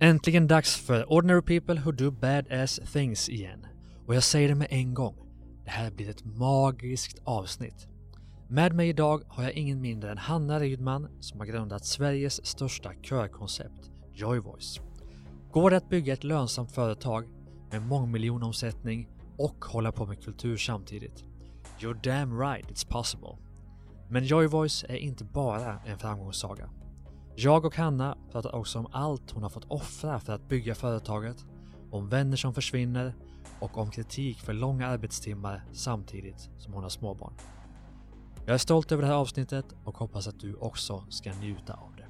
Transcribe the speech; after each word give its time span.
Äntligen 0.00 0.46
dags 0.46 0.76
för 0.76 1.12
Ordinary 1.12 1.42
People 1.42 1.80
Who 1.80 1.92
Do 1.92 2.10
Badass 2.10 2.80
Things 2.92 3.28
igen. 3.28 3.66
Och 4.06 4.14
jag 4.14 4.22
säger 4.22 4.48
det 4.48 4.54
med 4.54 4.68
en 4.70 4.94
gång. 4.94 5.16
Det 5.64 5.70
här 5.70 5.90
blir 5.90 6.10
ett 6.10 6.24
magiskt 6.24 7.18
avsnitt. 7.24 7.88
Med 8.48 8.74
mig 8.74 8.88
idag 8.88 9.22
har 9.28 9.42
jag 9.42 9.52
ingen 9.52 9.80
mindre 9.80 10.10
än 10.10 10.18
Hanna 10.18 10.60
Rydman 10.60 11.08
som 11.20 11.40
har 11.40 11.46
grundat 11.46 11.84
Sveriges 11.84 12.46
största 12.46 12.92
körkoncept, 13.02 13.90
Joyvoice. 14.12 14.80
Går 15.52 15.70
det 15.70 15.76
att 15.76 15.88
bygga 15.88 16.12
ett 16.12 16.24
lönsamt 16.24 16.72
företag 16.72 17.28
med 17.70 17.82
mångmiljonomsättning 17.82 19.08
och 19.38 19.64
hålla 19.64 19.92
på 19.92 20.06
med 20.06 20.24
kultur 20.24 20.56
samtidigt? 20.56 21.24
You're 21.80 22.02
damn 22.02 22.40
right 22.40 22.66
it's 22.70 22.88
possible. 22.88 23.36
Men 24.08 24.24
Joyvoice 24.24 24.84
är 24.88 24.96
inte 24.96 25.24
bara 25.24 25.80
en 25.86 25.98
framgångssaga. 25.98 26.70
Jag 27.38 27.64
och 27.64 27.76
Hanna 27.76 28.16
pratar 28.32 28.54
också 28.54 28.78
om 28.78 28.86
allt 28.92 29.30
hon 29.30 29.42
har 29.42 29.50
fått 29.50 29.64
offra 29.68 30.20
för 30.20 30.32
att 30.32 30.48
bygga 30.48 30.74
företaget, 30.74 31.44
om 31.90 32.08
vänner 32.08 32.36
som 32.36 32.54
försvinner 32.54 33.14
och 33.60 33.78
om 33.78 33.90
kritik 33.90 34.40
för 34.40 34.52
långa 34.52 34.86
arbetstimmar 34.86 35.64
samtidigt 35.72 36.50
som 36.58 36.72
hon 36.72 36.82
har 36.82 36.90
småbarn. 36.90 37.32
Jag 38.46 38.54
är 38.54 38.58
stolt 38.58 38.92
över 38.92 39.02
det 39.02 39.08
här 39.08 39.14
avsnittet 39.14 39.66
och 39.84 39.98
hoppas 39.98 40.28
att 40.28 40.40
du 40.40 40.54
också 40.54 41.04
ska 41.08 41.32
njuta 41.32 41.74
av 41.74 41.96
det. 41.96 42.06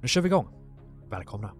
Nu 0.00 0.08
kör 0.08 0.20
vi 0.20 0.26
igång! 0.26 0.48
Välkomna! 1.08 1.50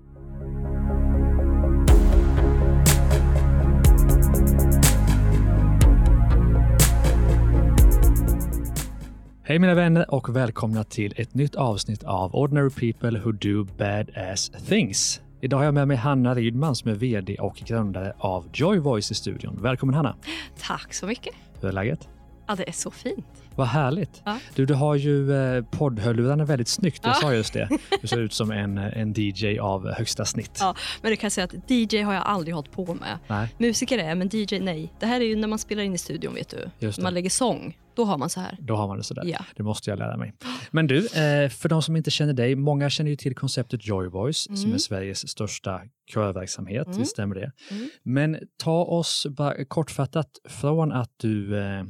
Hej 9.51 9.59
mina 9.59 9.75
vänner 9.75 10.15
och 10.15 10.37
välkomna 10.37 10.85
till 10.85 11.15
ett 11.17 11.35
nytt 11.35 11.55
avsnitt 11.55 12.05
av 12.05 12.35
Ordinary 12.35 12.71
People 12.71 13.19
Who 13.19 13.33
Do 13.33 13.65
Badass 13.65 14.51
Things. 14.69 15.21
Idag 15.41 15.59
har 15.59 15.65
jag 15.65 15.75
med 15.75 15.89
mig 15.89 15.97
Hanna 15.97 16.35
Rydman 16.35 16.77
som 16.77 16.91
är 16.91 16.95
VD 16.95 17.37
och 17.37 17.57
grundare 17.57 18.13
av 18.19 18.49
Joy 18.55 18.79
Voice 18.79 19.11
i 19.11 19.15
studion. 19.15 19.59
Välkommen 19.63 19.95
Hanna! 19.95 20.17
Tack 20.61 20.95
så 20.95 21.07
mycket! 21.07 21.35
Hur 21.61 21.69
är 21.69 21.73
läget? 21.73 22.09
Ja, 22.47 22.55
det 22.57 22.69
är 22.69 22.73
så 22.73 22.91
fint. 22.91 23.27
Vad 23.57 23.67
härligt! 23.67 24.23
Ja. 24.25 24.39
Du, 24.55 24.67
du 24.67 24.75
har 24.75 24.95
ju 24.95 25.33
eh, 25.33 25.65
poddhörlurarna 25.65 26.45
väldigt 26.45 26.69
snyggt. 26.69 27.01
Jag 27.03 27.11
Ja. 27.11 27.15
sa 27.15 27.35
just 27.35 27.53
det. 27.53 27.69
Du 28.01 28.07
ser 28.09 28.21
ut 28.21 28.33
som 28.33 28.51
en, 28.51 28.79
en 28.79 29.15
DJ 29.17 29.59
av 29.59 29.93
högsta 29.93 30.25
snitt. 30.25 30.59
Ja, 30.61 30.75
men 31.03 31.11
det 31.11 31.17
kan 31.17 31.25
jag 31.27 31.33
säga 31.33 31.45
att 31.45 31.71
DJ 31.71 32.03
har 32.03 32.15
jag 32.15 32.23
aldrig 32.27 32.55
hållit 32.55 32.73
på 32.73 32.95
med. 32.95 33.19
Nej, 33.29 33.55
Musiker 33.59 33.99
är, 33.99 34.15
men 34.15 34.29
DJ 34.33 34.59
nej. 34.61 34.93
Det 35.01 35.07
här 35.07 35.21
är 35.21 35.25
ju 35.25 35.37
när 35.37 35.49
man 35.49 35.59
spelar 35.59 35.83
in 35.83 35.95
i 35.95 35.99
studion, 35.99 36.35
vet 36.35 36.55
du. 36.81 36.93
Man 37.03 37.15
lägger 37.15 37.31
sång, 37.31 37.77
då 38.01 38.05
har 38.07 38.19
man 38.19 38.31
så 38.31 38.41
här. 38.41 38.57
då 38.61 38.75
har 38.77 38.89
man 38.89 38.97
det 38.97 39.03
sådär. 39.03 39.23
Ja. 39.27 39.45
Det 39.57 39.63
måste 39.63 39.91
jag 39.91 39.99
lära 39.99 40.17
mig. 40.17 40.33
Men 40.71 40.87
du, 40.87 40.97
eh, 41.07 41.49
för 41.49 41.69
de 41.69 41.83
som 41.83 41.97
inte 41.97 42.11
känner 42.11 42.33
dig, 42.33 42.55
många 42.55 42.91
känner 42.91 43.11
ju 43.11 43.17
till 43.17 43.35
konceptet 43.35 43.87
Joy 43.87 44.09
Voice 44.09 44.39
som 44.45 44.55
Mm. 44.57 44.73
är 44.75 44.79
Sveriges 44.79 45.29
största 45.29 45.81
körverksamhet, 46.15 46.87
Mm. 46.87 46.99
visst 46.99 47.11
stämmer 47.11 47.35
det? 47.35 47.53
Mm. 47.71 47.89
Men 48.03 48.39
ta 48.57 48.85
oss 48.85 49.27
bara 49.31 49.65
kortfattat 49.65 50.31
från 50.49 50.93
att 50.93 51.13
du 51.17 51.59
eh, 51.59 51.85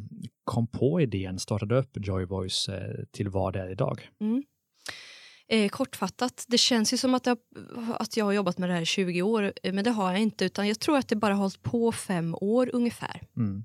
kom 0.44 0.66
på 0.66 1.00
idén, 1.00 1.38
startade 1.38 1.78
upp 1.78 1.90
Joy 2.06 2.24
Voice 2.24 2.68
eh, 2.68 3.04
till 3.12 3.28
vad 3.28 3.52
det 3.52 3.60
är 3.60 3.70
idag. 3.70 4.08
Eh, 5.48 5.68
kortfattat, 5.68 6.44
det 6.48 6.58
känns 6.58 6.92
ju 6.92 6.96
som 6.96 7.14
att 7.14 7.26
jag, 7.26 7.38
att 7.98 8.16
jag 8.16 8.24
har 8.24 8.32
jobbat 8.32 8.58
med 8.58 8.68
det 8.68 8.72
här 8.74 8.82
i 8.82 8.86
20 8.86 9.22
år, 9.22 9.52
men 9.72 9.84
det 9.84 9.90
har 9.90 10.10
jag 10.12 10.20
inte. 10.20 10.44
Utan 10.44 10.68
jag 10.68 10.80
tror 10.80 10.98
att 10.98 11.08
det 11.08 11.16
bara 11.16 11.34
har 11.34 11.40
hållit 11.40 11.62
på 11.62 11.92
fem 11.92 12.34
år 12.40 12.70
ungefär. 12.72 13.20
Mm. 13.36 13.64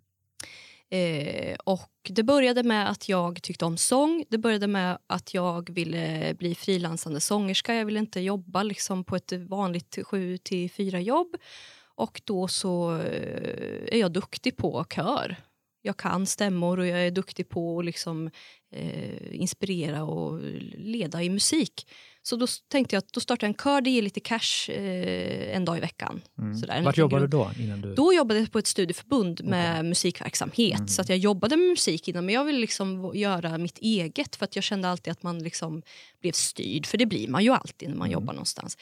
Eh, 0.89 1.55
och 1.63 1.91
det 2.09 2.23
började 2.23 2.63
med 2.63 2.89
att 2.89 3.09
jag 3.09 3.41
tyckte 3.43 3.65
om 3.65 3.77
sång. 3.77 4.25
Det 4.29 4.37
började 4.37 4.67
med 4.67 4.97
att 5.07 5.33
jag 5.33 5.69
ville 5.69 6.33
bli 6.33 6.55
frilansande 6.55 7.19
sångerska. 7.19 7.75
Jag 7.75 7.85
ville 7.85 7.99
inte 7.99 8.19
jobba 8.19 8.63
liksom 8.63 9.03
på 9.03 9.15
ett 9.15 9.31
vanligt 9.31 9.97
7 10.03 10.37
till 10.37 10.71
4 10.71 10.99
jobb. 10.99 11.35
Och 11.95 12.21
då 12.25 12.47
så 12.47 12.97
eh, 12.97 13.95
är 13.95 13.97
jag 13.97 14.13
duktig 14.13 14.57
på 14.57 14.85
kör. 14.95 15.35
Jag 15.81 15.97
kan 15.97 16.25
stämmor 16.25 16.79
och 16.79 16.87
jag 16.87 17.07
är 17.07 17.11
duktig 17.11 17.49
på 17.49 17.79
att 17.79 17.85
liksom, 17.85 18.31
eh, 18.75 19.35
inspirera 19.41 20.03
och 20.03 20.39
leda 20.77 21.23
i 21.23 21.29
musik. 21.29 21.87
Så 22.23 22.35
då 22.35 22.47
tänkte 22.71 22.95
jag 22.95 22.99
att 23.01 23.13
då 23.13 23.19
startar 23.19 23.47
jag 23.47 23.49
en 23.49 23.57
kör, 23.63 23.81
det 23.81 23.89
ger 23.89 24.01
lite 24.01 24.19
cash 24.19 24.71
eh, 24.71 25.55
en 25.55 25.65
dag 25.65 25.77
i 25.77 25.79
veckan. 25.79 26.21
Mm. 26.39 26.57
Sådär, 26.57 26.81
Vart 26.81 26.97
jobbade 26.97 27.23
du 27.23 27.27
då? 27.27 27.51
Innan 27.59 27.81
du... 27.81 27.93
Då 27.95 28.13
jobbade 28.13 28.39
jag 28.39 28.51
på 28.51 28.59
ett 28.59 28.67
studieförbund 28.67 29.43
med 29.43 29.85
musikverksamhet. 29.85 30.75
Mm. 30.77 30.87
Så 30.87 31.01
att 31.01 31.09
jag 31.09 31.17
jobbade 31.17 31.57
med 31.57 31.69
musik 31.69 32.07
innan, 32.07 32.25
men 32.25 32.35
jag 32.35 32.43
ville 32.43 32.59
liksom 32.59 33.11
göra 33.15 33.57
mitt 33.57 33.77
eget 33.77 34.35
för 34.35 34.45
att 34.45 34.55
jag 34.55 34.63
kände 34.63 34.89
alltid 34.89 35.11
att 35.11 35.23
man 35.23 35.39
liksom 35.39 35.81
blev 36.21 36.31
styrd, 36.31 36.85
för 36.85 36.97
det 36.97 37.05
blir 37.05 37.27
man 37.27 37.43
ju 37.43 37.49
alltid 37.53 37.89
när 37.89 37.95
man 37.95 38.07
Mm. 38.07 38.13
jobbar 38.13 38.33
någonstans. 38.33 38.77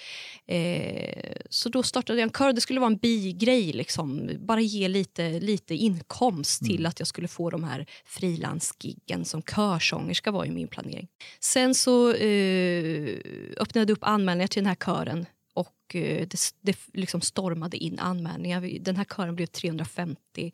Eh, 0.47 1.33
så 1.49 1.69
då 1.69 1.83
startade 1.83 2.19
jag 2.19 2.27
en 2.27 2.31
kör, 2.33 2.53
det 2.53 2.61
skulle 2.61 2.79
vara 2.79 2.91
en 2.91 2.97
bigrej, 2.97 3.73
liksom. 3.73 4.29
bara 4.39 4.61
ge 4.61 4.87
lite, 4.87 5.39
lite 5.39 5.75
inkomst 5.75 6.65
till 6.65 6.75
Mm. 6.79 6.89
att 6.89 6.99
jag 6.99 7.07
skulle 7.07 7.27
få 7.27 7.49
de 7.49 7.63
här 7.63 7.85
frilansgiggen 8.05 9.25
som 9.25 9.41
körsångerska 9.83 10.31
var 10.31 10.45
i 10.45 10.51
min 10.51 10.67
planering. 10.67 11.07
Sen 11.39 11.75
så 11.75 12.13
eh, 12.13 13.17
öppnade 13.57 13.79
jag 13.79 13.89
upp 13.89 14.03
anmälningar 14.03 14.47
till 14.47 14.63
den 14.63 14.67
här 14.67 14.75
kören 14.75 15.25
och 15.53 15.95
eh, 15.95 16.27
det, 16.27 16.37
det 16.61 16.77
liksom 16.93 17.21
stormade 17.21 17.77
in 17.77 17.99
anmälningar. 17.99 18.79
Den 18.79 18.95
här 18.95 19.05
kören 19.05 19.35
blev 19.35 19.45
350 19.45 20.51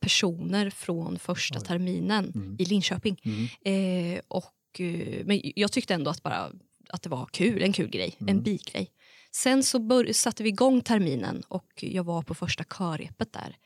personer 0.00 0.70
från 0.70 1.18
första 1.18 1.58
Oj. 1.58 1.64
terminen 1.64 2.32
Mm. 2.34 2.56
i 2.58 2.64
Linköping. 2.64 3.16
Mm. 3.24 4.14
Eh, 4.16 4.20
och, 4.28 4.80
eh, 4.80 5.24
men 5.24 5.40
jag 5.56 5.72
tyckte 5.72 5.94
ändå 5.94 6.10
att, 6.10 6.22
bara, 6.22 6.50
att 6.88 7.02
det 7.02 7.08
var 7.08 7.26
kul, 7.32 7.62
en 7.62 7.72
kul 7.72 7.88
grej, 7.90 8.16
Mm. 8.20 8.36
en 8.36 8.42
bigrej. 8.42 8.90
Sen 9.34 9.62
så 9.62 9.78
bör, 9.78 10.12
satte 10.12 10.42
vi 10.42 10.48
igång 10.48 10.80
terminen 10.80 11.42
och 11.48 11.68
jag 11.76 12.04
var 12.04 12.22
på 12.22 12.34
första 12.34 12.64
körrepet 12.64 13.32
där 13.32 13.56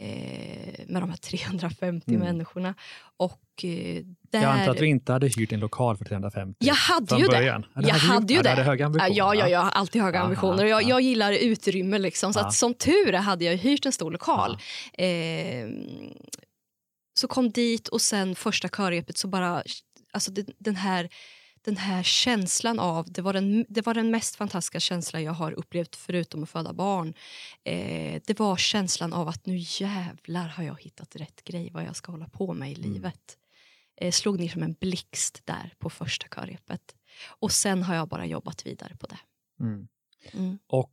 eh, 0.00 0.84
med 0.86 1.02
de 1.02 1.10
här 1.10 1.16
350 1.22 2.10
Mm. 2.10 2.20
människorna. 2.20 2.74
Och 3.16 3.64
eh, 3.64 4.02
där... 4.32 4.42
Jag 4.42 4.44
antar 4.44 4.70
att 4.72 4.78
du 4.78 4.86
inte 4.86 5.12
hade 5.12 5.28
hyrt 5.28 5.52
en 5.52 5.60
lokal 5.60 5.96
för 5.96 6.04
350 6.04 6.56
Jag 6.58 6.74
hade 6.74 7.16
ju 7.18 7.26
början? 7.28 7.66
Ja, 7.74 7.80
det 7.80 7.88
Jag 7.88 7.94
hade 7.94 8.14
hade 8.14 8.34
ju 8.34 8.42
det. 8.42 8.48
hade 8.48 8.84
ambitioner. 8.86 9.10
Ja, 9.16 9.34
ja, 9.34 9.48
jag 9.48 9.60
har 9.60 9.70
alltid 9.70 10.02
höga 10.02 10.18
Aha, 10.18 10.24
ambitioner. 10.24 10.64
Jag, 10.64 10.82
ja. 10.82 10.88
jag 10.88 11.00
gillar 11.00 11.32
utrymme. 11.32 11.98
Liksom, 11.98 12.32
så 12.32 12.38
Ja. 12.40 12.46
att, 12.46 12.54
som 12.54 12.74
tur 12.74 13.14
är 13.14 13.18
hade 13.18 13.44
jag 13.44 13.56
hyrt 13.56 13.86
en 13.86 13.92
stor 13.92 14.10
lokal. 14.10 14.58
Eh, 14.92 15.68
så 17.18 17.28
kom 17.28 17.50
dit 17.50 17.88
och 17.88 18.00
sen 18.00 18.34
första 18.34 18.68
körrepet 18.68 19.18
så 19.18 19.28
bara... 19.28 19.62
Alltså 20.12 20.30
det, 20.30 20.46
den, 20.58 20.76
här, 20.76 21.08
den 21.64 21.76
här 21.76 22.02
känslan 22.02 22.78
av... 22.78 23.12
Det 23.12 23.22
var, 23.22 23.32
den, 23.32 23.66
det 23.68 23.86
var 23.86 23.94
den 23.94 24.10
mest 24.10 24.36
fantastiska 24.36 24.80
känslan 24.80 25.22
jag 25.22 25.32
har 25.32 25.52
upplevt 25.52 25.96
förutom 25.96 26.42
att 26.42 26.50
föda 26.50 26.72
barn. 26.72 27.14
Eh, 27.64 28.22
det 28.26 28.38
var 28.38 28.56
känslan 28.56 29.12
av 29.12 29.28
att 29.28 29.46
nu 29.46 29.56
jävlar 29.58 30.48
har 30.48 30.64
jag 30.64 30.82
hittat 30.82 31.16
rätt 31.16 31.44
grej 31.44 31.70
vad 31.72 31.84
jag 31.84 31.96
ska 31.96 32.12
hålla 32.12 32.28
på 32.28 32.52
med 32.54 32.72
i 32.72 32.74
Mm. 32.74 32.92
livet. 32.92 33.38
Eh, 33.96 34.12
slog 34.12 34.40
ner 34.40 34.48
som 34.48 34.62
en 34.62 34.76
blixt 34.80 35.42
där 35.44 35.74
på 35.78 35.90
första 35.90 36.26
körrepet. 36.28 36.94
Och 37.26 37.52
sen 37.52 37.82
har 37.82 37.94
jag 37.94 38.08
bara 38.08 38.26
jobbat 38.26 38.66
vidare 38.66 38.96
på 38.96 39.06
det. 39.06 39.18
Mm. 39.60 39.88
Mm. 40.32 40.58
Och 40.66 40.90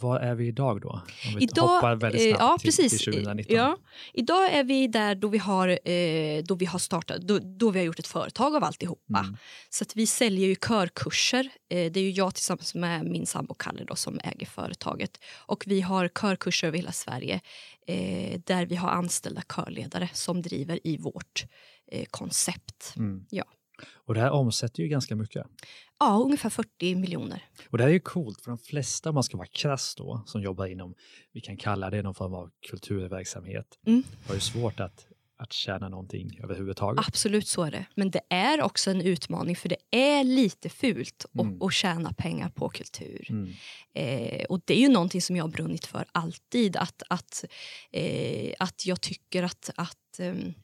vad 0.00 0.22
är 0.22 0.34
vi 0.34 0.46
idag 0.46 0.80
då? 0.80 0.90
Om 1.28 1.34
vi 1.36 1.42
Idag, 1.42 1.62
hoppar 1.62 1.96
väldigt 1.96 2.22
eh, 2.22 2.28
snabbt 2.28 2.42
ja, 2.42 2.58
till, 2.58 2.66
precis. 2.66 3.04
till 3.04 3.12
2019. 3.12 3.56
Ja, 3.56 3.76
idag 4.12 4.52
är 4.52 4.64
vi 4.64 4.86
där 4.86 5.14
då 5.14 5.28
vi 5.28 5.38
har, 5.38 5.68
eh, 5.68 6.42
då 6.44 6.54
vi 6.54 6.66
har 6.66 6.78
startat, 6.78 7.20
då, 7.20 7.38
då 7.38 7.70
vi 7.70 7.78
har 7.78 7.86
gjort 7.86 7.98
ett 7.98 8.06
företag 8.06 8.56
av 8.56 8.64
alltihopa. 8.64 9.18
Mm. 9.18 9.36
Så 9.70 9.84
att 9.84 9.96
vi 9.96 10.06
säljer 10.06 10.48
ju 10.48 10.54
körkurser. 10.54 11.48
Eh, 11.70 11.92
det 11.92 12.00
är 12.00 12.04
ju 12.04 12.10
jag 12.10 12.34
tillsammans 12.34 12.74
med 12.74 13.04
min 13.04 13.26
sambo 13.26 13.54
Kalle 13.54 13.84
då, 13.84 13.96
som 13.96 14.20
äger 14.24 14.46
företaget. 14.46 15.18
Och 15.46 15.64
vi 15.66 15.80
har 15.80 16.08
körkurser 16.08 16.68
över 16.68 16.78
hela 16.78 16.92
Sverige 16.92 17.40
där 18.44 18.66
vi 18.66 18.76
har 18.76 18.88
anställda 18.88 19.42
körledare 19.48 20.08
som 20.12 20.42
driver 20.42 20.86
i 20.86 20.96
vårt 20.96 21.44
koncept. 22.10 22.94
Mm. 22.96 23.26
Ja. 23.30 23.44
Och 23.94 24.14
det 24.14 24.20
här 24.20 24.30
omsätter 24.30 24.82
ju 24.82 24.88
ganska 24.88 25.16
mycket. 25.16 25.46
Ja, 25.98 26.20
ungefär 26.24 26.50
40 26.50 26.94
miljoner. 26.94 27.42
Och 27.70 27.78
det 27.78 27.84
här 27.84 27.88
är 27.88 27.94
ju 27.94 28.00
coolt, 28.00 28.40
för 28.40 28.50
de 28.50 28.58
flesta, 28.58 29.08
om 29.08 29.14
man 29.14 29.22
ska 29.24 29.36
vara 29.36 29.48
krass 29.48 29.94
då, 29.96 30.22
som 30.26 30.42
jobbar 30.42 30.66
inom, 30.66 30.94
vi 31.32 31.40
kan 31.40 31.56
kalla 31.56 31.90
det 31.90 32.02
någon 32.02 32.14
form 32.14 32.34
av 32.34 32.50
kulturverksamhet, 32.70 33.66
Mm. 33.86 34.02
har 34.28 34.34
ju 34.34 34.40
svårt 34.40 34.80
att, 34.80 35.06
att 35.36 35.52
tjäna 35.52 35.88
någonting 35.88 36.40
överhuvudtaget. 36.42 37.06
Absolut 37.08 37.48
så 37.48 37.62
är 37.62 37.70
det. 37.70 37.86
Men 37.94 38.10
det 38.10 38.20
är 38.30 38.62
också 38.62 38.90
en 38.90 39.00
utmaning 39.00 39.56
för 39.56 39.68
det 39.68 39.76
är 39.90 40.24
lite 40.24 40.68
fult 40.68 41.24
att- 41.34 41.40
Mm. 41.40 41.62
att 41.62 41.72
tjäna 41.72 42.12
pengar 42.12 42.48
på 42.48 42.68
kultur. 42.68 43.26
Mm. 43.30 43.52
Eh, 43.94 44.44
och 44.44 44.60
det 44.64 44.74
är 44.74 44.80
ju 44.80 44.88
någonting 44.88 45.22
som 45.22 45.36
jag 45.36 45.44
har 45.44 45.48
brunnit 45.50 45.86
för 45.86 46.04
alltid. 46.12 46.76
Att, 46.76 47.02
att, 47.08 47.44
eh, 47.92 48.54
att 48.58 48.86
jag 48.86 49.00
tycker 49.00 49.42
att... 49.42 49.70
att 49.76 50.18
ehm, 50.18 50.54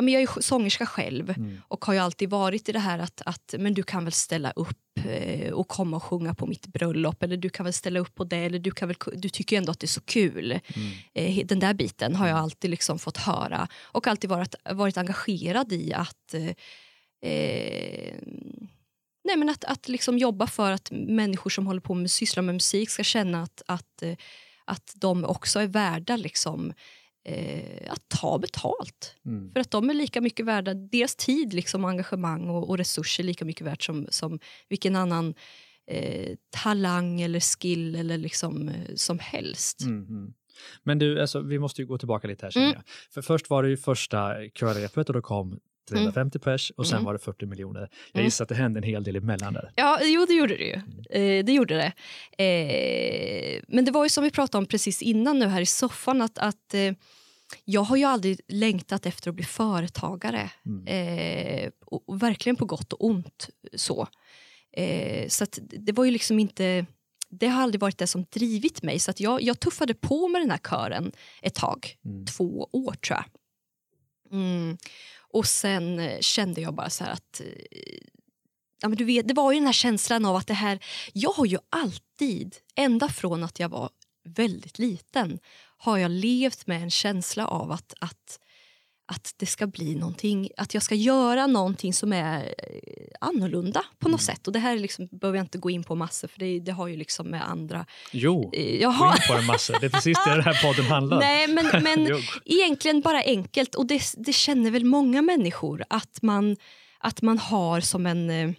ja, 0.00 0.02
men 0.02 0.14
jag 0.14 0.22
är 0.22 0.40
sångerska 0.40 0.86
själv 0.86 1.30
Mm. 1.30 1.60
och 1.68 1.84
har 1.84 1.94
ju 1.94 2.00
alltid 2.00 2.30
varit 2.30 2.68
i 2.68 2.72
det 2.72 2.78
här 2.78 2.98
att, 2.98 3.22
att 3.26 3.54
men 3.58 3.74
du 3.74 3.82
kan 3.82 4.04
väl 4.04 4.12
ställa 4.12 4.50
upp 4.50 4.98
eh, 5.04 5.52
och 5.52 5.68
komma 5.68 5.96
och 5.96 6.02
sjunga 6.02 6.34
på 6.34 6.46
mitt 6.46 6.66
bröllop 6.66 7.22
eller 7.22 7.36
du 7.36 7.48
kan 7.50 7.64
väl 7.64 7.72
ställa 7.72 8.00
upp 8.00 8.14
på 8.14 8.24
det 8.24 8.36
eller 8.36 8.58
du, 8.58 8.70
kan 8.70 8.88
väl, 8.88 8.96
du 9.14 9.28
tycker 9.28 9.56
ju 9.56 9.58
ändå 9.58 9.72
att 9.72 9.80
det 9.80 9.84
är 9.84 9.88
så 9.88 10.00
kul. 10.00 10.50
Mm. 10.52 10.90
Eh, 11.14 11.46
den 11.46 11.58
där 11.58 11.74
biten 11.74 12.16
har 12.16 12.28
jag 12.28 12.38
alltid 12.38 12.70
liksom 12.70 12.98
fått 12.98 13.16
höra 13.16 13.68
och 13.82 14.06
alltid 14.06 14.30
varit, 14.30 14.54
varit 14.70 14.96
engagerad 14.96 15.72
i 15.72 15.92
att 15.92 16.34
eh, 16.34 16.48
eh, 17.30 18.14
nej 19.24 19.36
men 19.36 19.48
att, 19.48 19.64
att 19.64 19.88
liksom 19.88 20.18
jobba 20.18 20.46
för 20.46 20.72
att 20.72 20.90
människor 20.90 21.50
som 21.50 21.66
håller 21.66 21.80
på 21.80 21.94
med 21.94 22.10
sysslar 22.10 22.42
med 22.42 22.54
musik 22.54 22.90
ska 22.90 23.02
känna 23.02 23.42
att, 23.42 23.62
att, 23.66 24.02
att 24.64 24.92
de 24.94 25.24
också 25.24 25.60
är 25.60 25.66
värda 25.66 26.16
liksom, 26.16 26.72
eh, 27.24 27.92
att 27.92 28.08
ta 28.08 28.38
betalt. 28.38 29.14
Mm. 29.26 29.52
För 29.52 29.60
att 29.60 29.70
de 29.70 29.90
är 29.90 29.94
lika 29.94 30.20
mycket 30.20 30.46
värda, 30.46 30.74
deras 30.74 31.16
tid, 31.16 31.54
liksom, 31.54 31.84
engagemang 31.84 32.48
och, 32.48 32.68
och 32.68 32.78
resurser 32.78 33.24
lika 33.24 33.44
mycket 33.44 33.66
värt 33.66 33.82
som, 33.82 34.06
som 34.10 34.38
vilken 34.68 34.96
annan 34.96 35.34
eh, 35.90 36.36
talang 36.50 37.20
eller 37.20 37.40
skill 37.40 37.94
eller 37.94 38.18
liksom, 38.18 38.68
eh, 38.68 38.94
som 38.94 39.18
helst. 39.18 39.80
Mm. 39.80 40.32
Men 40.82 40.98
du, 40.98 41.20
alltså, 41.20 41.40
vi 41.40 41.58
måste 41.58 41.82
ju 41.82 41.86
gå 41.86 41.98
tillbaka 41.98 42.28
lite 42.28 42.46
här 42.46 42.56
Mm. 42.56 42.72
jag. 42.72 42.82
För 43.10 43.22
först 43.22 43.50
var 43.50 43.62
det 43.62 43.68
ju 43.68 43.76
första 43.76 44.34
körrepet 44.54 45.08
och 45.08 45.14
då 45.14 45.22
kom 45.22 45.60
350 45.88 46.38
pers 46.38 46.70
och 46.76 46.86
sen 46.86 46.96
Mm. 46.96 47.04
var 47.04 47.12
det 47.12 47.18
40 47.18 47.46
miljoner. 47.46 47.80
Jag 47.80 47.90
Mm. 48.20 48.24
gissar 48.24 48.44
att 48.44 48.48
det 48.48 48.54
hände 48.54 48.78
en 48.80 48.84
hel 48.84 49.04
del 49.04 49.16
emellan 49.16 49.52
där. 49.52 49.72
Ja, 49.76 49.98
jo 50.02 50.26
det 50.26 50.34
gjorde 50.34 50.56
det 50.56 50.64
ju. 50.64 50.74
Eh, 51.20 51.44
det 51.44 51.52
gjorde 51.52 51.74
det. 51.76 51.92
Eh, 52.44 53.62
men 53.68 53.84
det 53.84 53.90
var 53.90 54.04
ju 54.04 54.08
som 54.08 54.24
vi 54.24 54.30
pratade 54.30 54.58
om 54.58 54.66
precis 54.66 55.02
innan 55.02 55.38
nu 55.38 55.46
här 55.46 55.60
i 55.60 55.66
soffan 55.66 56.22
att, 56.22 56.38
att 56.38 56.74
eh, 56.74 56.92
jag 57.64 57.80
har 57.80 57.96
ju 57.96 58.04
aldrig 58.04 58.40
längtat 58.48 59.06
efter 59.06 59.30
att 59.30 59.34
bli 59.36 59.44
företagare. 59.44 60.50
Mm. 60.66 60.86
Eh, 60.86 61.70
och, 61.86 62.08
och 62.08 62.22
verkligen 62.22 62.56
på 62.56 62.64
gott 62.64 62.92
och 62.92 63.04
ont 63.04 63.48
så. 63.74 64.08
Eh, 64.72 65.28
så 65.28 65.46
det 65.60 65.92
var 65.92 66.04
ju 66.04 66.10
liksom 66.10 66.38
inte 66.38 66.86
det 67.32 67.46
har 67.46 67.62
aldrig 67.62 67.80
varit 67.80 67.98
det 67.98 68.06
som 68.06 68.24
drivit 68.30 68.82
mig. 68.82 68.98
Så 68.98 69.10
att 69.10 69.20
jag, 69.20 69.42
jag 69.42 69.60
tuffade 69.60 69.94
på 69.94 70.28
med 70.28 70.40
den 70.42 70.50
här 70.50 70.58
kören 70.58 71.12
ett 71.42 71.54
tag. 71.54 71.96
Mm. 72.04 72.26
Två 72.26 72.68
år 72.72 72.92
tror 72.92 73.18
jag. 73.18 73.24
Mm. 74.38 74.76
Och 75.32 75.46
sen 75.46 75.98
eh, 75.98 76.20
kände 76.20 76.60
jag 76.60 76.74
bara 76.74 76.90
så 76.90 77.04
här 77.04 77.12
att... 77.12 77.40
Eh, 77.40 77.98
ja, 78.82 78.88
men 78.88 78.98
du 78.98 79.04
vet, 79.04 79.28
det 79.28 79.34
var 79.34 79.52
ju 79.52 79.58
den 79.58 79.66
här 79.66 79.72
känslan 79.72 80.24
av 80.24 80.36
att 80.36 80.46
det 80.46 80.54
här... 80.54 80.78
Jag 81.12 81.30
har 81.30 81.46
ju 81.46 81.58
alltid, 81.70 82.56
ända 82.76 83.08
från 83.08 83.44
att 83.44 83.60
jag 83.60 83.68
var 83.68 83.90
väldigt 84.24 84.78
liten 84.78 85.38
har 85.80 85.98
jag 85.98 86.10
levt 86.10 86.66
med 86.66 86.82
en 86.82 86.90
känsla 86.90 87.46
av 87.46 87.72
att, 87.72 87.94
att, 88.00 88.40
att 89.10 89.34
det 89.36 89.46
ska 89.46 89.66
bli 89.66 89.94
någonting, 89.94 90.48
att 90.56 90.74
jag 90.74 90.82
ska 90.82 90.94
göra 90.94 91.46
någonting 91.46 91.92
som 91.92 92.12
är 92.12 92.44
eh, 92.44 92.44
annorlunda 93.20 93.84
på 93.98 94.08
något 94.08 94.22
sätt. 94.22 94.46
Och 94.46 94.52
det 94.52 94.58
här 94.58 94.78
liksom, 94.78 95.08
behöver 95.12 95.38
jag 95.38 95.44
inte 95.44 95.58
gå 95.58 95.70
in 95.70 95.84
på 95.84 95.94
massor 95.94 96.28
för 96.28 96.38
det, 96.38 96.60
det 96.60 96.72
har 96.72 96.86
ju 96.88 96.96
liksom 96.96 97.26
med 97.26 97.50
andra... 97.50 97.86
Jo, 98.12 98.50
eh, 98.54 98.64
gå 98.64 98.82
Jaha. 98.82 99.14
in 99.14 99.22
på 99.28 99.34
en 99.34 99.46
massa. 99.46 99.78
Det 99.78 99.86
är 99.86 99.90
precis 99.90 100.18
det 100.24 100.30
den 100.30 100.44
här 100.44 100.62
podden 100.62 100.84
handlar 100.84 101.16
om. 101.16 101.20
Nej, 101.20 101.48
men, 101.48 101.82
men 101.82 102.22
egentligen 102.44 103.00
bara 103.00 103.22
enkelt. 103.22 103.74
Och 103.74 103.86
det, 103.86 104.02
det 104.16 104.32
känner 104.32 104.70
väl 104.70 104.84
många 104.84 105.22
människor 105.22 105.84
att 105.90 106.22
man, 106.22 106.56
att 106.98 107.22
man 107.22 107.38
har 107.38 107.80
som 107.80 108.06
en... 108.06 108.54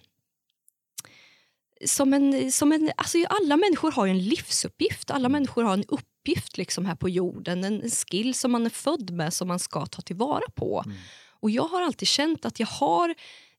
Som 1.85 2.13
en, 2.13 2.51
som 2.51 2.71
en 2.71 2.91
alltså 2.95 3.17
alla 3.29 3.57
människor 3.57 3.91
har 3.91 4.05
ju 4.05 4.11
en 4.11 4.23
livsuppgift. 4.23 5.11
Alla 5.11 5.29
människor 5.29 5.63
har 5.63 5.73
en 5.73 5.85
uppgift 5.87 6.57
liksom 6.57 6.85
här 6.85 6.95
på 6.95 7.09
jorden. 7.09 7.63
En, 7.63 7.81
en 7.81 7.89
skill 7.89 8.33
som 8.33 8.51
man 8.51 8.65
är 8.65 8.69
född 8.69 9.11
med 9.11 9.33
som 9.33 9.47
man 9.47 9.59
ska 9.59 9.85
ta 9.85 10.01
tillvara 10.01 10.49
på. 10.55 10.83
Mm. 10.85 10.97
Och 11.41 11.51
jag 11.51 11.63
har 11.63 11.81
alltid 11.81 12.07
känt 12.07 12.45
att 12.45 12.59
jag 12.59 12.67
har 12.67 13.15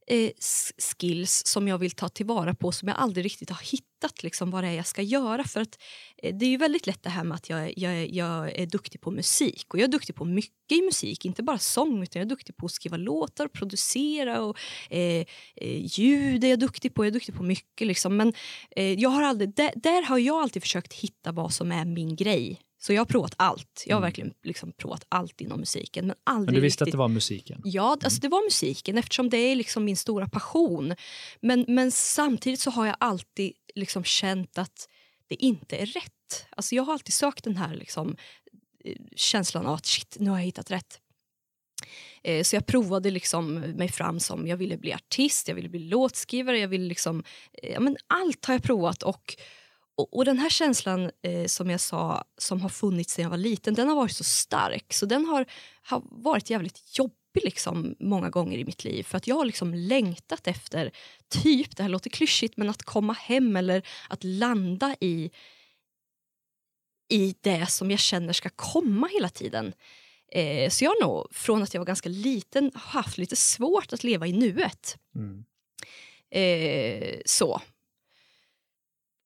eh, 0.07 0.31
skills 0.79 1.47
som 1.47 1.69
jag 1.69 1.79
vill 1.79 1.91
ta 1.91 2.09
tillvara 2.09 2.55
på 2.55 2.73
som 2.73 2.89
jag 2.89 2.97
aldrig 2.97 3.25
riktigt 3.25 3.51
har 3.51 3.63
hittat 3.63 4.23
liksom, 4.23 4.51
vad 4.51 4.65
det 4.65 4.69
är 4.69 4.73
jag 4.73 4.87
ska 4.87 5.03
göra. 5.03 5.45
För 5.45 5.61
att 5.61 5.79
eh, 6.23 6.35
Det 6.35 6.47
är 6.47 6.51
ju 6.51 6.57
väldigt 6.57 6.87
lätt 6.87 7.03
det 7.03 7.11
här 7.11 7.25
med 7.25 7.35
att 7.35 7.51
jag, 7.51 7.79
jag, 7.79 8.11
jag 8.11 8.59
är 8.59 8.67
duktig 8.67 9.01
på 9.01 9.11
musik. 9.11 9.75
Och 9.75 9.79
Jag 9.79 9.85
är 9.85 9.89
duktig 9.89 10.15
på 10.15 10.25
mycket 10.25 10.73
i 10.73 10.83
musik, 10.83 11.25
inte 11.25 11.43
bara 11.43 11.59
sång 11.59 12.03
utan 12.03 12.21
jag 12.21 12.27
är 12.27 12.31
duktig 12.31 12.57
på 12.57 12.67
att 12.67 12.73
skriva 12.73 12.97
låtar, 12.97 13.49
producera 13.49 14.43
och 14.43 14.59
eh, 14.91 15.25
eh, 15.57 15.87
ljud 15.87 16.45
är 16.45 16.49
jag 16.49 16.59
duktig 16.59 16.95
på. 16.95 17.05
Jag 17.05 17.09
är 17.09 17.15
duktig 17.15 17.35
på 17.35 17.43
mycket. 17.43 17.87
Liksom. 17.87 18.17
Men 18.17 18.33
eh, 18.77 18.93
jag 18.93 19.11
har 19.11 19.23
aldrig, 19.23 19.55
där, 19.55 19.73
där 19.77 20.03
har 20.03 20.19
jag 20.19 20.43
alltid 20.43 20.63
försökt 20.63 20.93
hitta 20.93 21.33
vad 21.33 21.53
som 21.53 21.73
är 21.73 21.85
min 21.85 22.17
grej. 22.17 22.61
Så 22.85 22.93
jag 22.93 23.01
har 23.01 23.07
provat 23.07 23.35
allt. 23.37 23.85
Jag 23.87 23.97
har 23.97 24.01
Mm. 24.01 24.07
verkligen 24.07 24.35
liksom 24.43 24.73
provat 24.73 25.05
allt 25.09 25.41
inom 25.41 25.61
musiken. 25.61 26.07
Men, 26.07 26.17
aldrig 26.25 26.47
Men 26.47 26.55
du 26.55 26.61
visste 26.61 26.85
riktigt... 26.85 26.93
att 26.95 26.99
det 26.99 26.99
var 26.99 27.09
musiken? 27.09 27.61
Ja, 27.65 27.99
alltså 28.05 28.21
det 28.21 28.29
var 28.29 28.45
musiken 28.45 28.99
eftersom 28.99 29.31
det 29.31 29.37
är 29.37 29.57
liksom 29.57 29.85
min 29.85 29.97
stora 29.97 30.29
passion. 30.29 30.95
Men, 31.41 31.65
men 31.69 31.91
samtidigt 31.93 32.61
så 32.61 32.71
har 32.71 32.87
jag 32.87 32.97
alltid 33.01 33.53
liksom 33.75 34.05
känt 34.05 34.59
att 34.59 34.89
det 35.27 35.35
inte 35.45 35.77
är 35.77 35.87
rätt. 35.87 36.47
Alltså 36.51 36.75
jag 36.75 36.83
har 36.83 36.93
alltid 36.93 37.13
sökt 37.15 37.45
den 37.45 37.57
här 37.57 37.75
liksom, 37.75 38.17
eh, 38.85 38.97
känslan 39.17 39.67
av 39.67 39.75
att 39.75 39.87
shit, 39.87 40.17
nu 40.21 40.31
har 40.31 40.39
jag 40.39 40.45
hittat 40.45 40.71
rätt. 40.71 40.99
Eh, 42.25 42.43
Så 42.43 42.57
jag 42.57 42.67
provade 42.67 43.11
liksom 43.11 43.55
mig 43.55 43.89
fram 43.89 44.21
som 44.21 44.47
jag 44.47 44.57
ville 44.57 44.77
bli 44.77 44.93
artist, 44.93 45.49
jag 45.49 45.55
ville 45.55 45.69
bli 45.69 45.81
låtskrivare, 45.81 46.59
jag 46.59 46.69
ville 46.69 46.87
liksom, 46.89 47.25
eh, 47.63 47.73
ja, 47.73 47.81
men 47.81 47.97
allt 48.07 48.45
har 48.47 48.55
jag 48.55 48.63
provat. 48.63 49.03
Och, 49.03 49.37
och, 50.03 50.17
och 50.17 50.25
den 50.25 50.39
här 50.39 50.51
känslan 50.51 51.11
eh, 51.23 51.47
som 51.47 51.71
jag 51.71 51.81
sa 51.81 52.25
som 52.39 52.61
har 52.61 52.69
funnits 52.69 53.15
sedan 53.15 53.23
jag 53.23 53.31
var 53.31 53.37
liten, 53.37 53.75
den 53.75 53.89
har 53.89 53.97
varit 53.97 54.17
så 54.17 54.25
stark 54.25 54.93
så 54.93 55.07
den 55.07 55.27
har, 55.27 55.47
har 55.83 56.03
varit 56.11 56.51
jävligt 56.51 56.99
jobbig 56.99 57.45
liksom, 57.45 57.97
många 58.01 58.31
gånger 58.31 58.59
i 58.59 58.65
mitt 58.65 58.85
liv. 58.85 59.03
För 59.03 59.17
att 59.17 59.27
jag 59.27 59.37
har 59.37 59.45
liksom 59.45 59.75
längtat 59.75 60.47
efter, 60.47 60.91
typ, 61.29 61.77
det 61.77 61.83
här 61.83 61.91
låter 61.91 62.11
klyschigt, 62.11 62.57
men 62.57 62.71
att 62.71 62.83
komma 62.83 63.13
hem 63.13 63.57
eller 63.57 63.83
att 64.09 64.25
landa 64.25 64.97
i 65.01 65.31
i 67.09 67.35
det 67.41 67.67
som 67.71 67.91
jag 67.91 68.01
känner 68.01 68.33
ska 68.33 68.49
komma 68.49 69.09
hela 69.13 69.29
tiden. 69.29 69.73
Eh, 70.33 70.71
så 70.71 70.85
jag 70.85 70.91
har 70.91 71.07
nog 71.07 71.35
från 71.35 71.63
att 71.63 71.75
jag 71.75 71.81
var 71.81 71.87
ganska 71.87 72.09
liten 72.09 72.71
haft 72.75 73.19
lite 73.19 73.37
svårt 73.37 73.93
att 73.93 74.05
leva 74.05 74.27
i 74.27 74.33
nuet. 74.33 74.97
Mm. 75.15 75.45
Eh, 76.31 77.21
så. 77.25 77.61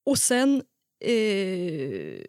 Och 0.06 0.18
sen 0.18 0.62
eh, 1.04 2.20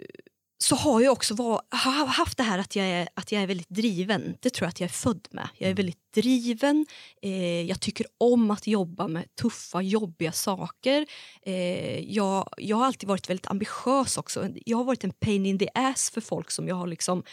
så 0.60 0.76
har 0.76 1.02
jag 1.02 1.14
också 1.14 1.34
var, 1.36 1.62
ha- 1.72 2.06
haft 2.06 2.38
det 2.38 2.44
här 2.44 2.60
att 2.60 2.76
jag, 2.76 2.86
är, 2.86 3.08
att 3.14 3.32
jag 3.32 3.42
är 3.44 3.48
väldigt 3.48 3.70
driven. 3.70 4.38
Det 4.40 4.50
tror 4.50 4.66
jag 4.66 4.70
att 4.70 4.80
jag 4.80 4.88
är 4.88 4.94
född 4.94 5.28
med. 5.32 5.50
Jag 5.58 5.70
är 5.70 5.74
väldigt 5.74 6.14
driven. 6.16 6.86
Eh, 7.22 7.62
jag 7.62 7.80
tycker 7.82 8.06
om 8.18 8.52
att 8.52 8.68
jobba 8.68 9.08
med 9.08 9.36
tuffa, 9.36 9.82
jobbiga 9.82 10.32
saker. 10.32 11.06
Eh, 11.42 12.00
jag, 12.14 12.50
jag 12.58 12.78
har 12.78 12.86
alltid 12.86 13.10
varit 13.10 13.30
väldigt 13.30 13.48
ambitiös 13.48 14.18
också. 14.18 14.50
Jag 14.66 14.78
har 14.78 14.84
varit 14.84 15.04
en 15.04 15.14
pain 15.14 15.46
in 15.46 15.60
the 15.60 15.70
ass 15.74 16.10
för 16.10 16.22
folk 16.22 16.52
som 16.52 16.68
jag 16.68 16.76
har 16.76 16.88
liksom 16.88 17.24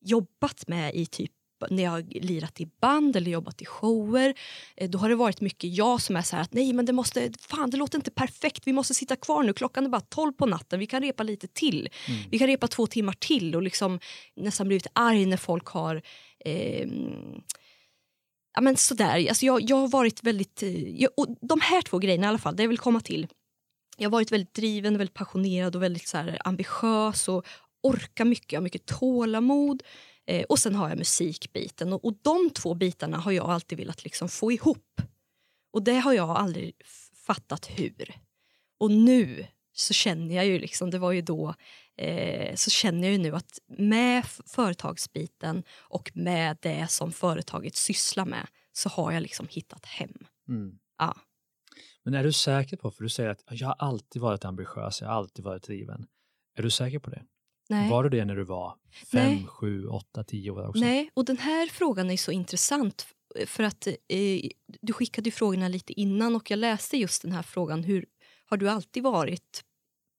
jobbat 0.00 0.68
med 0.68 0.94
i 0.94 1.06
typ 1.06 1.32
när 1.70 1.82
jag 1.82 1.90
har 1.90 2.20
lirat 2.22 2.60
i 2.60 2.66
band 2.80 3.16
eller 3.16 3.30
jobbat 3.30 3.62
i 3.62 3.64
shower. 3.64 4.34
Eh, 4.76 4.90
då 4.90 4.98
har 4.98 5.08
det 5.08 5.14
varit 5.14 5.40
mycket 5.40 5.76
jag 5.76 6.00
som 6.02 6.16
är 6.16 6.22
så 6.22 6.36
här 6.36 6.42
att 6.42 6.54
nej 6.54 6.72
men 6.72 6.86
det 6.86 6.92
måste, 6.92 7.32
fan 7.40 7.70
det 7.70 7.76
låter 7.76 7.98
inte 7.98 8.10
perfekt, 8.10 8.66
vi 8.66 8.72
måste 8.72 8.94
sitta 8.94 9.16
kvar 9.16 9.42
nu, 9.42 9.52
klockan 9.52 9.84
är 9.84 9.88
bara 9.88 10.00
12 10.00 10.32
på 10.32 10.46
natten, 10.46 10.78
vi 10.78 10.86
kan 10.86 11.02
repa 11.02 11.22
lite 11.22 11.46
till. 11.48 11.88
Mm. 12.08 12.20
Vi 12.30 12.38
kan 12.38 12.46
repa 12.46 12.68
två 12.68 12.86
timmar 12.86 13.12
till 13.12 13.56
och 13.56 13.62
liksom 13.62 14.00
nästan 14.36 14.66
blivit 14.68 14.86
arg 14.92 15.26
när 15.26 15.36
folk 15.36 15.66
har 15.66 16.02
ehm, 16.44 17.40
Ja, 18.54 18.60
men 18.60 18.76
sådär. 18.76 19.28
Alltså 19.28 19.46
jag, 19.46 19.70
jag 19.70 19.76
har 19.76 19.88
varit 19.88 20.22
väldigt... 20.24 20.62
eh, 20.62 21.00
Jag, 21.00 21.10
och 21.16 21.26
de 21.40 21.60
här 21.60 21.82
två 21.82 21.98
grejerna 21.98 22.26
i 22.26 22.28
alla 22.28 22.38
fall, 22.38 22.56
det 22.56 22.62
jag 22.62 22.68
vill 22.68 22.78
komma 22.78 23.00
till. 23.00 23.26
Jag 23.96 24.06
har 24.06 24.12
varit 24.12 24.32
väldigt 24.32 24.54
driven, 24.54 24.98
väldigt 24.98 25.14
passionerad 25.14 25.76
och 25.76 25.82
väldigt 25.82 26.08
så 26.08 26.16
här, 26.16 26.38
ambitiös 26.44 27.28
och 27.28 27.44
orkar 27.82 28.24
mycket. 28.24 28.52
Jag 28.52 28.60
har 28.60 28.64
mycket 28.64 28.86
tålamod. 28.86 29.82
Eh, 30.30 30.44
och 30.48 30.58
sen 30.58 30.74
har 30.74 30.88
jag 30.88 30.98
musikbiten. 30.98 31.92
Och, 31.92 32.04
och 32.04 32.14
de 32.22 32.50
två 32.50 32.74
bitarna 32.74 33.16
har 33.16 33.32
jag 33.32 33.50
alltid 33.50 33.78
velat 33.78 34.04
liksom 34.04 34.28
få 34.28 34.52
ihop. 34.52 35.00
Och 35.72 35.82
det 35.82 35.98
har 35.98 36.12
jag 36.12 36.30
aldrig 36.30 36.74
fattat 37.26 37.66
hur. 37.66 38.14
Och 38.78 38.90
nu 38.90 39.46
så 39.72 39.94
känner 39.94 40.34
jag 40.34 40.46
ju 40.46 40.58
liksom, 40.58 40.90
det 40.90 40.98
var 40.98 41.12
ju 41.12 41.22
då, 41.22 41.54
eh, 41.96 42.54
så 42.54 42.70
känner 42.70 43.08
jag 43.08 43.12
ju 43.12 43.18
nu 43.18 43.36
att 43.36 43.58
med 43.66 44.26
företagsbiten 44.26 45.62
och 45.78 46.10
med 46.14 46.58
det 46.62 46.86
som 46.90 47.12
företaget 47.12 47.76
sysslar 47.76 48.24
med 48.24 48.46
så 48.72 48.88
har 48.88 49.12
jag 49.12 49.22
liksom 49.22 49.48
hittat 49.50 49.86
hem. 49.86 50.26
Mm. 50.48 50.78
Ja. 50.98 51.16
Men 52.02 52.14
är 52.14 52.24
du 52.24 52.32
säker 52.32 52.76
på, 52.76 52.90
för 52.90 53.02
du 53.02 53.08
säger 53.08 53.30
att 53.30 53.42
jag 53.48 53.66
har 53.66 53.76
alltid 53.78 54.22
varit 54.22 54.44
ambitiös, 54.44 55.00
jag 55.00 55.08
har 55.08 55.14
alltid 55.14 55.44
varit 55.44 55.62
driven. 55.62 56.06
Är 56.54 56.62
du 56.62 56.70
säker 56.70 56.98
på 56.98 57.10
det? 57.10 57.22
Nej. 57.70 57.90
Var 57.90 58.04
du 58.04 58.08
det 58.10 58.24
när 58.24 58.36
du 58.36 58.44
var 58.44 58.76
fem, 59.12 59.46
sju, 59.46 59.86
åtta, 59.86 60.24
tio 60.24 60.50
år 60.50 60.68
också? 60.68 60.80
Nej, 60.80 61.10
och 61.14 61.24
den 61.24 61.38
här 61.38 61.66
frågan 61.66 62.10
är 62.10 62.16
så 62.16 62.32
intressant 62.32 63.06
för 63.46 63.62
att 63.64 63.86
eh, 63.86 63.94
du 64.82 64.92
skickade 64.92 65.28
ju 65.28 65.30
frågorna 65.32 65.68
lite 65.68 65.92
innan 66.00 66.36
och 66.36 66.50
jag 66.50 66.58
läste 66.58 66.96
just 66.96 67.22
den 67.22 67.32
här 67.32 67.42
frågan. 67.42 67.84
Hur 67.84 68.06
Har 68.46 68.56
du 68.56 68.70
alltid 68.70 69.02
varit 69.02 69.64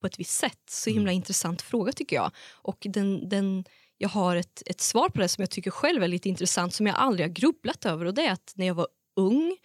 på 0.01 0.07
ett 0.07 0.19
visst 0.19 0.39
sätt? 0.39 0.59
Så 0.69 0.89
himla 0.89 1.01
Mm. 1.11 1.15
intressant 1.15 1.61
fråga 1.61 1.91
tycker 1.91 2.15
jag. 2.15 2.31
Och 2.51 2.77
den, 2.89 3.29
den, 3.29 3.65
jag 3.97 4.09
har 4.09 4.35
ett, 4.35 4.63
ett 4.65 4.81
svar 4.81 5.09
på 5.09 5.21
det 5.21 5.27
som 5.27 5.41
jag 5.41 5.49
tycker 5.49 5.71
själv 5.71 6.03
är 6.03 6.07
lite 6.07 6.29
intressant 6.29 6.73
som 6.73 6.87
jag 6.87 6.95
aldrig 6.95 7.27
har 7.27 7.33
grubblat 7.33 7.85
över 7.85 8.05
och 8.05 8.13
det 8.13 8.25
är 8.25 8.31
att 8.31 8.53
när 8.55 8.65
jag 8.67 8.73
var 8.75 8.87
ung 9.15 9.57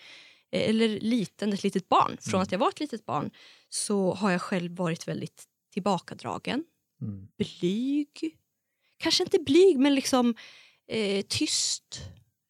eh, 0.53 0.71
eller 0.71 0.89
liten, 1.01 1.53
ett 1.53 1.63
litet 1.63 1.89
barn, 1.89 2.17
från 2.21 2.35
Mm. 2.35 2.43
att 2.43 2.53
jag 2.53 2.59
var 2.59 2.69
ett 2.69 2.81
litet 2.81 3.07
barn 3.07 3.31
så 3.69 4.15
har 4.15 4.31
jag 4.31 4.43
själv 4.43 4.77
varit 4.77 5.09
väldigt 5.09 5.45
tillbakadragen 5.73 6.65
Mm. 7.03 7.29
blyg. 7.39 8.37
Kanske 8.97 9.23
inte 9.23 9.39
blyg, 9.39 9.79
men 9.79 9.95
liksom 9.95 10.35
eh, 10.89 11.25
tyst. 11.29 12.01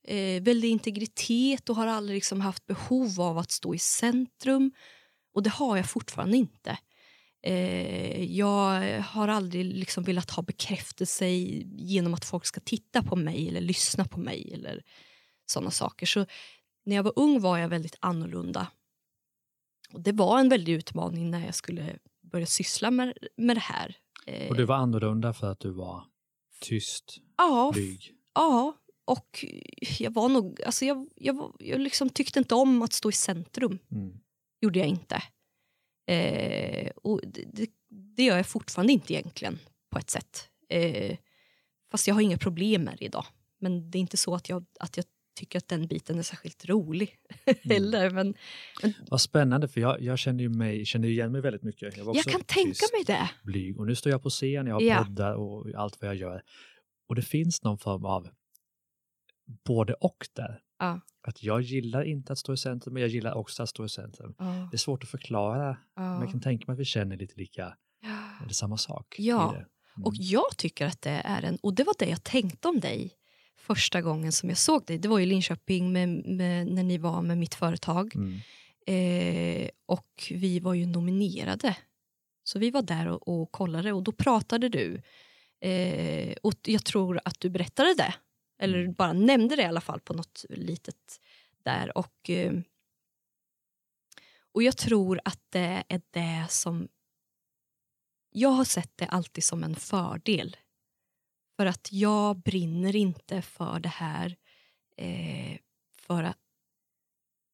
Eh, 0.08 0.42
väldig 0.42 0.70
integritet 0.70 1.68
och 1.68 1.76
har 1.76 1.86
aldrig 1.86 2.16
liksom 2.16 2.40
haft 2.40 2.66
behov 2.66 3.20
av 3.20 3.38
att 3.38 3.50
stå 3.50 3.74
i 3.74 3.78
centrum. 3.78 4.72
och 5.34 5.42
det 5.42 5.50
har 5.50 5.76
jag 5.76 5.90
fortfarande 5.90 6.36
inte. 6.36 6.78
Eh, 7.42 8.24
jag 8.24 9.00
har 9.00 9.28
aldrig 9.28 9.64
liksom 9.64 10.04
velat 10.04 10.30
ha 10.30 10.42
bekräftelse 10.42 11.26
genom 11.28 12.14
att 12.14 12.24
folk 12.24 12.46
ska 12.46 12.60
titta 12.60 13.02
på 13.02 13.16
mig 13.16 13.48
eller 13.48 13.60
lyssna 13.60 14.04
på 14.04 14.20
mig 14.20 14.50
eller 14.54 14.82
sådana 15.46 15.70
saker. 15.70 16.06
Så 16.06 16.26
när 16.84 16.96
jag 16.96 17.02
var 17.02 17.12
ung 17.16 17.40
var 17.40 17.58
jag 17.58 17.68
väldigt 17.68 17.96
annorlunda. 18.00 18.66
Och 19.92 20.00
det 20.00 20.12
var 20.12 20.40
en 20.40 20.48
väldig 20.48 20.72
utmaning 20.72 21.30
när 21.30 21.46
jag 21.46 21.54
skulle 21.54 21.98
börja 22.22 22.46
syssla 22.46 22.90
med, 22.90 23.18
med 23.36 23.56
det 23.56 23.60
här. 23.60 23.96
Och 24.48 24.56
du 24.56 24.64
var 24.64 24.76
annorlunda 24.76 25.32
för 25.32 25.52
att 25.52 25.60
du 25.60 25.70
var 25.70 26.04
tyst, 26.60 27.16
ja, 27.36 27.70
blyg? 27.74 28.14
Ja, 28.34 28.76
och 29.04 29.44
jag 29.98 30.10
var 30.10 30.28
nog, 30.28 30.62
alltså 30.62 30.84
jag, 30.84 31.08
jag, 31.14 31.56
jag 31.58 31.80
liksom 31.80 32.10
tyckte 32.10 32.38
inte 32.38 32.54
om 32.54 32.82
att 32.82 32.92
stå 32.92 33.08
i 33.08 33.12
centrum. 33.12 33.78
Mm. 33.90 34.18
gjorde 34.60 34.78
jag 34.78 34.88
inte. 34.88 35.22
Eh, 36.06 36.90
och 36.96 37.20
det, 37.24 37.44
det, 37.52 37.70
det 37.88 38.22
gör 38.22 38.36
jag 38.36 38.46
fortfarande 38.46 38.92
inte 38.92 39.12
egentligen 39.12 39.58
på 39.90 39.98
ett 39.98 40.10
sätt. 40.10 40.48
Eh, 40.68 41.16
fast 41.90 42.06
jag 42.06 42.14
har 42.14 42.20
inga 42.20 42.38
problem 42.38 42.82
med 42.82 42.96
det 42.98 43.04
idag. 43.04 43.26
Men 43.58 43.90
det 43.90 43.98
är 43.98 44.00
inte 44.00 44.16
så 44.16 44.34
att 44.34 44.48
jag, 44.48 44.64
att 44.80 44.96
jag 44.96 45.06
tycker 45.36 45.58
att 45.58 45.68
den 45.68 45.86
biten 45.86 46.18
är 46.18 46.22
särskilt 46.22 46.64
rolig 46.68 47.14
heller. 47.64 48.10
Men, 48.10 48.34
men 48.82 48.92
Vad 49.10 49.20
spännande, 49.20 49.68
för 49.68 49.80
jag, 49.80 50.02
jag 50.02 50.18
känner 50.18 50.42
ju 50.42 50.48
mig, 50.48 50.84
känner 50.84 51.08
igen 51.08 51.32
mig 51.32 51.40
väldigt 51.40 51.62
mycket. 51.62 51.96
Jag, 51.96 52.04
var 52.04 52.14
jag 52.14 52.20
också 52.20 52.30
kan 52.30 52.40
tänka 52.44 52.86
mig 52.92 53.04
det. 53.06 53.30
blyg 53.44 53.78
och 53.80 53.86
nu 53.86 53.94
står 53.94 54.12
jag 54.12 54.22
på 54.22 54.30
scen, 54.30 54.66
jag 54.66 54.74
har 54.74 54.80
Ja. 54.82 55.04
poddar 55.04 55.34
och 55.34 55.66
allt 55.76 56.00
vad 56.00 56.08
jag 56.08 56.16
gör. 56.16 56.42
Och 57.08 57.14
det 57.14 57.22
finns 57.22 57.62
någon 57.62 57.78
form 57.78 58.04
av 58.04 58.28
både 59.66 59.94
och 59.94 60.28
där. 60.32 60.60
Ja. 60.78 61.00
Att 61.22 61.42
jag 61.42 61.60
gillar 61.62 62.02
inte 62.02 62.32
att 62.32 62.38
stå 62.38 62.52
i 62.52 62.56
centrum, 62.56 62.94
men 62.94 63.00
jag 63.00 63.10
gillar 63.10 63.34
också 63.34 63.62
att 63.62 63.68
stå 63.68 63.84
i 63.84 63.88
centrum. 63.88 64.34
Ja, 64.38 64.68
Det 64.70 64.76
är 64.76 64.78
svårt 64.78 65.02
att 65.02 65.08
förklara, 65.10 65.76
men 65.96 66.04
jag 66.12 66.24
ja. 66.26 66.30
kan 66.30 66.40
tänka 66.40 66.64
mig 66.66 66.74
att 66.74 66.80
vi 66.80 66.84
känner 66.84 67.16
lite 67.16 67.34
lika, 67.36 67.76
eller 68.42 68.52
samma 68.52 68.76
sak. 68.76 69.14
Ja. 69.18 69.54
Mm. 69.54 69.66
Och 70.04 70.14
jag 70.16 70.56
tycker 70.56 70.86
att 70.86 71.02
det 71.02 71.10
är 71.24 71.42
en, 71.42 71.56
och 71.62 71.74
det 71.74 71.84
var 71.84 71.94
det 71.98 72.06
jag 72.06 72.22
tänkte 72.24 72.68
om 72.68 72.80
dig 72.80 73.12
första 73.66 74.02
gången 74.02 74.32
som 74.32 74.48
jag 74.48 74.58
såg 74.58 74.84
dig. 74.86 74.98
Det 74.98 75.08
var 75.08 75.20
i 75.20 75.26
Linköping 75.26 75.92
med, 75.92 76.08
med, 76.08 76.66
när 76.66 76.82
ni 76.82 76.98
var 76.98 77.22
med 77.22 77.38
mitt 77.38 77.54
företag. 77.54 78.14
Mm. 78.14 78.40
Eh, 78.86 79.68
och 79.86 80.28
vi 80.30 80.60
var 80.60 80.74
ju 80.74 80.86
nominerade. 80.86 81.76
Så 82.44 82.58
vi 82.58 82.70
var 82.70 82.82
där 82.82 83.08
och, 83.08 83.28
och 83.28 83.52
kollade 83.52 83.92
och 83.92 84.02
då 84.02 84.12
pratade 84.12 84.68
du. 84.68 85.02
Eh, 85.60 86.34
och 86.42 86.54
jag 86.62 86.84
tror 86.84 87.20
att 87.24 87.40
du 87.40 87.50
berättade 87.50 87.94
det. 87.94 88.14
Eller 88.58 88.78
Mm. 88.78 88.92
bara 88.92 89.12
nämnde 89.12 89.56
det 89.56 89.62
i 89.62 89.66
alla 89.66 89.80
fall 89.80 90.00
på 90.00 90.14
något 90.14 90.44
litet 90.48 91.20
där. 91.64 91.98
Och, 91.98 92.30
eh, 92.30 92.52
och 94.52 94.62
jag 94.62 94.76
tror 94.76 95.20
att 95.24 95.40
det 95.48 95.84
är 95.88 96.00
det 96.10 96.46
som... 96.48 96.88
Jag 98.30 98.48
har 98.48 98.64
sett 98.64 98.92
det 98.96 99.06
alltid 99.06 99.44
som 99.44 99.64
en 99.64 99.74
fördel. 99.74 100.56
För 101.56 101.66
att 101.66 101.88
jag 101.92 102.36
brinner 102.36 102.96
inte 102.96 103.42
för 103.42 103.80
det 103.80 103.88
här 103.88 104.36
eh, 104.96 105.58
för 105.98 106.22
att 106.22 106.36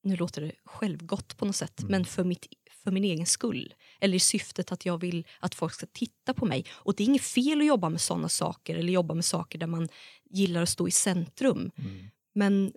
nu 0.04 0.16
låter 0.16 0.42
det 0.42 0.52
självgott 0.64 1.36
på 1.36 1.44
något 1.44 1.56
sätt, 1.56 1.80
Mm. 1.80 1.90
men 1.90 2.04
för, 2.04 2.24
mitt, 2.24 2.46
för 2.70 2.90
min 2.90 3.04
egen 3.04 3.26
skull. 3.26 3.74
Eller 4.00 4.16
i 4.16 4.20
syftet 4.20 4.72
att 4.72 4.86
jag 4.86 4.98
vill 5.00 5.26
att 5.40 5.54
folk 5.54 5.72
ska 5.74 5.86
titta 5.92 6.34
på 6.34 6.46
mig. 6.46 6.64
Och 6.72 6.94
det 6.94 7.02
är 7.02 7.06
inget 7.06 7.22
fel 7.22 7.60
att 7.60 7.66
jobba 7.66 7.88
med 7.88 8.00
sådana 8.00 8.28
saker 8.28 8.74
eller 8.76 8.92
jobba 8.92 9.14
med 9.14 9.24
saker 9.24 9.58
där 9.58 9.66
man 9.66 9.88
gillar 10.30 10.62
att 10.62 10.68
stå 10.68 10.88
i 10.88 10.90
centrum. 10.90 11.70
Mm. 11.76 12.06
Men 12.34 12.72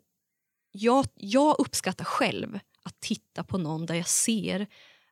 jag, 0.72 1.06
jag 1.16 1.56
uppskattar 1.60 2.06
själv 2.06 2.60
att 2.84 3.00
titta 3.00 3.44
på 3.44 3.58
någon 3.58 3.86
där 3.86 3.96
jag 3.96 4.08
ser 4.08 4.68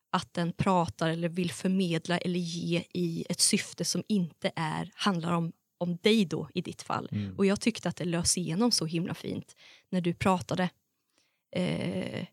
att 0.10 0.34
den 0.34 0.54
pratar 0.54 1.10
eller 1.10 1.30
vill 1.30 1.52
förmedla 1.52 2.18
eller 2.18 2.40
ge 2.40 2.84
i 2.94 3.26
ett 3.30 3.40
syfte 3.40 3.86
som 3.86 4.04
inte 4.08 4.52
är, 4.56 4.92
handlar 4.96 5.32
om, 5.32 5.52
om 5.84 5.98
dig 6.02 6.26
då 6.26 6.50
i 6.54 6.62
ditt 6.62 6.82
fall. 6.82 7.10
Mm. 7.12 7.38
Och 7.38 7.46
jag 7.46 7.62
tyckte 7.62 7.90
att 7.90 7.96
det 7.96 8.06
lös 8.06 8.38
igenom 8.38 8.72
så 8.72 8.86
himla 8.86 9.14
fint 9.14 9.56
när 9.90 10.02
du 10.02 10.14
pratade. 10.14 10.70
Eh, 11.56 12.26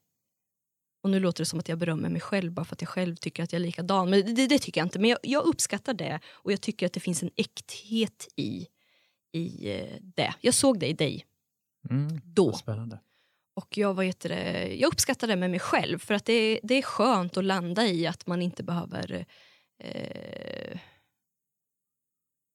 och 1.02 1.10
nu 1.10 1.20
låter 1.20 1.40
det 1.40 1.46
som 1.46 1.58
att 1.58 1.68
jag 1.68 1.78
berömmer 1.78 2.08
mig 2.08 2.20
själv 2.20 2.52
bara 2.52 2.64
för 2.64 2.74
att 2.76 2.80
jag 2.82 2.88
själv 2.88 3.16
tycker 3.16 3.42
att 3.42 3.52
jag 3.52 3.60
är 3.60 3.66
likadan. 3.66 4.10
Men 4.10 4.34
det, 4.34 4.46
det 4.46 4.58
tycker 4.58 4.80
jag 4.80 4.86
inte. 4.86 4.98
Men 4.98 5.10
jag, 5.10 5.18
jag 5.22 5.44
uppskattar 5.44 5.94
det 5.94 6.20
och 6.26 6.52
jag 6.52 6.60
tycker 6.60 6.86
att 6.86 6.92
det 6.92 7.00
finns 7.00 7.22
en 7.22 7.30
äkthet 7.36 8.28
i, 8.36 8.66
i 9.32 9.70
eh, 9.78 9.96
det. 10.00 10.34
Jag 10.40 10.54
såg 10.54 10.78
det 10.78 10.86
i 10.86 10.92
dig 10.92 11.26
Mm. 11.90 12.20
då. 12.24 12.52
Spännande. 12.52 13.00
Och 13.54 13.78
jag, 13.78 13.94
vad 13.94 14.04
heter 14.06 14.28
det, 14.28 14.74
jag 14.74 14.88
uppskattar 14.92 15.26
det 15.28 15.36
med 15.36 15.50
mig 15.50 15.60
själv 15.60 15.98
för 15.98 16.14
att 16.14 16.24
det, 16.24 16.32
är- 16.32 16.60
det 16.62 16.74
är 16.74 16.82
skönt 16.82 17.36
att 17.36 17.44
landa 17.44 17.86
i 17.86 18.06
att 18.06 18.26
man 18.26 18.42
inte 18.42 18.62
behöver... 18.62 19.26
Eh, 19.82 20.39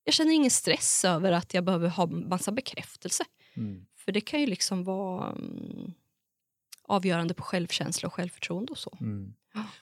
jag 0.05 0.13
känner 0.13 0.31
ingen 0.33 0.51
stress 0.51 1.05
över 1.05 1.31
att 1.31 1.53
jag 1.53 1.63
behöver 1.63 1.89
ha 1.89 2.05
massa 2.05 2.51
bekräftelse. 2.51 3.23
Mm. 3.55 3.85
För 3.95 4.11
det 4.11 4.21
kan 4.21 4.39
ju 4.39 4.45
liksom 4.47 4.83
vara 4.83 5.31
mm, 5.31 5.93
avgörande 6.87 7.33
på 7.33 7.43
självkänsla 7.43 8.07
och 8.07 8.13
självförtroende 8.13 8.71
och 8.71 8.77
så. 8.77 8.97
Mm. 9.01 9.33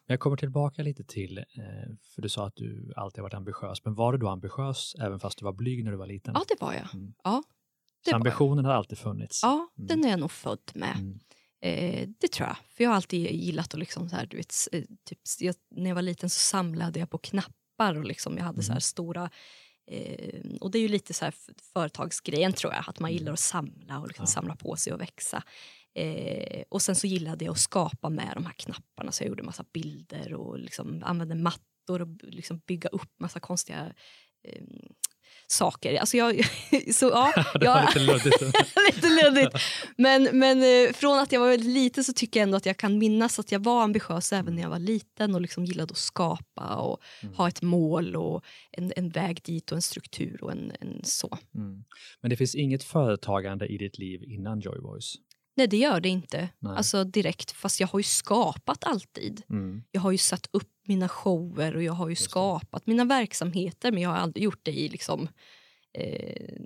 Jag 0.06 0.20
kommer 0.20 0.38
tillbaka 0.38 0.84
lite 0.84 1.04
till, 1.04 1.38
eh, 1.38 1.44
för 2.16 2.22
du 2.22 2.30
sa 2.30 2.48
att 2.48 2.56
du 2.56 2.94
alltid 2.96 3.22
varit 3.22 3.34
ambitiös, 3.34 3.86
men 3.86 3.94
var 3.96 4.12
du 4.12 4.18
då 4.18 4.30
ambitiös 4.30 4.96
även 5.00 5.20
fast 5.20 5.38
du 5.40 5.46
var 5.46 5.54
blyg 5.54 5.84
när 5.84 5.92
du 5.92 5.98
var 5.98 6.08
liten? 6.08 6.34
Ja, 6.38 6.44
det 6.48 6.62
var 6.62 6.74
jag. 6.74 6.94
Mm. 6.94 7.14
Ja, 7.24 7.44
det 8.06 8.10
Så 8.10 8.16
ambitionen 8.16 8.66
har 8.66 8.74
alltid 8.74 8.98
funnits? 8.98 9.40
Ja, 9.44 9.68
Mm. 9.78 9.88
den 9.88 10.06
är 10.06 10.10
jag 10.10 10.20
nog 10.20 10.32
född 10.32 10.72
med. 10.74 10.96
Mm. 10.98 11.20
Eh, 11.62 12.10
det 12.20 12.28
tror 12.32 12.48
jag. 12.48 12.58
För 12.70 12.84
jag 12.84 12.92
har 12.92 12.96
alltid 12.96 13.32
gillat 13.32 13.74
att 13.74 13.80
liksom 13.80 14.10
så 14.10 14.16
här, 14.16 14.26
du 14.26 14.38
vet, 14.38 14.54
eh, 14.72 14.84
typ, 15.06 15.20
jag, 15.40 15.56
när 15.72 15.90
jag 15.90 15.96
var 15.96 16.02
liten 16.02 16.30
så 16.30 16.40
samlade 16.40 17.00
jag 17.00 17.10
på 17.10 17.18
knappar 17.18 17.96
och 17.98 18.06
liksom, 18.06 18.38
jag 18.38 18.44
hade 18.46 18.64
så 18.64 18.68
här 18.72 18.76
Mm. 18.76 18.82
stora 18.82 19.30
eh, 19.92 20.40
och 20.62 20.72
det 20.72 20.78
är 20.78 20.82
ju 20.82 20.88
lite 20.88 21.14
så 21.14 21.26
här 21.26 21.34
företagsgrejen 21.74 22.54
tror 22.54 22.74
jag, 22.74 22.84
att 22.88 23.00
man 23.00 23.10
Mm. 23.10 23.18
gillar 23.20 23.34
att 23.34 23.40
samla 23.40 24.00
och 24.00 24.08
liksom 24.08 24.24
Ja. 24.24 24.28
samla 24.28 24.56
på 24.56 24.76
sig 24.76 24.94
och 24.94 25.02
växa. 25.02 25.44
Eh, 25.96 26.64
och 26.70 26.82
sen 26.82 26.96
så 26.96 27.08
gillade 27.08 27.46
jag 27.46 27.52
att 27.52 27.60
skapa 27.60 28.10
med 28.10 28.32
de 28.36 28.46
här 28.46 28.54
knapparna 28.54 29.12
så 29.12 29.24
jag 29.24 29.30
gjorde 29.30 29.44
massa 29.44 29.66
bilder 29.74 30.34
och 30.34 30.60
liksom 30.60 31.04
använde 31.04 31.36
mattor 31.36 32.02
och 32.02 32.08
liksom 32.24 32.62
bygga 32.68 32.90
upp 32.90 33.20
massa 33.20 33.40
konstiga 33.40 33.94
eh, 34.48 34.64
saker. 35.48 36.00
Alltså 36.00 36.18
jag, 36.18 36.36
så, 36.94 37.06
ja, 37.06 37.34
det 37.60 37.68
var 37.68 37.78
jag, 37.78 37.88
lite 37.88 38.00
luddigt. 38.00 38.42
lite 38.96 39.10
luddigt. 39.10 39.58
Men, 39.98 40.24
men 40.34 40.58
eh, 40.64 40.94
från 40.94 41.20
att 41.20 41.32
jag 41.32 41.40
var 41.40 41.48
väldigt 41.48 41.74
liten 41.74 42.04
så 42.04 42.14
tycker 42.14 42.40
jag 42.40 42.44
ändå 42.44 42.58
att 42.58 42.66
jag 42.66 42.78
kan 42.78 42.98
minnas 42.98 43.40
att 43.40 43.52
jag 43.52 43.64
var 43.64 43.84
ambitiös 43.84 44.34
även 44.34 44.56
när 44.56 44.62
jag 44.62 44.70
var 44.70 44.80
liten 44.80 45.36
och 45.36 45.42
liksom 45.42 45.66
gillade 45.66 45.92
att 45.92 45.98
skapa 45.98 46.76
och 46.76 47.00
Mm. 47.24 47.36
ha 47.36 47.48
ett 47.48 47.62
mål 47.62 48.16
och 48.16 48.44
en, 48.72 48.94
en 48.96 49.10
väg 49.10 49.42
dit 49.44 49.72
och 49.72 49.76
en 49.76 49.82
struktur 49.82 50.44
och 50.44 50.52
en, 50.52 50.72
en 50.80 51.02
så. 51.04 51.38
Mm. 51.56 51.84
Men 52.22 52.30
det 52.30 52.36
finns 52.36 52.56
inget 52.56 52.84
företagande 52.84 53.68
i 53.68 53.78
ditt 53.78 53.98
liv 53.98 54.24
innan 54.24 54.60
Joy 54.60 54.80
Voice? 54.80 55.16
Nej, 55.56 55.68
det 55.68 55.78
gör 55.78 56.00
det 56.00 56.10
inte. 56.10 56.50
Nej. 56.60 56.78
Alltså 56.78 57.04
direkt, 57.04 57.52
fast 57.52 57.80
jag 57.80 57.88
har 57.88 58.00
ju 58.00 58.04
skapat 58.04 58.84
alltid. 58.84 59.42
Mm. 59.50 59.84
Jag 59.92 60.02
har 60.02 60.12
ju 60.12 60.18
satt 60.18 60.48
upp 60.52 60.73
mina 60.88 61.10
shower 61.10 61.76
och 61.76 61.84
jag 61.84 61.94
har 61.94 62.10
ju 62.10 62.16
skapat 62.16 62.88
mina 62.88 63.06
verksamheter 63.06 63.92
men 63.92 64.02
jag 64.04 64.10
har 64.10 64.18
aldrig 64.18 64.44
gjort 64.44 64.60
det 64.64 64.72
i 64.72 64.90
liksom 64.90 65.28
eh, 65.94 66.58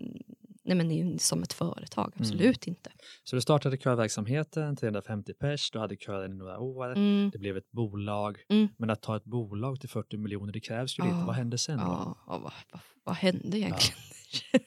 nej 0.64 0.76
men 0.78 1.20
som 1.20 1.44
ett 1.44 1.54
företag, 1.54 2.12
Mm. 2.16 2.22
absolut 2.22 2.68
inte. 2.68 2.92
Så 3.24 3.36
du 3.36 3.42
startade 3.42 3.78
körverksamheten, 3.78 4.76
350 4.76 5.34
pers, 5.34 5.72
du 5.72 5.80
hade 5.80 5.96
kören 5.96 6.32
i 6.32 6.36
några 6.36 6.60
år, 6.60 6.92
Mm. 6.92 7.30
det 7.34 7.38
blev 7.40 7.58
ett 7.58 7.72
bolag. 7.72 8.38
Mm. 8.50 8.68
Men 8.78 8.90
att 8.90 9.02
ta 9.02 9.18
ett 9.18 9.24
bolag 9.24 9.80
till 9.80 9.90
40 9.90 10.18
miljoner, 10.18 10.54
det 10.54 10.60
krävs 10.60 11.00
ju 11.00 11.04
lite. 11.04 11.16
Ja. 11.16 11.24
Vad 11.26 11.36
hände 11.36 11.58
sen? 11.58 11.80
Ja, 11.80 12.18
ja, 12.28 12.38
vad, 12.38 12.54
vad, 12.72 12.82
vad 13.04 13.16
hände 13.16 13.58
egentligen? 13.58 14.00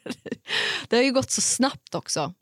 det 0.88 0.96
har 0.96 1.02
ju 1.02 1.12
gått 1.12 1.30
så 1.30 1.40
snabbt 1.40 1.94
också. 1.94 2.34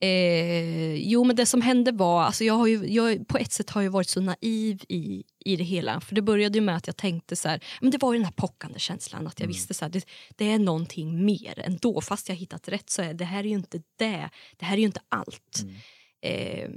Eh, 0.00 0.94
jo, 0.94 1.24
men 1.24 1.36
det 1.36 1.46
som 1.46 1.62
hände 1.62 1.92
var... 1.92 2.22
Alltså 2.22 2.44
jag 2.44 2.54
har 2.54 2.66
ju, 2.66 2.86
jag, 2.92 3.28
på 3.28 3.38
ett 3.38 3.52
sätt 3.52 3.70
har 3.70 3.82
jag 3.82 3.90
varit 3.90 4.08
så 4.08 4.20
naiv 4.20 4.82
i, 4.88 5.24
i 5.44 5.56
det 5.56 5.64
hela. 5.64 6.00
För 6.00 6.14
Det 6.14 6.22
började 6.22 6.58
ju 6.58 6.64
med 6.64 6.76
att 6.76 6.86
jag 6.86 6.96
tänkte 6.96 7.36
så 7.36 7.48
här, 7.48 7.64
men 7.80 7.90
det 7.90 7.98
var 8.02 8.12
ju 8.12 8.18
den 8.18 8.24
här 8.24 8.32
pockande 8.32 8.78
känslan 8.78 9.26
att 9.26 9.40
jag 9.40 9.44
Mm. 9.44 9.54
visste 9.54 9.74
så 9.74 9.84
här, 9.84 9.92
det, 9.92 10.06
det 10.36 10.50
är 10.52 10.58
någonting 10.58 11.24
mer 11.24 11.58
ändå. 11.58 12.00
Fast 12.00 12.28
jag 12.28 12.36
hittat 12.36 12.68
rätt 12.68 12.90
så 12.90 13.02
är 13.02 13.14
det 13.14 13.24
här 13.24 13.38
är 13.38 13.44
ju 13.48 13.54
inte 13.54 13.82
det. 13.98 14.30
Det 14.56 14.64
här 14.64 14.74
är 14.74 14.80
ju 14.80 14.86
inte 14.86 15.00
allt. 15.08 15.62
Mm. 15.62 15.74
Eh, 16.22 16.70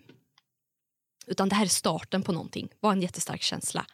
utan 1.28 1.50
det 1.50 1.56
här 1.56 1.66
är 1.66 1.70
starten 1.70 2.24
på 2.24 2.32
någonting. 2.32 2.70
var 2.80 2.92
en 2.92 3.02
jättestark 3.02 3.42
känsla. 3.42 3.86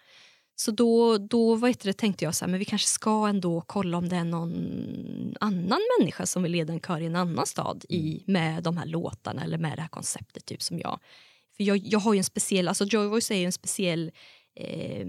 Så 0.55 0.71
då, 0.71 1.17
då 1.17 1.55
vad 1.55 1.69
heter 1.69 1.87
det, 1.87 1.93
tänkte 1.93 2.25
jag 2.25 2.35
så 2.35 2.45
här, 2.45 2.49
men 2.49 2.59
vi 2.59 2.65
kanske 2.65 2.87
ska 2.87 3.27
ändå 3.27 3.61
kolla 3.61 3.97
om 3.97 4.09
det 4.09 4.15
är 4.15 4.23
någon 4.23 5.35
annan 5.39 5.79
människa 5.99 6.25
som 6.25 6.43
vill 6.43 6.51
leda 6.51 6.73
en 6.73 6.79
kör 6.79 7.01
i 7.01 7.05
en 7.05 7.15
annan 7.15 7.45
stad 7.45 7.85
i, 7.89 8.23
med 8.27 8.63
de 8.63 8.77
här 8.77 8.85
låtarna 8.85 9.43
eller 9.43 9.57
med 9.57 9.77
det 9.77 9.81
här 9.81 9.89
konceptet 9.89 10.45
typ 10.45 10.61
som 10.61 10.79
jag. 10.79 10.99
För 11.57 11.63
jag, 11.63 11.77
jag 11.77 11.99
har 11.99 12.13
ju 12.13 12.17
en 12.17 12.23
speciell, 12.23 12.67
alltså 12.67 12.85
Joy 12.85 13.07
Voice 13.07 13.31
är 13.31 13.35
ju 13.35 13.45
en 13.45 13.51
speciell 13.51 14.11
eh, 14.55 15.07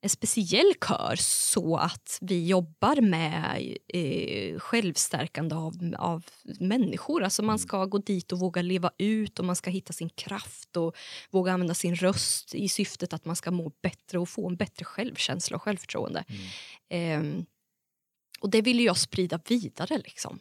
en 0.00 0.10
speciell 0.10 0.72
kör 0.88 1.16
så 1.16 1.76
att 1.76 2.18
vi 2.20 2.46
jobbar 2.46 3.00
med 3.00 3.76
eh, 3.88 4.58
självstärkande 4.58 5.54
av, 5.54 5.94
av 5.98 6.24
människor. 6.60 7.22
Alltså 7.22 7.42
man 7.42 7.58
ska 7.58 7.84
gå 7.84 7.98
dit 7.98 8.32
och 8.32 8.38
våga 8.38 8.62
leva 8.62 8.90
ut 8.98 9.38
och 9.38 9.44
man 9.44 9.56
ska 9.56 9.70
hitta 9.70 9.92
sin 9.92 10.08
kraft 10.08 10.76
och 10.76 10.96
våga 11.30 11.52
använda 11.52 11.74
sin 11.74 11.94
röst 11.94 12.54
i 12.54 12.68
syftet 12.68 13.12
att 13.12 13.24
man 13.24 13.36
ska 13.36 13.50
må 13.50 13.72
bättre 13.82 14.18
och 14.18 14.28
få 14.28 14.48
en 14.48 14.56
bättre 14.56 14.84
självkänsla 14.84 15.56
och 15.56 15.62
självförtroende. 15.62 16.24
Mm. 16.88 17.38
Eh, 17.38 17.44
och 18.40 18.50
det 18.50 18.62
vill 18.62 18.80
jag 18.80 18.96
sprida 18.96 19.40
vidare 19.48 19.98
liksom, 19.98 20.38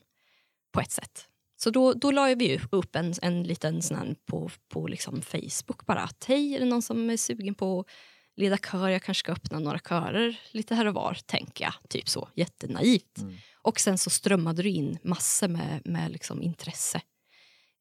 på 0.71 0.81
ett 0.81 0.91
sätt. 0.91 1.27
Så 1.59 1.69
då, 1.69 1.93
då 1.93 2.11
la 2.11 2.35
vi 2.35 2.61
upp 2.71 2.95
en, 2.95 3.13
en 3.21 3.43
liten 3.43 3.81
sån 3.81 4.15
på, 4.25 4.49
på 4.69 4.87
liksom 4.87 5.21
Facebook 5.21 5.85
bara. 5.85 6.01
Att, 6.01 6.25
Hej, 6.27 6.55
är 6.55 6.59
det 6.59 6.65
någon 6.65 6.81
som 6.81 7.09
är 7.09 7.17
sugen 7.17 7.55
på 7.55 7.79
att 7.79 7.87
leda 8.37 8.57
kör? 8.57 8.89
Jag 8.89 9.03
kanske 9.03 9.19
ska 9.19 9.31
öppna 9.31 9.59
några 9.59 9.79
körer 9.79 10.39
lite 10.51 10.75
här 10.75 10.85
och 10.85 10.93
var, 10.93 11.17
tänker 11.25 11.63
jag. 11.63 11.73
Typ 11.89 12.09
så, 12.09 12.29
jättenaivt. 12.35 13.17
Mm. 13.17 13.37
Och 13.61 13.79
sen 13.79 13.97
så 13.97 14.09
strömmade 14.09 14.63
det 14.63 14.69
in 14.69 14.97
massor 15.03 15.47
med, 15.47 15.81
med 15.85 16.11
liksom 16.11 16.41
intresse 16.41 17.01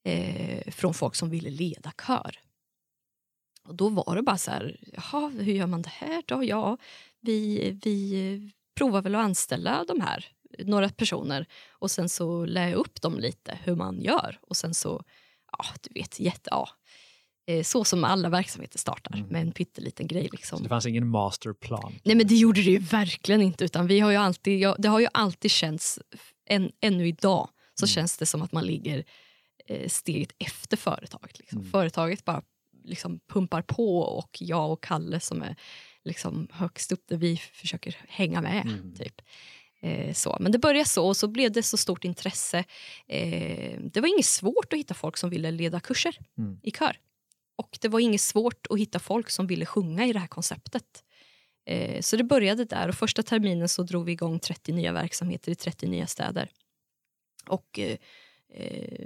eh, 0.05 0.73
från 0.73 0.95
folk 0.95 1.15
som 1.15 1.31
ville 1.31 1.51
leda 1.51 1.93
kör. 2.07 2.39
Och 3.65 3.75
då 3.75 3.89
var 3.89 4.17
det 4.17 4.23
bara 4.23 4.39
så 4.39 4.51
här, 4.51 4.81
jaha, 4.93 5.29
hur 5.29 5.53
gör 5.53 5.67
man 5.67 5.83
det 5.83 5.89
här 5.89 6.23
då? 6.27 6.45
Ja, 6.45 6.79
vi, 7.21 7.71
vi 7.85 8.53
provar 8.77 9.03
väl 9.03 9.15
att 9.15 9.25
anställa 9.25 9.85
de 9.85 10.01
här 10.01 10.27
några 10.59 10.89
personer 10.89 11.47
och 11.71 11.91
sen 11.91 12.09
så 12.09 12.45
lär 12.45 12.69
jag 12.69 12.79
upp 12.79 13.03
dem 13.03 13.19
lite 13.19 13.59
hur 13.65 13.75
man 13.75 14.01
gör 14.03 14.39
och 14.43 14.57
sen 14.57 14.75
så, 14.75 15.05
ja 15.53 15.65
du 15.83 16.01
vet, 16.01 16.21
jätte, 16.21 16.49
ja. 16.51 16.69
Eh, 17.47 17.62
så 17.62 17.85
som 17.85 18.05
alla 18.05 18.29
verksamheter 18.29 18.79
startar 18.79 19.15
mm. 19.15 19.26
med 19.29 19.43
en 19.43 19.53
pytteliten 19.53 20.07
grej. 20.07 20.29
Liksom. 20.33 20.59
Så 20.59 20.62
det 20.62 20.69
fanns 20.69 20.87
ingen 20.87 21.09
masterplan? 21.09 21.93
Nej 22.05 22.17
men 22.17 22.26
det 22.26 22.35
gjorde 22.35 22.62
det 22.62 22.71
ju 22.71 22.79
verkligen 22.79 23.43
inte 23.43 23.65
utan 23.65 23.87
vi 23.87 24.00
har 24.00 24.11
ju 24.11 24.17
alltid, 24.17 24.61
ja, 24.61 24.76
det 24.79 24.88
har 24.88 25.00
ju 25.00 25.09
alltid 25.12 25.50
känts, 25.50 25.99
än, 26.47 26.73
ännu 26.81 27.09
idag 27.09 27.49
så 27.75 27.85
mm. 27.85 27.88
känns 27.88 28.17
det 28.17 28.26
som 28.26 28.43
att 28.43 28.53
man 28.53 28.65
ligger 28.65 29.05
eh, 29.67 29.88
steget 29.88 30.33
efter 30.38 30.76
företaget. 30.76 31.38
Liksom. 31.38 31.59
Mm. 31.59 31.71
Företaget 31.71 32.25
bara 32.25 32.43
liksom 32.85 33.21
pumpar 33.29 33.62
på 33.62 33.99
och 33.99 34.37
jag 34.41 34.73
och 34.73 34.83
Kalle 34.83 35.21
som 35.21 35.43
är 35.43 35.57
liksom 36.05 36.49
högst 36.53 36.93
upp 36.93 37.05
där 37.09 37.17
vi 37.17 37.37
försöker 37.37 37.97
hänga 38.09 38.41
med. 38.41 38.67
Mm. 38.67 38.95
Typ. 38.95 39.23
Eh, 39.81 40.12
så. 40.15 40.37
Men 40.41 40.53
det 40.53 40.59
började 40.59 40.88
så 40.88 41.07
och 41.07 41.17
så 41.17 41.29
blev 41.29 41.53
det 41.53 41.62
så 41.62 41.76
stort 41.76 42.05
intresse. 42.05 42.65
Eh, 43.07 43.81
det 43.81 44.00
var 44.00 44.09
inget 44.09 44.26
svårt 44.26 44.73
att 44.73 44.79
hitta 44.79 44.95
folk 44.95 45.17
som 45.17 45.31
ville 45.31 45.50
leda 45.50 45.81
kurser 45.81 46.19
mm. 46.38 46.61
i 46.62 46.71
kör. 46.71 46.97
Och 47.57 47.79
det 47.81 47.89
var 47.89 48.01
inget 48.01 48.21
svårt 48.21 48.67
att 48.71 48.79
hitta 48.79 48.99
folk 48.99 49.31
som 49.31 49.47
ville 49.47 49.67
sjunga 49.67 50.07
i 50.07 50.13
det 50.13 50.19
här 50.19 50.27
konceptet. 50.27 51.05
Eh, 51.67 52.01
så 52.01 52.17
det 52.17 52.25
började 52.25 52.65
där 52.65 52.89
och 52.89 52.95
första 52.95 53.23
terminen 53.23 53.69
så 53.69 53.83
drog 53.83 54.05
vi 54.05 54.13
igång 54.13 54.39
30 54.39 54.73
nya 54.73 54.93
verksamheter 54.93 55.53
i 55.53 55.55
30 55.55 55.89
nya 55.89 56.07
städer. 56.07 56.49
Och, 57.49 57.79
eh, 57.79 57.97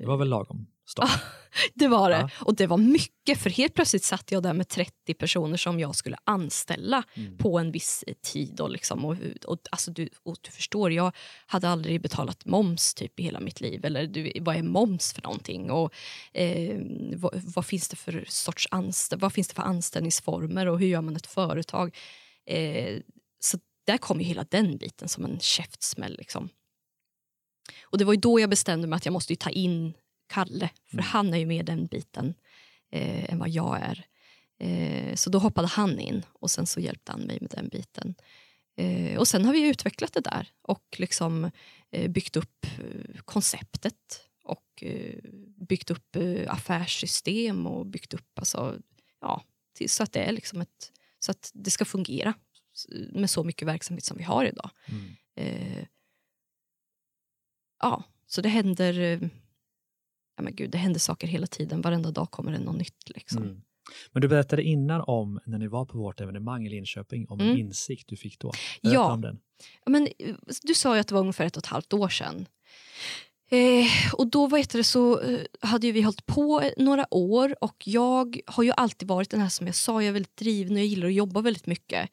det 0.01 0.07
var 0.07 0.17
väl 0.17 0.29
lagom? 0.29 0.67
Stopp. 0.91 1.11
det 1.75 1.89
var 1.89 2.11
det. 2.11 2.17
Ja. 2.17 2.31
Och 2.45 2.57
det 2.57 2.67
var 2.67 2.77
mycket, 2.77 3.39
för 3.39 3.51
helt 3.51 3.75
plötsligt 3.75 4.05
satt 4.05 4.33
jag 4.33 4.43
där 4.43 4.53
med 4.53 4.69
30 4.69 5.15
personer 5.15 5.57
som 5.57 5.81
jag 5.81 5.95
skulle 5.95 6.17
anställa 6.25 7.03
mm. 7.15 7.39
på 7.39 7.59
en 7.59 7.73
viss 7.73 8.05
tid. 8.23 8.61
Och 8.61 8.71
liksom, 8.71 9.05
och, 9.05 9.17
och, 9.45 9.59
alltså 9.71 9.91
du, 9.91 10.09
och 10.23 10.37
du 10.41 10.51
förstår, 10.51 10.93
jag 10.93 11.13
hade 11.47 11.69
aldrig 11.69 12.03
betalat 12.03 12.45
moms 12.45 12.95
typ 12.95 13.21
i 13.21 13.23
hela 13.23 13.41
mitt 13.41 13.61
liv. 13.61 13.85
Eller 13.85 14.07
du, 14.07 14.33
vad 14.41 14.57
är 14.57 14.63
moms 14.63 15.13
för 15.13 15.23
någonting? 15.23 15.71
Och, 15.71 15.95
eh, 16.33 16.81
vad, 17.17 17.43
vad, 17.55 17.67
finns 17.67 17.89
det 17.89 17.97
för 17.97 18.25
sorts 18.29 18.69
anställ 18.71 19.19
vad 19.19 19.33
finns 19.33 19.49
det 19.49 19.55
för 19.55 19.63
anställningsformer 19.63 20.67
och 20.67 20.79
hur 20.81 20.87
gör 20.87 21.01
man 21.01 21.17
ett 21.17 21.27
företag? 21.27 21.97
Eh, 22.47 23.01
så 23.41 23.59
där 23.87 23.99
kom 23.99 24.21
ju 24.21 24.27
hela 24.27 24.45
den 24.51 24.77
biten 24.77 25.09
som 25.09 25.25
en 25.25 25.41
käftsmäll. 25.41 26.17
Liksom. 26.19 26.49
Och 27.83 27.99
det 27.99 28.05
var 28.05 28.17
då 28.17 28.41
jag 28.41 28.51
bestämde 28.51 28.87
mig 28.87 28.97
att 28.97 29.05
jag 29.05 29.13
måste 29.13 29.37
ta 29.37 29.51
in 29.51 29.95
Kalle, 30.31 30.71
för 30.87 30.95
mm. 30.95 31.05
han 31.05 31.35
är 31.35 31.39
ju 31.39 31.47
med 31.47 31.67
den 31.67 31.87
biten 31.87 32.35
eh, 32.91 33.33
än 33.33 33.39
vad 33.39 33.49
jag 33.49 33.81
är. 33.81 34.07
Eh, 34.59 35.15
så 35.15 35.31
då 35.31 35.39
hoppade 35.39 35.69
han 35.69 35.99
in 35.99 36.25
och 36.33 36.51
sen 36.51 36.67
så 36.67 36.81
hjälpte 36.81 37.13
han 37.13 37.21
mig 37.21 37.39
med 37.41 37.51
den 37.51 37.69
biten. 37.69 38.15
Eh, 38.77 39.19
och 39.19 39.29
sen 39.29 39.45
har 39.45 39.53
vi 39.53 39.69
utvecklat 39.69 40.13
det 40.13 40.21
där 40.21 40.49
och 40.63 40.97
liksom 40.99 41.51
eh, 41.91 42.11
byggt 42.11 42.37
upp 42.37 42.67
eh, 42.79 43.21
konceptet 43.25 44.27
och 44.45 44.83
eh, 44.83 45.19
byggt 45.69 45.91
upp 45.91 46.17
affärssystem 46.49 47.67
och 47.67 47.87
byggt 47.87 48.15
upp 48.15 48.39
alltså, 48.39 48.79
ja, 49.21 49.45
till, 49.75 49.91
så 49.91 50.03
att 50.03 50.13
det 50.13 50.21
är 50.21 50.33
liksom 50.33 50.61
ett, 50.61 50.93
så 51.19 51.31
att 51.31 51.51
det 51.55 51.71
ska 51.71 51.85
fungera 51.85 52.35
med 53.13 53.31
så 53.31 53.45
mycket 53.45 53.69
verksamhet 53.69 54.05
som 54.05 54.17
vi 54.17 54.25
har 54.25 54.45
idag. 54.45 54.71
Mm. 54.87 55.87
ja, 57.81 58.05
så 58.27 58.41
det 58.41 58.49
händer 58.49 59.31
ja, 60.41 60.45
men 60.45 60.55
gud, 60.55 60.71
det 60.71 60.79
händer 60.79 61.01
saker 61.01 61.27
hela 61.27 61.47
tiden. 61.47 61.81
Varenda 61.81 62.11
dag 62.11 62.31
kommer 62.31 62.53
det 62.53 62.59
något 62.59 62.77
nytt. 62.77 63.11
Liksom. 63.15 63.43
Mm. 63.43 63.63
Men 64.13 64.23
du 64.23 64.29
berättade 64.29 64.63
innan 64.63 65.01
om 65.01 65.41
när 65.47 65.59
ni 65.59 65.69
var 65.69 65.85
på 65.85 65.99
vårt 65.99 66.21
evenemang 66.21 66.67
i 66.67 66.71
Linköping 66.71 67.27
om 67.29 67.41
mm. 67.41 67.53
en 67.53 67.59
insikt 67.59 68.09
du 68.09 68.17
fick 68.17 68.39
då. 68.39 68.53
Berätta 68.83 68.95
ja. 68.95 69.13
om 69.13 69.21
den. 69.21 69.39
Ja, 69.85 69.91
men, 69.91 70.09
du 70.63 70.75
sa 70.75 70.95
ju 70.95 71.01
att 71.01 71.09
det 71.09 71.15
var 71.15 71.21
ungefär 71.21 71.45
ett 71.45 71.57
och 71.57 71.63
ett 71.63 71.67
halvt 71.67 71.93
år 71.93 72.09
sedan. 72.09 72.47
Eh, 73.51 74.13
och 74.13 74.27
då 74.27 74.47
vad 74.47 74.69
det, 74.73 74.85
så 74.85 75.21
eh, 75.21 75.41
hade 75.61 75.93
vi 75.93 76.03
hållit 76.03 76.27
på 76.27 76.63
några 76.77 77.15
år 77.15 77.57
och 77.61 77.83
jag 77.85 78.41
har 78.47 78.63
ju 78.63 78.73
alltid 78.77 79.09
varit 79.09 79.31
den 79.31 79.41
här 79.41 79.49
som 79.49 79.67
jag 79.67 79.77
sa, 79.77 80.03
jag 80.03 80.09
är 80.09 80.13
väldigt 80.13 80.37
driven 80.37 80.73
och 80.73 80.79
jag 80.79 80.87
gillar 80.87 81.07
att 81.07 81.15
jobba 81.15 81.41
väldigt 81.41 81.67
mycket. 81.67 82.11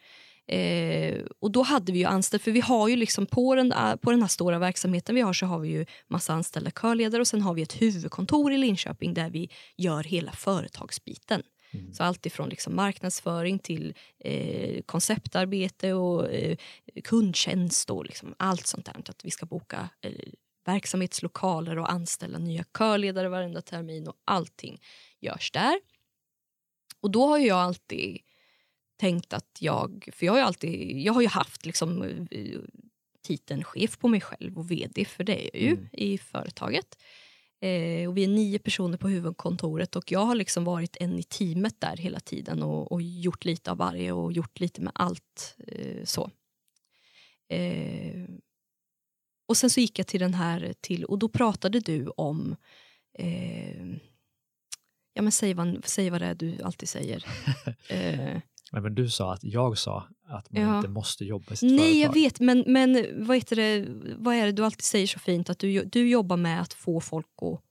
Eh, 0.47 1.21
och 1.39 1.51
då 1.51 1.61
hade 1.61 1.91
vi 1.91 1.99
ju 1.99 2.05
anställt, 2.05 2.43
för 2.43 2.51
vi 2.51 2.59
har 2.59 2.87
ju 2.87 2.95
liksom 2.95 3.25
på 3.25 3.55
den, 3.55 3.73
på 4.01 4.11
den 4.11 4.21
här 4.21 4.27
stora 4.27 4.59
verksamheten 4.59 5.15
vi 5.15 5.21
har 5.21 5.33
så 5.33 5.45
har 5.45 5.59
vi 5.59 5.69
ju 5.69 5.85
massa 6.07 6.33
anställda 6.33 6.71
körledare 6.71 7.21
och 7.21 7.27
sen 7.27 7.41
har 7.41 7.53
vi 7.53 7.61
ett 7.61 7.81
huvudkontor 7.81 8.53
i 8.53 8.57
Linköping 8.57 9.13
där 9.13 9.29
vi 9.29 9.49
gör 9.77 10.03
hela 10.03 10.31
företagsbiten. 10.31 11.43
Mm. 11.71 11.93
Så 11.93 12.03
allt 12.03 12.25
ifrån 12.25 12.49
liksom 12.49 12.75
marknadsföring 12.75 13.59
till 13.59 13.93
eh, 14.19 14.81
konceptarbete 14.85 15.93
och 15.93 16.31
eh, 16.31 16.57
kundtjänst 17.03 17.89
och 17.89 18.05
liksom 18.05 18.35
allt 18.39 18.67
sånt 18.67 18.85
där. 18.85 18.95
Att 19.09 19.25
vi 19.25 19.31
ska 19.31 19.45
boka 19.45 19.89
eh, 20.01 20.11
verksamhetslokaler 20.65 21.79
och 21.79 21.91
anställa 21.91 22.37
nya 22.37 22.63
körledare 22.77 23.29
varenda 23.29 23.61
termin 23.61 24.07
och 24.07 24.15
allting 24.25 24.81
görs 25.19 25.51
där. 25.51 25.79
Och 27.01 27.11
då 27.11 27.27
har 27.27 27.37
jag 27.37 27.57
alltid 27.57 28.19
tänkt 28.97 29.33
att 29.33 29.57
jag, 29.59 30.09
för 30.13 30.25
jag 30.25 30.33
har 30.33 30.39
ju 30.39 30.45
alltid, 30.45 30.99
jag 30.99 31.13
har 31.13 31.21
ju 31.21 31.27
haft 31.27 31.65
liksom 31.65 32.01
eh, 32.31 32.59
titeln 33.21 33.63
chef 33.63 33.97
på 33.99 34.07
mig 34.07 34.21
själv 34.21 34.57
och 34.57 34.71
vd, 34.71 35.05
för 35.05 35.23
det 35.23 35.47
är 35.47 35.49
jag 35.53 35.63
ju 35.63 35.77
mm. 35.77 35.89
i 35.91 36.17
företaget. 36.17 36.97
Eh, 37.61 38.09
och 38.09 38.17
vi 38.17 38.23
är 38.23 38.27
nio 38.27 38.59
personer 38.59 38.97
på 38.97 39.07
huvudkontoret 39.07 39.95
och 39.95 40.11
jag 40.11 40.19
har 40.19 40.35
liksom 40.35 40.63
varit 40.63 40.97
en 40.99 41.19
i 41.19 41.23
teamet 41.23 41.81
där 41.81 41.97
hela 41.97 42.19
tiden 42.19 42.63
och, 42.63 42.91
och 42.91 43.01
gjort 43.01 43.45
lite 43.45 43.71
av 43.71 43.77
varje 43.77 44.11
och 44.11 44.31
gjort 44.31 44.59
lite 44.59 44.81
med 44.81 44.93
allt. 44.95 45.55
Eh, 45.67 46.03
så. 46.03 46.31
Eh, 47.49 48.25
och 49.47 49.57
sen 49.57 49.69
så 49.69 49.79
gick 49.79 49.99
jag 49.99 50.07
till 50.07 50.19
den 50.19 50.33
här 50.33 50.73
till 50.81 51.05
och 51.05 51.19
då 51.19 51.29
pratade 51.29 51.79
du 51.79 52.07
om 52.07 52.55
eh, 53.19 53.85
Ja 55.13 55.21
men 55.21 55.31
säg 55.31 55.53
vad, 55.53 55.85
säg 55.85 56.09
vad 56.09 56.21
det 56.21 56.25
är 56.25 56.35
du 56.35 56.61
alltid 56.61 56.89
säger. 56.89 57.25
Även 58.73 58.95
du 58.95 59.09
sa 59.09 59.33
att 59.33 59.43
jag 59.43 59.77
sa 59.77 60.07
att 60.27 60.51
man 60.51 60.61
ja. 60.61 60.77
inte 60.77 60.89
måste 60.89 61.25
jobba 61.25 61.53
i 61.53 61.57
sitt 61.57 61.71
Nej, 61.71 61.79
företag. 61.79 61.95
jag 61.95 62.13
vet, 62.13 62.39
men, 62.39 62.63
men 62.67 63.05
vad, 63.25 63.37
heter 63.37 63.55
det, 63.55 63.85
vad 64.17 64.35
är 64.35 64.45
det 64.45 64.51
du 64.51 64.65
alltid 64.65 64.83
säger 64.83 65.07
så 65.07 65.19
fint? 65.19 65.49
Att 65.49 65.59
du, 65.59 65.83
du 65.85 66.09
jobbar 66.09 66.37
med 66.37 66.61
att 66.61 66.73
få 66.73 67.01
folk 67.01 67.27
att... 67.41 67.63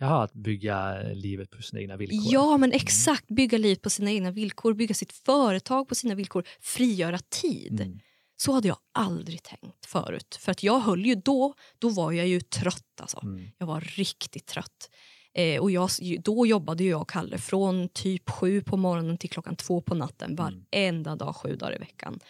Jaha, 0.00 0.24
att 0.24 0.32
bygga 0.32 1.02
livet 1.02 1.50
på 1.50 1.62
sina 1.62 1.80
egna 1.82 1.96
villkor. 1.96 2.32
Ja, 2.32 2.56
men 2.56 2.70
mm. 2.70 2.76
exakt. 2.76 3.28
Bygga 3.28 3.58
livet 3.58 3.82
på 3.82 3.90
sina 3.90 4.10
egna 4.10 4.30
villkor, 4.30 4.74
bygga 4.74 4.94
sitt 4.94 5.12
företag 5.12 5.88
på 5.88 5.94
sina 5.94 6.14
villkor, 6.14 6.44
frigöra 6.60 7.18
tid. 7.18 7.80
Mm. 7.80 7.98
Så 8.36 8.52
hade 8.52 8.68
jag 8.68 8.76
aldrig 8.94 9.42
tänkt 9.42 9.86
förut. 9.86 10.38
För 10.40 10.52
att 10.52 10.62
jag 10.62 10.80
höll 10.80 11.06
ju 11.06 11.14
då, 11.14 11.54
då 11.78 11.88
var 11.88 12.12
jag 12.12 12.28
ju 12.28 12.40
trött 12.40 13.00
alltså. 13.00 13.20
Mm. 13.22 13.50
Jag 13.58 13.66
var 13.66 13.80
riktigt 13.80 14.46
trött. 14.46 14.90
Eh, 15.34 15.60
och 15.60 15.70
jag, 15.70 15.90
då 16.24 16.46
jobbade 16.46 16.84
jag 16.84 17.00
och 17.00 17.10
Kalle 17.10 17.38
från 17.38 17.88
typ 17.88 18.30
sju 18.30 18.60
på 18.60 18.76
morgonen 18.76 19.18
till 19.18 19.30
klockan 19.30 19.56
två 19.56 19.80
på 19.80 19.94
natten 19.94 20.30
mm. 20.38 20.64
varenda 20.72 21.16
dag, 21.16 21.36
sju 21.36 21.56
dagar 21.56 21.76
i 21.76 21.78
veckan. 21.78 22.20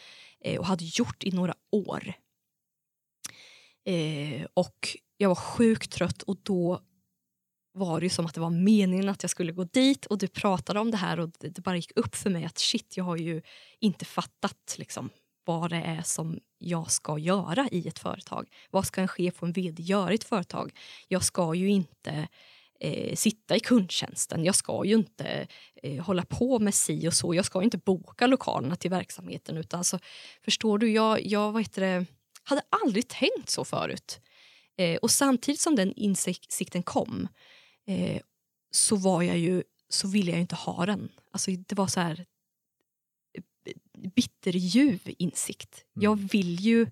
Eh, 0.41 0.59
och 0.59 0.67
hade 0.67 0.85
gjort 0.85 1.25
i 1.25 1.31
några 1.31 1.55
år. 1.73 2.13
Eh, 3.85 4.47
och 4.55 4.97
jag 5.17 5.29
var 5.29 5.35
sjukt 5.35 5.93
trött 5.93 6.23
och 6.23 6.37
då 6.43 6.81
var 7.73 8.01
det 8.01 8.11
som 8.11 8.27
att 8.27 8.35
det 8.35 8.41
var 8.41 8.51
meningen 8.51 9.09
att 9.09 9.23
jag 9.23 9.31
skulle 9.31 9.53
gå 9.53 9.65
dit 9.65 10.07
och 10.07 10.19
du 10.19 10.29
pratade 10.29 10.81
om 10.81 10.91
det 10.91 10.97
här 10.97 11.21
och 11.21 11.31
det, 11.39 11.49
det 11.49 11.61
bara 11.61 11.77
gick 11.77 11.93
upp 11.97 12.17
för 12.17 12.31
mig 12.31 12.45
att 12.45 12.59
shit, 12.59 12.97
jag 12.97 13.05
har 13.05 13.17
ju 13.17 13.43
inte 13.81 14.05
fattat 14.05 14.75
liksom, 14.79 15.11
vad 15.45 15.71
det 15.71 15.77
är 15.77 16.03
som 16.03 16.41
jag 16.59 16.91
ska 16.91 17.19
göra 17.19 17.69
i 17.71 17.89
ett 17.89 17.99
företag. 17.99 18.49
Vad 18.71 18.87
ska 18.87 19.01
en 19.01 19.09
chef 19.09 19.43
och 19.43 19.49
en 19.49 19.53
vd 19.53 19.83
göra 19.83 20.13
i 20.13 20.15
ett 20.15 20.25
företag? 20.25 20.73
Jag 21.09 21.25
ska 21.25 21.55
ju 21.55 21.69
inte 21.69 22.29
eh, 22.81 23.17
sitta 23.17 23.57
i 23.57 23.61
kundtjänsten. 23.61 24.45
Jag 24.45 24.55
ska 24.55 24.85
ju 24.85 24.95
inte 24.95 25.47
eh, 25.83 26.05
hålla 26.05 26.25
på 26.25 26.59
med 26.59 26.75
si 26.75 27.09
och 27.09 27.15
så. 27.15 27.35
Jag 27.35 27.45
ska 27.45 27.63
inte 27.63 27.79
boka 27.79 28.27
lokalerna 28.27 28.77
till 28.77 28.91
verksamheten. 28.91 29.57
Utan 29.57 29.79
alltså, 29.79 29.99
förstår 30.45 30.79
du, 30.79 30.93
jag, 30.93 31.27
jag 31.27 31.53
vad 31.53 31.63
heter 31.63 31.83
det, 31.83 32.07
hade 32.43 32.63
aldrig 32.85 33.09
tänkt 33.09 33.51
så 33.51 33.65
förut. 33.65 34.21
Eh, 34.77 34.97
och 34.97 35.11
samtidigt 35.11 35.61
som 35.61 35.77
den 35.77 35.93
insikten 35.93 36.83
kom 36.83 37.29
eh, 37.87 38.21
så 38.71 38.97
var 38.97 39.23
jag 39.23 39.39
ju 39.39 39.63
så 39.89 40.09
ville 40.09 40.31
jag 40.31 40.41
inte 40.41 40.57
ha 40.57 40.87
den. 40.87 41.09
Alltså, 41.33 41.51
det 41.51 41.75
var 41.75 41.87
så 41.87 42.01
här 42.01 42.27
bitterljuv 44.15 45.01
insikt. 45.05 45.85
Mm. 45.97 46.05
Jag 46.05 46.17
vill 46.17 46.61
ju... 46.61 46.87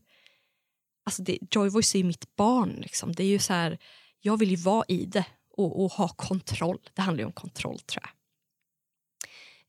Alltså 1.05 1.23
det, 1.23 1.39
Joy 1.51 1.69
Voice 1.69 1.95
är 1.95 1.99
ju 1.99 2.05
mitt 2.05 2.37
barn. 2.37 2.71
Liksom. 2.71 3.13
Det 3.13 3.23
är 3.23 3.29
ju 3.29 3.39
så 3.39 3.53
här, 3.53 3.79
jag 4.21 4.37
vill 4.37 4.51
ju 4.51 4.57
vara 4.57 4.85
i 4.89 5.05
det 5.05 5.25
och, 5.57 5.85
och 5.85 5.93
ha 5.93 6.09
kontroll. 6.09 6.79
Det 6.95 7.03
handlar 7.03 7.23
ju 7.23 7.27
om 7.27 7.33
kontroll, 7.33 7.79
tror 7.79 8.03
jag. 8.03 8.11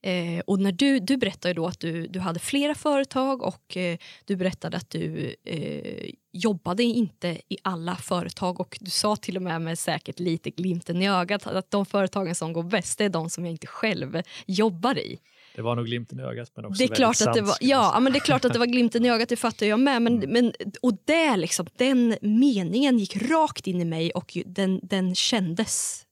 Eh, 0.01 0.39
och 0.39 0.59
när 0.59 0.71
du, 0.71 0.99
du 0.99 1.17
berättade 1.17 1.53
då 1.53 1.67
att 1.67 1.79
du, 1.79 2.07
du 2.07 2.19
hade 2.19 2.39
flera 2.39 2.75
företag 2.75 3.41
och 3.41 3.77
eh, 3.77 3.97
du 4.25 4.35
berättade 4.35 4.77
att 4.77 4.89
du 4.89 5.35
eh, 5.43 6.09
jobbade 6.31 6.83
inte 6.83 7.27
i 7.27 7.57
alla 7.61 7.95
företag 7.95 8.59
och 8.59 8.77
du 8.81 8.89
sa 8.89 9.15
till 9.15 9.35
och 9.35 9.41
med 9.41 9.61
med 9.61 9.79
säkert 9.79 10.19
lite 10.19 10.49
glimten 10.49 11.01
i 11.01 11.09
ögat 11.09 11.47
att 11.47 11.71
de 11.71 11.85
företagen 11.85 12.35
som 12.35 12.53
går 12.53 12.63
bäst 12.63 13.01
är 13.01 13.09
de 13.09 13.29
som 13.29 13.45
jag 13.45 13.51
inte 13.51 13.67
själv 13.67 14.21
jobbar 14.45 14.97
i. 14.97 15.19
Det 15.57 15.63
var 15.63 15.75
nog 15.75 15.85
glimten 15.85 16.19
i 16.19 16.23
ögat 16.23 16.51
men 16.55 16.65
också 16.65 16.77
det 16.77 16.83
är 16.83 16.95
klart 16.95 17.21
att 17.21 17.33
det 17.33 17.41
var, 17.41 17.57
ja, 17.59 17.99
men 17.99 18.13
det 18.13 18.17
är 18.17 18.21
klart 18.21 18.45
att 18.45 18.53
det 18.53 18.59
var 18.59 18.65
glimten 18.65 19.05
i 19.05 19.09
ögat, 19.09 19.29
det 19.29 19.35
fattar 19.35 19.65
jag 19.65 19.79
med. 19.79 20.01
Men, 20.01 20.15
mm. 20.23 20.29
men, 20.31 20.53
och 20.81 20.97
det 21.05 21.37
liksom, 21.37 21.67
den 21.75 22.17
meningen 22.21 22.99
gick 22.99 23.15
rakt 23.21 23.67
in 23.67 23.81
i 23.81 23.85
mig 23.85 24.11
och 24.11 24.37
den, 24.45 24.79
den 24.83 25.15
kändes 25.15 26.05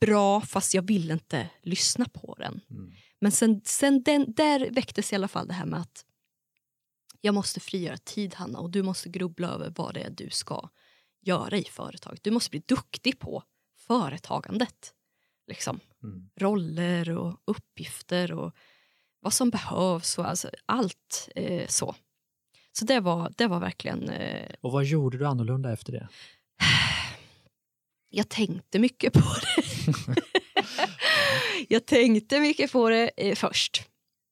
bra 0.00 0.40
fast 0.40 0.74
jag 0.74 0.82
ville 0.82 1.12
inte 1.12 1.50
lyssna 1.62 2.04
på 2.04 2.34
den. 2.38 2.60
Mm. 2.70 2.92
Men 3.20 3.32
sen, 3.32 3.60
sen 3.64 4.02
den, 4.02 4.32
där 4.32 4.70
väcktes 4.70 5.12
i 5.12 5.14
alla 5.14 5.28
fall 5.28 5.48
det 5.48 5.54
här 5.54 5.66
med 5.66 5.80
att 5.80 6.04
jag 7.20 7.34
måste 7.34 7.60
frigöra 7.60 7.96
tid 7.96 8.34
Hanna 8.34 8.58
och 8.58 8.70
du 8.70 8.82
måste 8.82 9.08
grubbla 9.08 9.48
över 9.48 9.72
vad 9.76 9.94
det 9.94 10.00
är 10.00 10.10
du 10.10 10.30
ska 10.30 10.68
göra 11.22 11.56
i 11.56 11.64
företaget. 11.64 12.24
Du 12.24 12.30
måste 12.30 12.50
bli 12.50 12.62
duktig 12.66 13.18
på 13.18 13.42
företagandet. 13.76 14.94
Liksom. 15.48 15.80
Mm. 16.02 16.30
Roller 16.36 17.10
och 17.10 17.42
uppgifter 17.44 18.32
och 18.32 18.56
vad 19.20 19.32
som 19.32 19.50
behövs 19.50 20.18
och 20.18 20.28
alltså 20.28 20.50
allt 20.66 21.28
eh, 21.34 21.66
så. 21.68 21.94
Så 22.72 22.84
det 22.84 23.00
var, 23.00 23.32
det 23.36 23.46
var 23.46 23.60
verkligen... 23.60 24.08
Eh... 24.08 24.50
Och 24.60 24.72
vad 24.72 24.84
gjorde 24.84 25.18
du 25.18 25.26
annorlunda 25.26 25.72
efter 25.72 25.92
det? 25.92 26.08
Jag 28.10 28.28
tänkte 28.28 28.78
mycket 28.78 29.12
på 29.12 29.20
det. 29.20 29.94
jag 31.68 31.86
tänkte 31.86 32.40
mycket 32.40 32.72
på 32.72 32.88
det 32.88 33.10
eh, 33.16 33.34
först, 33.34 33.82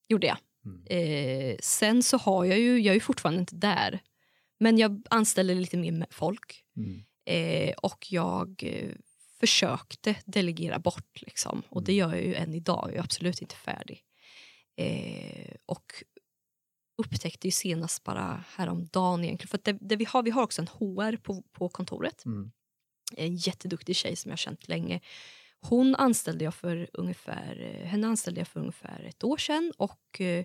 gjorde 0.09 0.27
jag. 0.27 0.37
Mm. 0.65 0.83
Eh, 0.87 1.57
sen 1.61 2.03
så 2.03 2.17
har 2.17 2.45
jag 2.45 2.59
ju, 2.59 2.81
jag 2.81 2.97
är 2.97 3.01
fortfarande 3.01 3.41
inte 3.41 3.57
där, 3.57 4.01
men 4.61 4.79
jag 4.79 5.03
anställer 5.11 5.55
lite 5.55 5.77
mer 5.77 6.07
folk. 6.11 6.63
Mm. 6.77 7.03
Eh, 7.27 7.75
och 7.77 8.07
jag 8.11 8.63
eh, 8.63 8.93
försökte 9.41 10.17
delegera 10.25 10.79
bort. 10.79 11.23
Liksom. 11.23 11.63
Och 11.69 11.83
det 11.83 11.93
mm. 11.93 11.99
gör 11.99 12.17
jag 12.17 12.27
ju 12.27 12.35
än 12.35 12.55
idag, 12.55 12.89
jag 12.89 12.97
är 12.97 13.01
absolut 13.01 13.43
inte 13.43 13.57
färdig. 13.57 14.03
Eh, 14.77 15.55
och 15.67 15.93
upptäckte 16.99 17.47
ju 17.47 17.51
senast 17.51 18.05
bara 18.05 18.45
häromdagen 18.49 19.25
egentligen, 19.25 19.49
för 19.49 19.61
det, 19.63 19.79
det 19.81 19.97
vi, 19.97 20.05
har, 20.05 20.23
vi 20.23 20.31
har 20.31 20.43
också 20.43 20.63
en 20.63 20.69
HR 20.69 21.17
på, 21.17 21.43
på 21.53 21.69
kontoret. 21.69 22.25
Mm. 22.25 22.53
En 23.17 23.37
jätteduktig 23.37 23.97
tjej 23.97 24.17
som 24.17 24.29
jag 24.29 24.33
har 24.33 24.37
känt 24.37 24.69
länge. 24.69 25.01
Hon 25.61 25.95
anställde 25.95 26.45
jag 26.45 26.55
för 26.55 26.89
ungefär, 26.93 27.83
henne 27.85 28.07
anställde 28.07 28.41
jag 28.41 28.49
för 28.49 28.61
ungefär 28.61 29.05
ett 29.05 29.25
år 29.25 29.37
sedan 29.37 29.73
och 29.77 30.21
eh, 30.21 30.45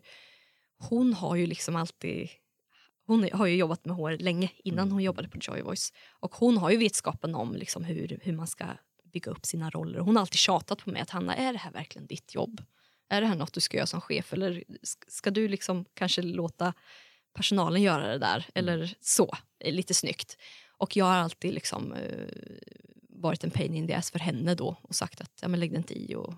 hon 0.77 1.13
har 1.13 1.35
ju 1.35 1.45
liksom 1.45 1.75
alltid 1.75 2.29
hon 3.11 3.29
har 3.33 3.45
ju 3.45 3.55
jobbat 3.55 3.85
med 3.85 3.95
HR 3.95 4.17
länge 4.17 4.51
innan 4.63 4.79
mm. 4.79 4.93
hon 4.93 5.03
jobbade 5.03 5.27
på 5.27 5.37
Joy 5.41 5.61
Voice. 5.61 5.93
Och 6.19 6.35
hon 6.35 6.57
har 6.57 6.71
ju 6.71 6.77
vetskapen 6.77 7.35
om 7.35 7.55
liksom 7.55 7.83
hur, 7.83 8.19
hur 8.21 8.33
man 8.33 8.47
ska 8.47 8.65
bygga 9.13 9.31
upp 9.31 9.45
sina 9.45 9.69
roller. 9.69 9.99
Hon 9.99 10.15
har 10.15 10.21
alltid 10.21 10.39
tjatat 10.39 10.83
på 10.83 10.89
mig 10.89 11.01
att 11.01 11.09
Hanna, 11.09 11.35
är 11.35 11.53
det 11.53 11.59
här 11.59 11.71
verkligen 11.71 12.07
ditt 12.07 12.35
jobb? 12.35 12.63
Är 13.09 13.21
det 13.21 13.27
här 13.27 13.35
något 13.35 13.53
du 13.53 13.61
ska 13.61 13.77
göra 13.77 13.87
som 13.87 14.01
chef 14.01 14.33
eller 14.33 14.63
ska 15.07 15.31
du 15.31 15.47
liksom 15.47 15.85
kanske 15.93 16.21
låta 16.21 16.73
personalen 17.33 17.81
göra 17.81 18.07
det 18.07 18.17
där? 18.17 18.45
Mm. 18.55 18.69
Eller 18.69 18.95
så, 19.01 19.37
lite 19.65 19.93
snyggt. 19.93 20.37
Och 20.77 20.95
jag 20.95 21.05
har 21.05 21.17
alltid 21.17 21.53
liksom, 21.53 21.93
uh, 21.93 22.27
varit 23.09 23.43
en 23.43 23.51
pain 23.51 23.75
in 23.75 23.87
the 23.87 23.93
ass 23.93 24.11
för 24.11 24.19
henne 24.19 24.55
då 24.55 24.77
och 24.81 24.95
sagt 24.95 25.21
att 25.21 25.39
ja, 25.41 25.47
men 25.47 25.59
lägg 25.59 25.71
dig 25.71 25.77
inte 25.77 25.93
i. 25.93 26.15
Och, 26.15 26.33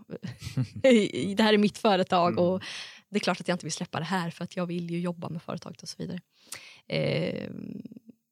det 1.36 1.44
här 1.44 1.54
är 1.54 1.58
mitt 1.58 1.78
företag 1.78 2.32
mm. 2.32 2.44
och 2.44 2.64
det 3.14 3.18
är 3.18 3.20
klart 3.20 3.42
att 3.42 3.48
jag 3.48 3.56
inte 3.56 3.66
vill 3.66 3.74
släppa 3.74 4.00
det 4.00 4.06
här 4.06 4.30
för 4.30 4.44
att 4.44 4.56
jag 4.56 4.66
vill 4.66 4.92
ju 4.92 5.00
jobba 5.00 5.30
med 5.30 5.42
företaget 5.42 5.84
och 5.84 5.90
så 5.90 5.96
vidare. 5.98 6.22
Eh, 6.88 7.52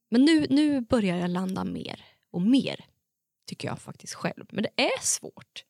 men 0.09 0.25
nu, 0.25 0.47
nu 0.49 0.81
börjar 0.81 1.17
jag 1.17 1.29
landa 1.29 1.63
mer 1.63 2.05
och 2.31 2.41
mer, 2.41 2.85
tycker 3.47 3.67
jag 3.67 3.79
faktiskt 3.79 4.13
själv. 4.13 4.45
Men 4.51 4.63
det 4.63 4.83
är 4.83 5.01
svårt. 5.01 5.65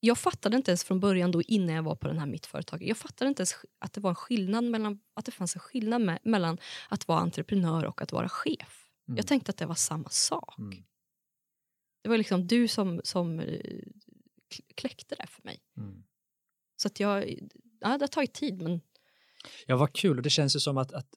Jag 0.00 0.18
fattade 0.18 0.56
inte 0.56 0.70
ens 0.70 0.84
från 0.84 1.00
början 1.00 1.30
då 1.30 1.42
innan 1.42 1.74
jag 1.74 1.82
var 1.82 1.96
på 1.96 2.08
den 2.08 2.18
här 2.18 2.26
mitt 2.26 2.46
företag. 2.46 2.82
Jag 2.82 2.96
fattade 2.96 3.28
inte 3.28 3.40
ens 3.40 3.54
att 3.78 3.92
det 3.92 4.00
var 4.00 4.10
en 4.10 4.16
skillnad 4.16 4.64
mellan, 4.64 5.00
att 5.14 5.24
det 5.24 5.32
fanns 5.32 5.54
en 5.56 5.60
skillnad 5.60 6.02
med, 6.02 6.18
mellan 6.22 6.58
att 6.88 7.08
vara 7.08 7.20
entreprenör 7.20 7.84
och 7.84 8.02
att 8.02 8.12
vara 8.12 8.28
chef. 8.28 8.88
Mm. 9.08 9.16
Jag 9.16 9.26
tänkte 9.26 9.50
att 9.50 9.56
det 9.56 9.66
var 9.66 9.74
samma 9.74 10.08
sak. 10.08 10.58
Mm. 10.58 10.84
Det 12.02 12.08
var 12.08 12.18
liksom 12.18 12.46
du 12.46 12.68
som, 12.68 13.00
som 13.04 13.40
eh, 13.40 13.82
kläckte 14.74 15.14
det 15.14 15.26
för 15.26 15.42
mig. 15.42 15.60
Mm. 15.76 16.02
Så 16.76 16.88
att 16.88 17.00
jag, 17.00 17.38
ja, 17.80 17.98
det 17.98 18.02
har 18.02 18.08
tagit 18.08 18.34
tid 18.34 18.62
men... 18.62 18.80
Ja 19.66 19.76
vad 19.76 19.92
kul 19.92 20.16
och 20.16 20.22
det 20.22 20.30
känns 20.30 20.56
ju 20.56 20.60
som 20.60 20.78
att, 20.78 20.92
att 20.92 21.08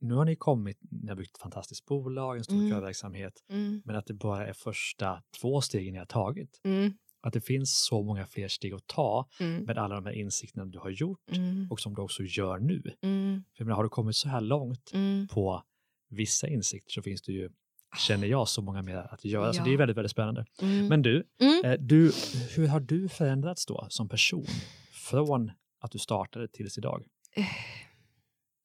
nu 0.00 0.14
har 0.14 0.24
ni 0.24 0.36
kommit, 0.36 0.78
ni 0.90 1.08
har 1.08 1.16
byggt 1.16 1.36
ett 1.36 1.42
fantastiskt 1.42 1.84
bolag, 1.84 2.36
en 2.36 2.44
stor 2.44 2.54
mm. 2.54 2.70
körverksamhet, 2.70 3.44
mm. 3.50 3.82
men 3.84 3.96
att 3.96 4.06
det 4.06 4.14
bara 4.14 4.46
är 4.46 4.52
första 4.52 5.22
två 5.40 5.60
stegen 5.60 5.92
ni 5.92 5.98
har 5.98 6.06
tagit. 6.06 6.60
Mm. 6.64 6.92
Att 7.20 7.32
det 7.32 7.40
finns 7.40 7.84
så 7.84 8.02
många 8.02 8.26
fler 8.26 8.48
steg 8.48 8.74
att 8.74 8.86
ta 8.86 9.28
mm. 9.40 9.64
med 9.64 9.78
alla 9.78 9.94
de 9.94 10.06
här 10.06 10.12
insikterna 10.12 10.64
du 10.64 10.78
har 10.78 10.90
gjort 10.90 11.30
mm. 11.32 11.68
och 11.70 11.80
som 11.80 11.94
du 11.94 12.02
också 12.02 12.22
gör 12.22 12.58
nu. 12.58 12.82
Mm. 13.02 13.44
För 13.56 13.64
menar, 13.64 13.76
har 13.76 13.82
du 13.82 13.88
kommit 13.88 14.16
så 14.16 14.28
här 14.28 14.40
långt 14.40 14.92
på 15.30 15.62
vissa 16.08 16.48
insikter 16.48 16.92
så 16.92 17.02
finns 17.02 17.22
det 17.22 17.32
ju 17.32 17.50
känner 17.98 18.26
jag 18.26 18.48
så 18.48 18.62
många 18.62 18.82
mer 18.82 18.96
att 18.96 19.24
göra. 19.24 19.46
Ja. 19.46 19.52
Så 19.52 19.64
det 19.64 19.72
är 19.72 19.76
väldigt, 19.76 19.96
väldigt 19.96 20.10
spännande. 20.10 20.44
Mm. 20.62 20.86
Men 20.86 21.02
du, 21.02 21.26
mm. 21.40 21.64
eh, 21.64 21.78
du, 21.80 22.12
hur 22.56 22.66
har 22.66 22.80
du 22.80 23.08
förändrats 23.08 23.66
då 23.66 23.86
som 23.88 24.08
person 24.08 24.46
från 24.92 25.52
att 25.82 25.90
du 25.90 25.98
startade 25.98 26.48
tills 26.48 26.78
idag? 26.78 27.04
Eh, 27.30 27.46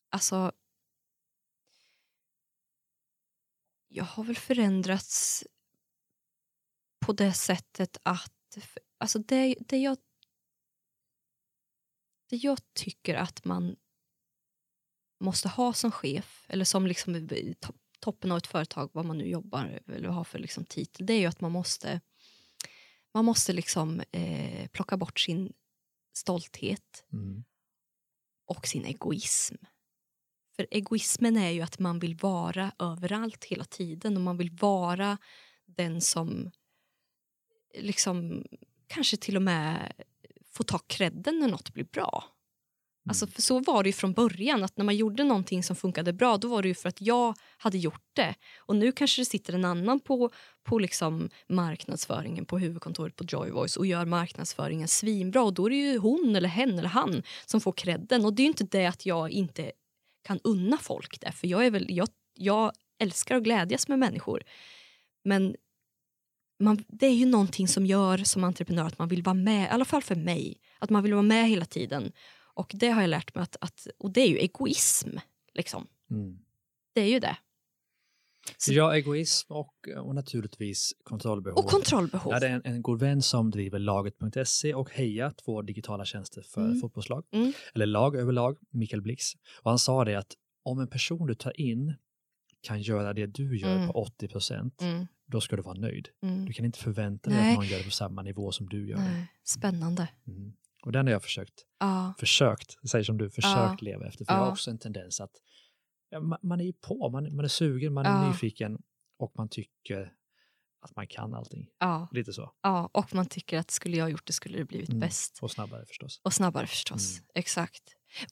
alltså, 0.10 0.52
jag 3.88 4.04
har 4.04 4.24
väl 4.24 4.36
förändrats 4.36 5.44
på 7.00 7.14
det 7.14 7.34
sättet 7.34 7.98
att 8.04 8.58
alltså 8.98 9.20
det, 9.20 9.56
det, 9.60 9.78
jag, 9.78 9.98
det 12.30 12.36
jag 12.36 12.60
tycker 12.74 13.16
att 13.16 13.46
man 13.46 13.76
måste 15.20 15.50
ha 15.50 15.74
som 15.74 15.92
chef, 15.92 16.46
eller 16.50 16.66
som 16.66 16.88
liksom 16.88 17.30
toppen 18.00 18.32
av 18.32 18.38
ett 18.38 18.48
företag, 18.48 18.90
vad 18.94 19.06
man 19.06 19.18
nu 19.18 19.28
jobbar 19.28 19.82
eller 19.88 20.10
har 20.10 20.24
för 20.24 20.40
liksom 20.40 20.66
titel, 20.66 21.06
det 21.06 21.14
är 21.14 21.20
ju 21.20 21.26
att 21.26 21.42
man 21.42 21.52
måste, 21.52 22.02
man 23.14 23.26
måste 23.26 23.54
liksom, 23.54 24.02
eh, 24.12 24.68
plocka 24.68 24.98
bort 24.98 25.20
sin 25.20 25.54
stolthet 26.18 27.06
mm. 27.14 27.44
och 28.46 28.68
sin 28.68 28.86
egoism. 28.86 29.56
För 30.56 30.68
egoismen 30.72 31.38
är 31.38 31.50
ju 31.50 31.62
att 31.62 31.80
man 31.80 32.00
vill 32.00 32.16
vara 32.16 32.72
överallt 32.80 33.46
hela 33.46 33.66
tiden 33.66 34.18
och 34.18 34.24
man 34.24 34.38
vill 34.38 34.52
vara 34.52 35.18
den 35.66 36.02
som 36.02 36.52
liksom 37.74 38.46
kanske 38.88 39.18
till 39.18 39.36
och 39.36 39.42
med 39.42 39.94
får 40.46 40.64
ta 40.64 40.78
credden 40.78 41.40
när 41.40 41.48
något 41.48 41.74
blir 41.74 41.84
bra. 41.84 42.37
Alltså, 43.08 43.26
mm. 43.26 43.32
för 43.32 43.42
så 43.42 43.60
var 43.60 43.84
det 43.84 43.90
ju 43.90 43.94
från 43.94 44.14
början, 44.14 44.64
att 44.64 44.78
när 44.78 44.86
man 44.86 44.96
gjorde 44.96 45.24
någonting 45.24 45.64
som 45.64 45.76
funkade 45.76 46.14
bra 46.14 46.38
då 46.38 46.48
var 46.48 46.62
det 46.62 46.68
ju 46.68 46.76
för 46.76 46.90
att 46.90 47.02
jag 47.02 47.36
hade 47.58 47.78
gjort 47.78 48.10
det. 48.14 48.36
Och 48.58 48.76
nu 48.76 48.92
kanske 48.92 49.22
det 49.22 49.26
sitter 49.26 49.54
en 49.54 49.66
annan 49.66 50.00
på, 50.00 50.30
på 50.64 50.80
liksom 50.80 51.30
marknadsföringen 51.50 52.46
på 52.46 52.60
huvudkontoret 52.60 53.16
på 53.16 53.24
Joy 53.24 53.52
Voice 53.52 53.78
och 53.78 53.86
gör 53.86 54.06
marknadsföringen 54.06 54.88
svinbra 54.88 55.44
och 55.44 55.54
då 55.54 55.66
är 55.66 55.70
det 55.70 55.76
ju 55.76 55.98
hon 55.98 56.36
eller 56.36 56.50
hen 56.50 56.80
eller 56.80 56.90
han 56.90 57.24
som 57.46 57.62
får 57.62 57.72
credden. 57.72 58.26
Och 58.26 58.34
det 58.34 58.42
är 58.42 58.46
ju 58.46 58.50
inte 58.50 58.64
det 58.64 58.86
att 58.86 59.06
jag 59.06 59.32
inte 59.32 59.72
kan 60.24 60.40
unna 60.44 60.78
folk 60.78 61.22
det, 61.22 61.32
för 61.32 61.48
jag, 61.48 61.66
är 61.66 61.72
väl, 61.72 61.86
jag, 61.90 62.08
jag 62.34 62.72
älskar 63.00 63.36
att 63.36 63.44
glädjas 63.44 63.88
med 63.88 64.00
människor. 64.00 64.44
Men 65.24 65.56
man, 66.60 66.84
det 66.88 67.06
är 67.06 67.14
ju 67.14 67.26
någonting 67.26 67.68
som 67.68 67.86
gör 67.86 68.18
som 68.18 68.44
entreprenör 68.44 68.86
att 68.86 69.00
man 69.00 69.08
vill 69.08 69.24
vara 69.24 69.34
med, 69.34 69.64
i 69.64 69.70
alla 69.70 69.86
fall 69.86 70.02
för 70.02 70.16
mig, 70.16 70.58
att 70.80 70.90
man 70.90 71.04
vill 71.04 71.14
vara 71.14 71.22
med 71.22 71.50
hela 71.50 71.66
tiden. 71.66 72.12
Och 72.58 72.72
det 72.76 72.90
har 72.90 73.02
jag 73.02 73.10
lärt 73.10 73.36
mig 73.36 73.42
att, 73.42 73.56
att 73.62 73.88
och 73.98 74.12
det 74.12 74.22
är 74.22 74.28
ju 74.28 74.38
egoism. 74.38 75.10
Liksom. 75.54 75.88
Mm. 76.12 76.40
Det 76.94 77.02
är 77.02 77.10
ju 77.10 77.20
det. 77.20 77.38
Så 78.58 78.74
ja, 78.74 78.96
egoism 78.96 79.54
och, 79.54 79.74
och 79.98 80.16
naturligtvis 80.16 80.94
kontrollbehov. 81.04 81.58
Och 81.60 81.70
kontrollbehov. 81.70 82.32
Jag 82.32 82.34
hade 82.34 82.48
en, 82.48 82.62
en 82.66 82.82
god 82.82 83.00
vän 83.00 83.22
som 83.22 83.52
driver 83.52 83.80
laget.se 83.80 84.74
och 84.74 84.92
Heja, 84.92 85.32
två 85.32 85.62
digitala 85.62 86.06
tjänster 86.06 86.42
för 86.42 86.66
mm. 86.66 86.80
fotbollslag, 86.80 87.24
mm. 87.32 87.54
eller 87.76 87.86
lag 87.86 88.16
överlag, 88.16 88.58
Mikael 88.70 89.02
Blix. 89.02 89.24
Och 89.62 89.72
han 89.72 89.80
sa 89.80 90.06
det 90.06 90.16
att 90.16 90.34
om 90.64 90.80
en 90.80 90.88
person 90.88 91.28
du 91.28 91.36
tar 91.36 91.62
in 91.62 91.94
kan 92.62 92.82
göra 92.82 93.14
det 93.14 93.26
du 93.26 93.58
gör 93.58 93.76
mm. 93.76 93.88
på 93.88 93.94
80 93.94 94.28
procent, 94.28 94.82
mm. 94.82 95.08
då 95.26 95.42
ska 95.42 95.56
du 95.56 95.62
vara 95.62 95.80
nöjd. 95.80 96.10
Mm. 96.24 96.46
Du 96.46 96.54
kan 96.54 96.66
inte 96.66 96.80
förvänta 96.80 97.30
dig 97.30 97.40
Nej. 97.40 97.52
att 97.52 97.56
någon 97.58 97.68
gör 97.68 97.78
det 97.78 97.84
på 97.84 97.92
samma 97.92 98.22
nivå 98.22 98.52
som 98.52 98.70
du 98.70 98.90
gör. 98.90 98.98
Nej. 98.98 99.28
Spännande. 99.44 100.08
Och 100.86 100.92
den 100.92 101.06
har 101.06 101.12
jag 101.12 101.24
försökt, 101.24 101.66
ja. 101.80 102.14
försökt, 102.20 102.90
säger 102.90 103.04
som 103.04 103.18
du, 103.18 103.30
försökt 103.30 103.56
ja. 103.56 103.78
leva 103.82 104.08
efter. 104.08 104.26
För 104.26 104.34
ja. 104.34 104.38
jag 104.38 104.46
har 104.46 104.52
också 104.52 104.72
en 104.72 104.80
tendens 104.80 105.22
att 105.22 105.32
ja, 106.10 106.20
man, 106.20 106.40
man, 106.44 106.60
är 106.60 106.66
ju 106.66 106.74
på, 106.74 107.10
man, 107.10 107.36
man 107.36 107.46
är 107.46 107.50
sugen, 107.50 107.94
man 107.94 108.06
är 108.06 108.28
nyfiken 108.28 108.78
och 109.20 109.34
man 109.38 109.50
tycker 109.50 110.14
att 110.82 110.96
man 110.96 111.08
kan 111.08 111.34
allting. 111.34 111.68
Lite 112.12 112.34
så. 112.34 112.52
Ja, 112.62 112.90
och 112.94 113.16
man 113.16 113.26
tycker 113.26 113.58
att 113.58 113.72
skulle 113.72 113.98
jag 113.98 114.12
gjort 114.12 114.28
det 114.28 114.34
skulle 114.34 114.58
det 114.58 114.66
blivit 114.66 114.90
mm. 114.90 115.00
bäst. 115.00 115.40
Och 115.42 115.52
snabbare 115.52 115.86
förstås. 115.86 116.22
Och 116.24 116.34
snabbare 116.34 116.68
förstås, 116.68 117.18
mm. 117.18 117.28
exakt. 117.36 117.84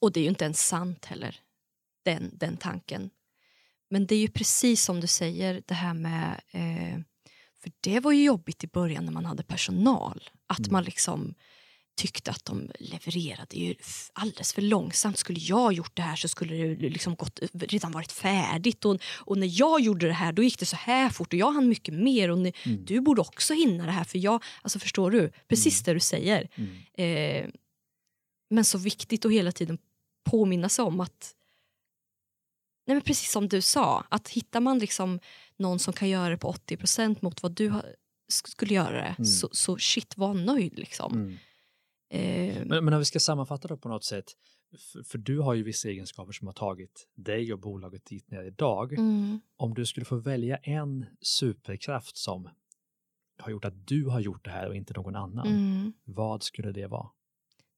Och 0.01 0.12
det 0.12 0.19
är 0.19 0.23
ju 0.23 0.29
inte 0.29 0.45
ens 0.45 0.67
sant 0.67 1.05
heller, 1.05 1.39
den, 2.03 2.38
den 2.38 2.58
tanken. 2.58 3.10
Men 3.89 4.05
det 4.08 4.15
är 4.15 4.19
ju 4.19 4.27
precis 4.27 4.84
som 4.84 4.99
du 4.99 5.08
säger, 5.08 5.63
det 5.67 5.73
här 5.73 5.93
med... 5.93 6.41
Eh, 6.51 6.99
för 7.62 7.71
det 7.79 7.99
var 7.99 8.12
ju 8.12 8.23
jobbigt 8.23 8.63
i 8.63 8.67
början 8.67 9.05
när 9.05 9.12
man 9.12 9.25
hade 9.25 9.43
personal. 9.43 10.29
Att 10.47 10.60
mm. 10.60 10.71
man 10.71 10.84
liksom 10.84 11.36
tyckte 11.95 12.31
att 12.31 12.45
de 12.45 12.71
levererade 12.79 13.55
ju 13.55 13.75
alldeles 14.13 14.53
för 14.53 14.62
långsamt. 14.62 15.17
Skulle 15.17 15.39
jag 15.39 15.73
gjort 15.73 15.95
det 15.95 16.01
här 16.01 16.15
så 16.15 16.27
skulle 16.27 16.55
det 16.55 16.89
liksom 16.89 17.15
gått, 17.15 17.39
redan 17.53 17.91
varit 17.91 18.12
färdigt. 18.12 18.86
Och, 18.86 19.01
och 19.15 19.38
när 19.38 19.60
jag 19.60 19.81
gjorde 19.81 20.08
det 20.08 20.13
här 20.13 20.34
då 20.34 20.43
gick 20.43 20.60
det 20.60 20.65
så 20.65 20.75
här 20.75 21.10
fort 21.10 21.34
och 21.34 21.39
jag 21.39 21.51
hann 21.51 21.69
mycket 21.69 21.93
mer. 21.93 22.31
Och 22.31 22.38
ni, 22.38 22.53
mm. 22.63 22.86
Du 22.86 23.01
borde 23.01 23.21
också 23.21 23.53
hinna 23.53 23.86
det 23.86 23.91
här 23.91 24.03
för 24.03 24.19
jag, 24.19 24.43
alltså 24.62 24.79
förstår 24.79 25.12
du? 25.12 25.31
Precis 25.47 25.79
mm. 25.79 25.84
det 25.86 25.93
du 25.93 25.99
säger. 25.99 26.49
Mm. 26.55 26.75
Eh, 26.93 27.49
men 28.49 28.65
så 28.65 28.77
viktigt 28.77 29.25
att 29.25 29.31
hela 29.31 29.51
tiden 29.51 29.77
påminna 30.29 30.69
sig 30.69 30.86
om 30.86 30.99
att 30.99 31.36
Nej, 32.88 32.95
men 32.95 33.01
precis 33.01 33.31
som 33.31 33.47
du 33.47 33.62
sa, 33.62 34.05
att 34.10 34.29
hittar 34.29 34.60
man 34.60 34.79
liksom 34.79 35.19
någon 35.58 35.79
som 35.79 35.93
kan 35.93 36.10
göra 36.10 36.29
det 36.29 36.38
på 36.38 36.51
80% 36.51 37.17
mot 37.21 37.43
vad 37.43 37.51
du 37.51 37.73
skulle 38.27 38.73
göra 38.73 38.97
det, 38.97 39.15
mm. 39.17 39.25
så, 39.25 39.49
så 39.51 39.77
shit, 39.77 40.17
var 40.17 40.34
nöjd. 40.34 40.79
Liksom. 40.79 41.38
Eh. 42.10 42.65
Men, 42.65 42.86
men 42.86 42.94
om 42.94 43.00
vi 43.00 43.06
ska 43.06 43.20
sammanfatta 43.20 43.68
det 43.68 43.78
på 43.78 43.89
något 43.89 44.04
sätt, 44.04 44.26
för, 44.78 45.04
för, 45.04 45.18
du 45.18 45.39
har 45.39 45.54
ju 45.54 45.63
vissa 45.63 45.89
egenskaper 45.89 46.32
som 46.32 46.48
har 46.48 46.54
tagit 46.54 47.08
dig 47.15 47.54
och 47.54 47.60
bolaget 47.60 48.06
dit 48.06 48.32
ner 48.32 48.44
idag. 48.44 48.94
Mm. 48.94 49.39
Om 49.58 49.74
du 49.74 49.86
skulle 49.86 50.06
få 50.06 50.15
välja 50.15 50.58
en 50.58 51.06
superkraft 51.22 52.18
som 52.18 52.50
har 53.38 53.52
gjort 53.52 53.65
att 53.65 53.88
du 53.88 54.06
har 54.06 54.20
gjort 54.20 54.46
det 54.46 54.52
här 54.52 54.68
och 54.68 54.76
inte 54.76 54.94
någon 54.94 55.15
annan, 55.15 55.48
mm. 55.48 55.94
vad 56.04 56.44
skulle 56.44 56.72
det 56.72 56.88
vara? 56.88 57.10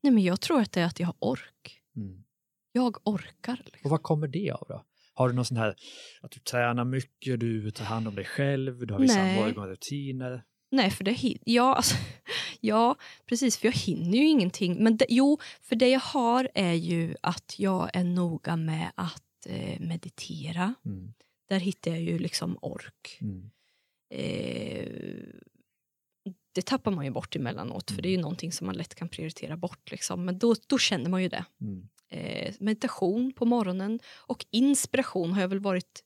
Nej, 0.02 0.14
men 0.14 0.24
jag 0.24 0.42
tror 0.42 0.62
att 0.62 0.72
det 0.72 0.82
är 0.82 0.86
att 0.86 1.00
jag 1.00 1.08
har 1.08 1.16
ork. 1.20 1.82
Mm. 1.96 2.24
Jag 2.72 3.08
orkar. 3.08 3.62
Liksom. 3.66 3.82
Och 3.84 3.92
vad 3.92 4.04
kommer 4.04 4.28
det 4.28 4.52
av 4.52 4.66
då? 4.70 4.86
Har 5.14 5.30
du 5.30 5.36
någon 5.36 5.46
sån 5.46 5.58
här 5.58 5.76
att 6.22 6.32
du 6.32 6.40
tränar 6.40 6.86
mycket, 6.86 7.40
du 7.40 7.72
tar 7.72 7.86
hand 7.86 8.08
om 8.08 8.16
dig 8.16 8.26
själv, 8.26 8.88
du 8.88 8.94
har 8.94 9.02
vissa 9.02 9.24
morgonrutiner? 9.24 10.44
Nej, 10.72 10.92
för 10.92 11.04
det 11.04 11.36
ja, 11.46 11.76
alltså, 11.76 11.96
ja, 12.62 12.96
precis, 13.26 13.58
för 13.58 13.68
jag 13.68 13.74
hinner 13.74 14.18
ju 14.18 14.28
ingenting. 14.28 14.84
Men 14.84 14.98
det, 14.98 15.06
jo, 15.10 15.38
för 15.62 15.76
det 15.76 15.90
jag 15.90 16.00
har 16.00 16.50
är 16.54 16.74
ju 16.74 17.16
att 17.22 17.56
jag 17.58 17.90
är 17.94 18.04
noga 18.04 18.56
med 18.56 18.92
att 18.96 19.46
eh, 19.46 19.80
meditera. 19.80 20.74
Mm. 20.86 21.14
Där 21.50 21.60
hittar 21.60 21.92
jag 21.92 22.02
ju 22.02 22.20
liksom 22.20 22.58
ork. 22.62 23.18
Mm. 23.22 23.50
Eh, 24.14 24.88
det 26.52 26.66
tappar 26.66 26.92
man 26.92 27.06
ju 27.06 27.12
bort 27.12 27.36
emellanåt, 27.36 27.90
mm. 27.90 27.96
för 27.96 28.02
det 28.02 28.08
är 28.08 28.12
ju 28.12 28.16
mm. 28.16 28.22
någonting 28.22 28.52
som 28.52 28.68
man 28.68 28.76
lätt 28.76 28.96
kan 28.96 29.10
prioritera 29.10 29.58
bort. 29.58 29.92
Liksom. 29.92 30.26
Men 30.26 30.40
då, 30.40 30.56
då 30.68 30.78
känner 30.78 31.10
man 31.10 31.24
ju 31.24 31.30
det. 31.30 31.46
Mm 31.62 31.88
eh, 32.10 32.54
meditation 32.60 33.32
på 33.32 33.46
morgonen 33.46 34.00
och 34.16 34.46
inspiration 34.52 35.34
har 35.34 35.42
jag 35.42 35.48
väl 35.48 35.60
varit 35.60 36.04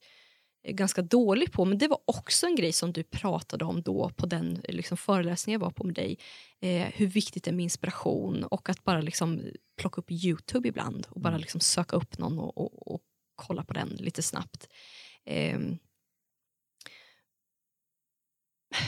ganska 0.64 1.02
dålig 1.02 1.52
på, 1.52 1.64
men 1.64 1.78
det 1.78 1.88
var 1.88 2.00
också 2.04 2.46
en 2.46 2.56
grej 2.56 2.72
som 2.72 2.92
du 2.92 3.02
pratade 3.02 3.64
om 3.64 3.82
då 3.82 4.10
på 4.16 4.26
den 4.26 4.62
liksom, 4.68 4.96
föreläsningen 4.96 5.60
jag 5.60 5.66
var 5.66 5.70
på 5.72 5.84
med 5.84 5.94
dig. 5.94 6.18
Eh, 6.60 6.88
hur 6.94 7.06
viktigt 7.06 7.44
det 7.44 7.50
är 7.50 7.54
med 7.54 7.62
inspiration 7.62 8.44
och 8.44 8.68
att 8.68 8.84
bara 8.84 9.00
liksom, 9.00 9.42
plocka 9.76 10.00
upp 10.00 10.10
Youtube 10.10 10.68
ibland 10.68 11.06
och 11.10 11.20
bara 11.20 11.28
mm. 11.28 11.40
liksom, 11.40 11.60
söka 11.60 11.96
upp 11.96 12.18
någon 12.18 12.38
och, 12.38 12.58
och, 12.58 12.94
och, 12.94 13.00
kolla 13.34 13.64
på 13.64 13.74
den 13.74 13.88
lite 13.88 14.22
snabbt. 14.22 14.68
Eh, 15.24 15.58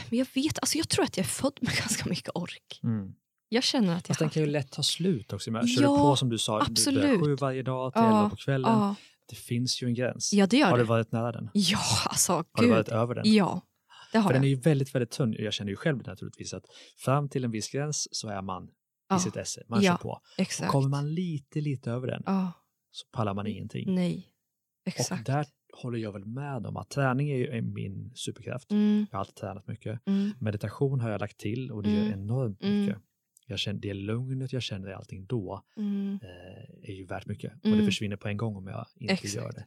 men 0.09 0.19
jag 0.19 0.27
vet, 0.33 0.59
alltså 0.59 0.77
jag 0.77 0.89
tror 0.89 1.05
att 1.05 1.17
jag 1.17 1.23
är 1.23 1.29
född 1.29 1.59
med 1.61 1.73
ganska 1.79 2.09
mycket 2.09 2.29
ork. 2.35 2.79
Mm. 2.83 3.13
Jag 3.49 3.63
känner 3.63 3.95
att 3.95 4.07
jag 4.09 4.17
Fast 4.17 4.19
den 4.19 4.29
kan 4.29 4.43
ju 4.43 4.49
lätt 4.49 4.71
ta 4.71 4.83
slut 4.83 5.33
också. 5.33 5.51
Kör 5.51 5.61
ja, 5.61 5.79
du 5.79 5.85
på 5.85 6.15
som 6.15 6.29
du 6.29 6.37
sa, 6.37 6.61
absolut. 6.61 7.19
du 7.19 7.25
sju 7.25 7.35
varje 7.35 7.61
dag 7.61 7.93
till 7.93 8.01
ja, 8.01 8.07
elva 8.07 8.29
på 8.29 8.35
kvällen. 8.35 8.71
Ja. 8.71 8.95
Det 9.29 9.35
finns 9.35 9.83
ju 9.83 9.87
en 9.87 9.93
gräns. 9.93 10.33
Ja, 10.33 10.47
det 10.47 10.57
gör 10.57 10.67
har 10.67 10.77
det. 10.77 10.83
du 10.83 10.87
varit 10.87 11.11
nära 11.11 11.31
den? 11.31 11.49
Ja, 11.53 11.79
alltså 12.05 12.33
Har 12.33 12.43
gud. 12.57 12.69
du 12.69 12.69
varit 12.69 12.89
över 12.89 13.15
den? 13.15 13.33
Ja, 13.33 13.61
det 14.11 14.17
har 14.17 14.29
För 14.29 14.33
jag. 14.33 14.41
den 14.41 14.43
är 14.43 14.49
ju 14.49 14.55
väldigt, 14.55 14.95
väldigt 14.95 15.11
tunn. 15.11 15.35
Jag 15.39 15.53
känner 15.53 15.71
ju 15.71 15.75
själv 15.75 16.07
naturligtvis 16.07 16.53
att 16.53 16.65
fram 16.97 17.29
till 17.29 17.43
en 17.43 17.51
viss 17.51 17.69
gräns 17.69 18.07
så 18.11 18.29
är 18.29 18.41
man 18.41 18.69
i 19.15 19.19
sitt 19.19 19.35
esse. 19.35 19.63
Man 19.67 19.83
ja, 19.83 19.91
kör 19.91 19.97
på. 19.97 20.21
Exakt. 20.37 20.67
Och 20.67 20.71
kommer 20.71 20.89
man 20.89 21.13
lite, 21.13 21.61
lite 21.61 21.91
över 21.91 22.07
den 22.07 22.23
ja. 22.25 22.51
så 22.91 23.05
pallar 23.11 23.33
man 23.33 23.47
ingenting. 23.47 23.95
Nej, 23.95 24.27
exakt. 24.85 25.19
Och 25.19 25.33
där 25.33 25.45
håller 25.81 25.99
jag 25.99 26.11
väl 26.11 26.25
med 26.25 26.65
om 26.65 26.77
att 26.77 26.89
träning 26.89 27.29
är 27.29 27.35
ju 27.35 27.61
min 27.61 28.11
superkraft. 28.15 28.71
Mm. 28.71 29.05
Jag 29.11 29.17
har 29.17 29.19
alltid 29.19 29.35
tränat 29.35 29.67
mycket. 29.67 30.07
Mm. 30.07 30.31
Meditation 30.39 30.99
har 30.99 31.09
jag 31.09 31.21
lagt 31.21 31.37
till 31.37 31.71
och 31.71 31.83
det 31.83 31.89
mm. 31.89 32.05
gör 32.05 32.13
enormt 32.13 32.61
mycket. 32.61 32.95
Mm 32.95 33.01
jag 33.45 33.59
känner, 33.59 33.79
det 33.79 33.93
lugnet 33.93 34.53
jag 34.53 34.61
känner 34.61 34.89
i 34.89 34.93
allting 34.93 35.25
då 35.25 35.63
mm. 35.77 36.19
eh, 36.23 36.89
är 36.89 36.93
ju 36.93 37.05
värt 37.05 37.25
mycket. 37.25 37.51
Mm. 37.51 37.59
Och 37.63 37.69
det 37.69 37.73
mm. 37.73 37.85
försvinner 37.85 38.15
på 38.15 38.27
en 38.27 38.37
gång 38.37 38.55
om 38.55 38.67
jag 38.67 38.85
inte 38.95 39.13
Exakt. 39.13 39.35
gör 39.35 39.51
det. 39.51 39.65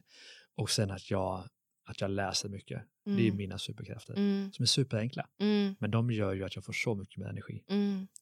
Och 0.55 0.69
sen 0.69 0.91
att 0.91 1.11
jag, 1.11 1.43
att 1.85 2.01
jag 2.01 2.11
läser 2.11 2.49
mycket. 2.49 2.81
Mm. 3.05 3.17
Det 3.17 3.23
är 3.23 3.27
mm. 3.27 3.37
mina 3.37 3.57
superkrafter 3.57 4.13
mm. 4.13 4.51
som 4.51 4.63
är 4.63 4.67
superenkla. 4.67 5.27
Men 5.79 5.91
de 5.91 6.11
gör 6.11 6.33
ju 6.33 6.43
att 6.43 6.55
jag 6.55 6.65
får 6.65 6.73
så 6.73 6.95
mycket 6.95 7.17
mer 7.17 7.27
energi. 7.27 7.63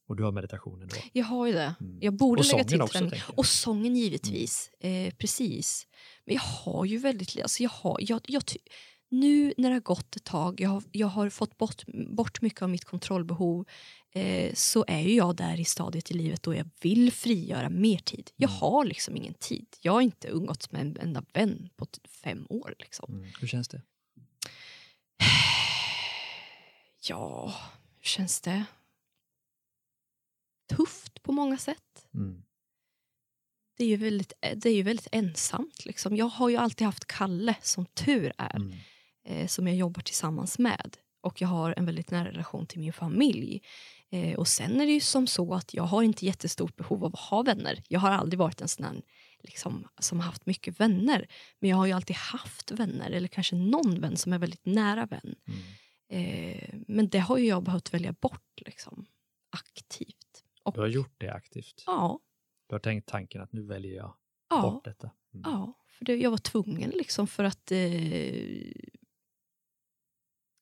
Och 0.08 0.16
du 0.16 0.24
har 0.24 0.32
meditationen 0.32 0.88
då. 0.88 0.96
Jag 1.14 1.26
har 1.26 1.48
ju 1.48 1.54
det. 1.54 1.76
Jag 2.00 2.14
borde 2.14 2.40
och 2.40 2.46
lägga 2.46 2.64
till 2.64 2.82
också, 2.82 3.00
träning. 3.00 3.22
Och 3.36 3.46
sången 3.46 3.96
givetvis. 3.96 4.72
Eh, 4.80 5.14
precis. 5.14 5.88
Men 6.26 6.36
jag 6.36 6.42
har 6.42 6.86
ju 6.86 6.98
väldigt, 6.98 7.42
alltså 7.42 7.64
jag 7.64 7.70
har, 7.70 7.98
jag, 8.02 8.22
jag, 8.28 8.44
nu 9.10 9.54
när 9.58 9.70
det 9.70 9.76
har 9.76 9.82
gått 9.82 10.16
ett 10.16 10.24
tag, 10.24 10.62
jag 10.62 10.70
har, 10.70 10.84
jag 10.92 11.08
har 11.08 11.30
fått 11.30 11.58
bort, 11.58 11.86
bort 12.10 12.42
mycket 12.42 12.62
av 12.62 12.70
mitt 12.70 12.86
kontrollbehov, 12.86 13.66
eh, 14.12 14.54
så 14.54 14.86
är 14.88 15.00
ju 15.00 15.16
jag 15.16 15.36
där 15.36 15.60
i 15.60 15.66
stadiet 15.66 16.12
i 16.12 16.14
livet 16.14 16.44
då 16.44 16.56
jag 16.56 16.70
vill 16.82 17.12
frigöra 17.12 17.70
mer 17.70 17.98
tid. 17.98 18.32
Jag 18.36 18.50
mm. 18.50 18.60
har 18.60 18.86
liksom 18.86 19.16
ingen 19.16 19.34
tid. 19.34 19.68
Jag 19.82 19.92
har 19.92 20.02
inte 20.02 20.28
umgåtts 20.28 20.72
med 20.72 20.82
en 20.82 20.98
enda 20.98 21.24
vän 21.34 21.70
på 21.76 21.88
fem 22.24 22.48
år. 22.50 22.76
Liksom. 22.80 23.14
Mm. 23.14 23.30
Hur 23.40 23.48
känns 23.48 23.68
det? 23.68 23.82
Ja, 27.10 27.56
hur 27.98 28.06
känns 28.06 28.42
det? 28.42 28.66
Tufft 30.70 31.24
på 31.24 31.32
många 31.32 31.58
sätt. 31.58 32.08
Mm. 32.14 32.44
Det 33.78 33.84
är 33.84 33.88
ju 33.88 33.96
väldigt, 33.96 34.34
det 34.56 34.70
är 34.70 34.74
ju 34.74 34.84
väldigt 34.84 35.08
ensamt. 35.12 35.86
Liksom. 35.86 36.16
Jag 36.16 36.26
har 36.26 36.50
ju 36.50 36.58
alltid 36.58 36.86
haft 36.86 37.06
Kalle, 37.06 37.56
som 37.62 37.86
tur 37.86 38.34
är. 38.38 38.56
Mm 38.56 38.74
eh, 39.28 39.48
som 39.48 39.68
jag 39.68 39.76
jobbar 39.76 40.02
tillsammans 40.02 40.60
med. 40.60 40.98
Och 41.22 41.42
jag 41.42 41.48
har 41.48 41.74
en 41.78 41.86
väldigt 41.86 42.12
nära 42.12 42.30
relation 42.30 42.66
till 42.66 42.80
min 42.80 42.94
familj. 42.94 43.62
Eh, 44.10 44.40
och 44.40 44.48
sen 44.48 44.82
är 44.82 44.86
det 44.86 44.92
ju 44.92 45.00
som 45.00 45.28
så 45.28 45.54
att 45.54 45.74
jag 45.74 45.84
har 45.84 46.04
inte 46.04 46.26
jättestort 46.26 46.76
behov 46.76 47.06
av 47.06 47.14
att 47.14 47.20
ha 47.20 47.44
vänner. 47.44 47.84
Jag 47.88 48.00
har 48.00 48.12
aldrig 48.12 48.40
varit 48.40 48.62
en 48.62 48.68
sån 48.68 48.86
här, 48.86 49.02
liksom, 49.40 49.88
som 50.00 50.20
har 50.20 50.26
haft 50.26 50.46
mycket 50.46 50.80
vänner. 50.80 51.28
Men 51.60 51.70
jag 51.70 51.78
har 51.78 51.86
ju 51.86 51.92
alltid 51.92 52.16
haft 52.16 52.72
vänner, 52.72 53.12
eller 53.12 53.28
kanske 53.28 53.56
någon 53.56 54.02
vän 54.02 54.18
som 54.18 54.34
är 54.34 54.40
väldigt 54.40 54.66
nära 54.66 55.06
vän. 55.06 55.36
Mm. 55.48 55.60
Eh, 56.10 56.80
men 56.88 57.10
det 57.10 57.20
har 57.20 57.38
ju 57.38 57.46
jag 57.48 57.64
behövt 57.64 57.94
välja 57.94 58.12
bort 58.12 58.62
liksom, 58.66 59.06
aktivt. 59.50 60.44
Och, 60.64 60.74
du 60.74 60.80
har 60.80 60.88
gjort 60.88 61.16
det 61.18 61.30
aktivt? 61.30 61.84
Ja. 61.86 62.20
Du 62.68 62.76
har 62.76 62.80
tänkt 62.80 63.10
tanken 63.10 63.42
att 63.42 63.54
nu 63.54 63.64
väljer 63.64 63.96
jag 63.96 64.14
ja, 64.50 64.62
bort 64.62 64.86
detta? 64.86 65.12
Mm. 65.34 65.52
Ja, 65.52 65.74
för 65.98 66.06
det, 66.06 66.16
jag 66.16 66.32
var 66.32 66.38
tvungen 66.38 66.90
liksom 66.90 67.28
för 67.28 67.44
att 67.44 67.72
eh, 67.72 67.78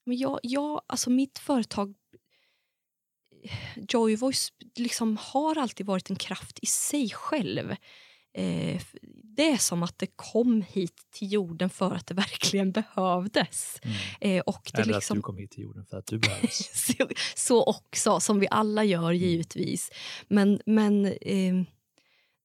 men 0.06 0.18
jag, 0.18 0.40
jag, 0.44 0.82
alltså 0.88 1.10
mitt 1.10 1.40
företag 1.40 1.96
Joyvoice 3.76 4.54
liksom 4.76 5.18
har 5.18 5.58
alltid 5.58 5.86
varit 5.86 6.10
en 6.10 6.16
kraft 6.16 6.60
i 6.62 6.66
sig 6.66 7.10
själv. 7.10 7.76
Eh, 8.34 8.82
det 9.24 9.52
är 9.52 9.58
som 9.58 9.84
att 9.84 10.00
det 10.00 10.08
kom 10.16 10.62
hit 10.62 11.08
till 11.12 11.32
jorden 11.32 11.70
för 11.70 11.96
att 11.96 12.08
det 12.08 12.14
verkligen 12.14 12.72
behövdes. 12.72 13.80
Mm. 13.84 13.98
Eh, 14.22 14.42
och 14.42 14.72
det 14.74 14.82
Eller 14.82 14.94
liksom... 14.94 15.18
att 15.18 15.18
du 15.18 15.22
kom 15.22 15.38
hit 15.38 15.52
till 15.52 15.64
jorden 15.64 15.86
för 15.86 15.98
att 15.98 16.08
du 16.08 16.20
behövdes. 16.20 16.86
så, 16.88 17.08
så, 17.36 17.64
också, 17.64 18.20
som 18.20 18.40
vi 18.40 18.48
alla 18.52 18.84
gör 18.84 19.12
mm. 19.12 19.18
givetvis. 19.18 19.92
Men, 20.28 20.60
men 20.66 21.06
eh, 21.06 21.54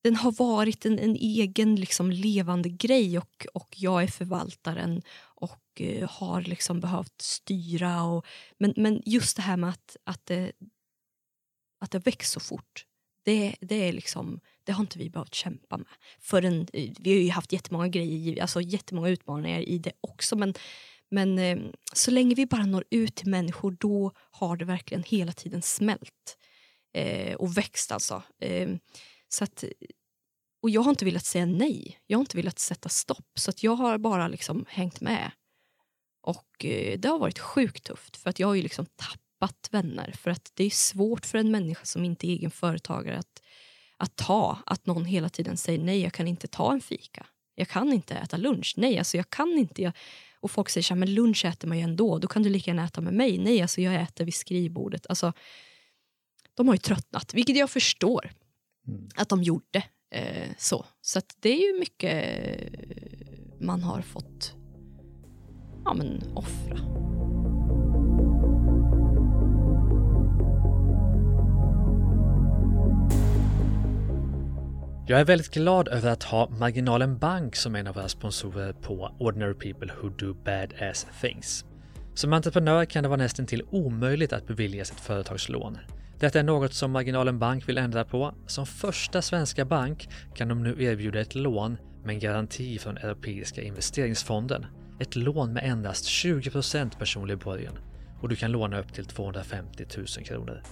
den 0.03 0.17
har 0.17 0.33
varit 0.33 0.87
en, 0.87 0.99
en 0.99 1.17
egen 1.17 1.77
liksom, 1.77 2.11
levande 2.11 2.69
grej 2.69 3.19
och, 3.19 3.47
och 3.55 3.75
jag 3.77 4.03
är 4.03 4.07
förvaltaren 4.07 5.03
och 5.71 5.81
eh, 5.81 6.09
har 6.09 6.43
liksom 6.43 6.81
behövt 6.81 7.23
styra. 7.23 8.03
Och, 8.03 8.27
men, 8.59 8.75
men 8.77 9.03
just 9.07 9.37
det 9.37 9.43
här 9.43 9.57
med 9.57 9.71
att, 9.71 9.97
att, 10.05 10.27
det, 10.27 10.53
att 11.81 11.91
det 11.91 11.99
växer 11.99 12.41
så 12.41 12.47
fort, 12.47 12.87
det, 13.25 13.57
det, 13.61 13.89
är 13.89 13.93
liksom, 13.93 14.41
det 14.65 14.73
har 14.73 14.81
inte 14.81 14.99
vi 14.99 15.11
behövt 15.11 15.35
kämpa 15.35 15.77
med. 15.77 15.87
Förrän, 16.21 16.67
eh, 16.73 16.93
vi 17.01 17.13
har 17.13 17.21
ju 17.21 17.31
haft 17.31 17.53
jättemånga 17.53 17.89
grejer, 17.89 18.43
alltså 18.43 18.61
jättemånga 18.61 19.09
utmaningar 19.09 19.61
i 19.61 19.79
det 19.79 19.93
också. 20.01 20.37
Men, 20.37 20.55
men 21.11 21.39
eh, 21.39 21.59
så 21.93 22.11
länge 22.11 22.35
vi 22.35 22.47
bara 22.47 22.67
når 22.67 22.85
ut 22.91 23.15
till 23.15 23.31
människor 23.31 23.77
då 23.81 24.13
har 24.31 24.57
det 24.57 24.65
verkligen 24.65 25.03
hela 25.03 25.33
tiden 25.33 25.63
smält 25.63 26.39
eh, 26.95 27.35
och 27.35 27.57
växt. 27.57 27.93
Alltså. 27.93 28.23
Eh, 28.41 28.69
så 29.29 29.45
att, 29.45 29.65
och 30.63 30.71
jag 30.71 30.81
har 30.81 30.91
inte 30.91 31.05
velat 31.05 31.25
säga 31.25 31.47
nej. 31.47 31.99
Jag 32.07 32.19
har 32.19 32.21
inte 32.21 32.37
velat 32.37 32.59
sätta 32.59 32.89
stopp. 32.89 33.29
Så 33.35 33.51
att 33.51 33.63
jag 33.63 33.77
har 33.77 33.99
bara 33.99 34.29
liksom 34.29 34.65
hängt 34.69 35.01
med. 35.01 35.31
Och 36.21 36.65
eh, 36.65 36.99
det 36.99 37.09
har 37.09 37.19
varit 37.19 37.39
sjukt 37.39 37.85
tufft 37.85 38.17
för 38.17 38.31
att 38.31 38.39
jag 38.39 38.47
har 38.47 38.55
ju 38.55 38.63
liksom 38.63 38.87
tappat 38.87 39.69
vänner. 39.71 40.15
För 40.19 40.31
att 40.31 40.53
det 40.55 40.65
är 40.65 40.71
svårt 40.71 41.27
för 41.27 41.39
en 41.39 41.51
människa 41.51 41.85
som 41.85 42.05
inte 42.05 42.27
är 42.27 42.31
egen 42.31 42.51
företagare 42.51 43.19
att, 43.19 43.43
att 43.97 44.17
ta 44.17 44.59
att 44.67 44.87
någon 44.87 45.05
hela 45.05 45.29
tiden 45.29 45.57
säger 45.57 45.79
nej, 45.79 46.03
jag 46.03 46.13
kan 46.13 46.29
inte 46.29 46.47
ta 46.47 46.73
en 46.73 46.81
fika. 46.81 47.27
Jag 47.55 47.69
kan 47.69 47.93
inte 47.93 48.15
äta 48.15 48.37
lunch. 48.37 48.75
Nej, 48.77 48.99
alltså 48.99 49.17
jag 49.17 49.31
kan 49.31 49.59
inte. 49.59 49.83
Jag, 49.83 49.93
och 50.41 50.51
folk 50.51 50.69
säger 50.69 50.83
så 50.83 50.95
här, 50.95 50.99
men 50.99 51.15
lunch 51.15 51.45
äter 51.45 51.69
man 51.69 51.79
ju 51.79 51.85
ändå. 51.85 52.19
Då 52.19 52.29
kan 52.29 52.43
du 52.43 52.49
lika 52.49 52.71
gärna 52.71 52.85
äta 52.85 53.01
med 53.01 53.15
mig. 53.15 53.39
Nej, 53.39 53.63
alltså 53.63 53.81
jag 53.81 54.03
äter 54.03 54.25
vid 54.25 54.35
skrivbordet. 54.35 55.07
Alltså, 55.09 55.33
de 56.55 56.69
har 56.69 56.75
ju 56.75 56.79
tröttnat, 56.79 57.35
vilket 57.35 57.57
jag 57.57 57.71
förstår 57.71 58.31
mm. 58.89 59.09
att 59.17 59.29
de 59.29 59.43
gjorde. 59.43 59.85
Eh, 60.15 60.49
så 60.59 60.87
så 61.01 61.21
det 61.41 61.51
är 61.51 61.73
ju 61.73 61.79
mycket 61.79 62.39
man 63.61 63.83
har 63.83 64.03
fått 64.03 64.55
ja, 65.85 65.95
men, 65.95 66.23
offra. 66.35 66.77
Jag 75.11 75.21
är 75.21 75.25
väldigt 75.25 75.55
glad 75.55 75.89
över 75.89 76.11
att 76.11 76.23
ha 76.23 76.49
Marginalen 76.49 77.19
Bank 77.19 77.57
som 77.57 77.75
en 77.75 77.87
av 77.87 77.95
våra 77.95 78.09
sponsorer 78.09 78.73
på 78.73 79.11
Ordinary 79.19 79.55
People 79.55 79.93
Who 80.03 80.09
Do 80.09 80.35
Bad-Ass 80.45 81.07
Things. 81.21 81.65
Som 82.15 82.33
entreprenör 82.33 82.85
kan 82.85 83.03
det 83.03 83.09
vara 83.09 83.23
nästan 83.23 83.47
till 83.47 83.63
omöjligt 83.71 84.33
att 84.33 84.47
beviljas 84.47 84.91
ett 84.91 85.01
företagslån. 85.01 85.79
Detta 86.19 86.39
är 86.39 86.43
något 86.43 86.75
som 86.75 86.91
Marginalen 86.91 87.39
Bank 87.39 87.69
vill 87.69 87.79
ändra 87.79 88.05
på. 88.05 88.35
Som 88.47 88.67
första 88.67 89.23
svenska 89.23 89.65
bank 89.65 90.09
kan 90.35 90.49
de 90.49 90.63
nu 90.63 90.85
erbjuda 90.85 91.21
ett 91.21 91.35
lån 91.35 91.77
med 92.05 92.15
en 92.15 92.21
garanti 92.21 92.79
från 92.79 92.97
Europeiska 92.97 93.63
investeringsfonden. 93.63 94.67
Ett 95.01 95.17
lån 95.17 95.53
med 95.53 95.65
endast 95.65 96.05
20% 96.05 96.99
personlig 96.99 97.39
borgen 97.39 97.79
och 98.21 98.29
du 98.29 98.37
kan 98.37 98.53
låna 98.53 98.81
upp 98.81 98.93
till 98.93 99.05
250 99.05 99.87
000 99.97 100.07
kronor. 100.07 100.63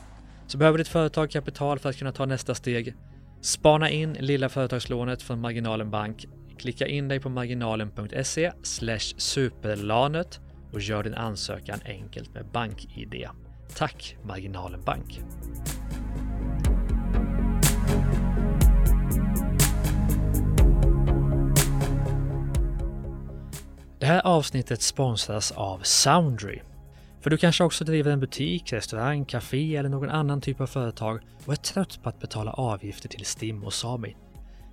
Så 0.47 0.59
behöver 0.59 0.79
ditt 0.79 0.88
företag 0.88 1.31
kapital 1.31 1.79
för 1.79 1.88
att 1.88 1.97
kunna 1.97 2.12
ta 2.12 2.27
nästa 2.27 2.55
steg? 2.55 2.95
Spana 3.41 3.91
in 3.91 4.12
lilla 4.12 4.49
företagslånet 4.49 5.23
från 5.23 5.41
Marginalen 5.41 5.91
Bank. 5.91 6.27
Klicka 6.59 6.87
in 6.87 7.09
dig 7.09 7.21
på 7.21 7.29
marginalen.se 7.29 8.53
superlanet 9.17 10.41
och 10.73 10.81
gör 10.81 11.03
din 11.03 11.14
ansökan 11.14 11.81
enkelt 11.85 12.35
med 12.35 12.47
BankID. 12.47 13.29
Tack 13.77 14.17
Marginalen 14.25 14.85
Bank! 14.85 15.21
Det 23.99 24.07
här 24.07 24.27
avsnittet 24.27 24.83
sponsras 24.83 25.53
av 25.53 25.81
Soundry. 25.83 26.61
För 27.21 27.31
du 27.31 27.37
kanske 27.37 27.65
också 27.65 27.85
driver 27.85 28.11
en 28.13 28.21
butik, 28.21 28.73
restaurang, 28.73 29.25
café 29.25 29.77
eller 29.77 29.89
någon 29.89 30.11
annan 30.11 30.41
typ 30.41 30.61
av 30.61 30.67
företag 30.67 31.21
och 31.45 31.53
är 31.53 31.57
trött 31.57 32.03
på 32.03 32.09
att 32.09 32.21
betala 32.21 32.53
avgifter 32.53 33.09
till 33.09 33.25
STIM 33.25 33.65
och 33.65 33.73
Sami. 33.73 34.17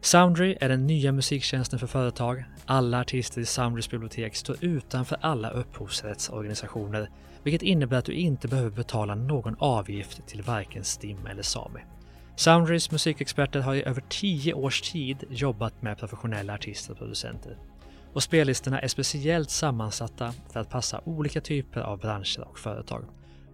Soundry 0.02 0.58
är 0.62 0.70
den 0.70 0.88
nya 0.88 1.12
musiktjänsten 1.12 1.80
för 1.80 1.88
företag. 1.88 2.44
Alla 2.66 3.00
artister 3.00 3.42
i 3.42 3.46
Soundrys 3.46 3.90
bibliotek 3.90 4.36
står 4.36 4.58
utanför 4.62 5.18
alla 5.22 5.50
upphovsrättsorganisationer 5.50 7.10
vilket 7.44 7.62
innebär 7.62 7.98
att 7.98 8.06
du 8.06 8.14
inte 8.14 8.48
behöver 8.48 8.70
betala 8.70 9.16
någon 9.16 9.56
avgift 9.60 10.28
till 10.28 10.42
varken 10.42 10.84
STIM 10.84 11.26
eller 11.26 11.44
Sami. 11.44 11.80
Soundrys 12.36 12.92
musikexperter 12.92 13.60
har 13.60 13.76
i 13.76 13.84
över 13.84 14.04
10 14.10 14.54
års 14.54 14.82
tid 14.82 15.24
jobbat 15.30 15.82
med 15.82 15.98
professionella 15.98 16.54
artister 16.54 16.92
och 16.92 16.98
producenter. 16.98 17.58
Och 18.16 18.24
spellistorna 18.24 18.80
är 18.80 18.88
speciellt 18.88 19.50
sammansatta 19.50 20.34
för 20.54 20.60
att 20.60 20.70
passa 20.70 21.02
olika 21.06 21.42
typer 21.42 21.82
av 21.82 22.00
branscher 22.00 22.48
och 22.50 22.60
företag. 22.60 23.06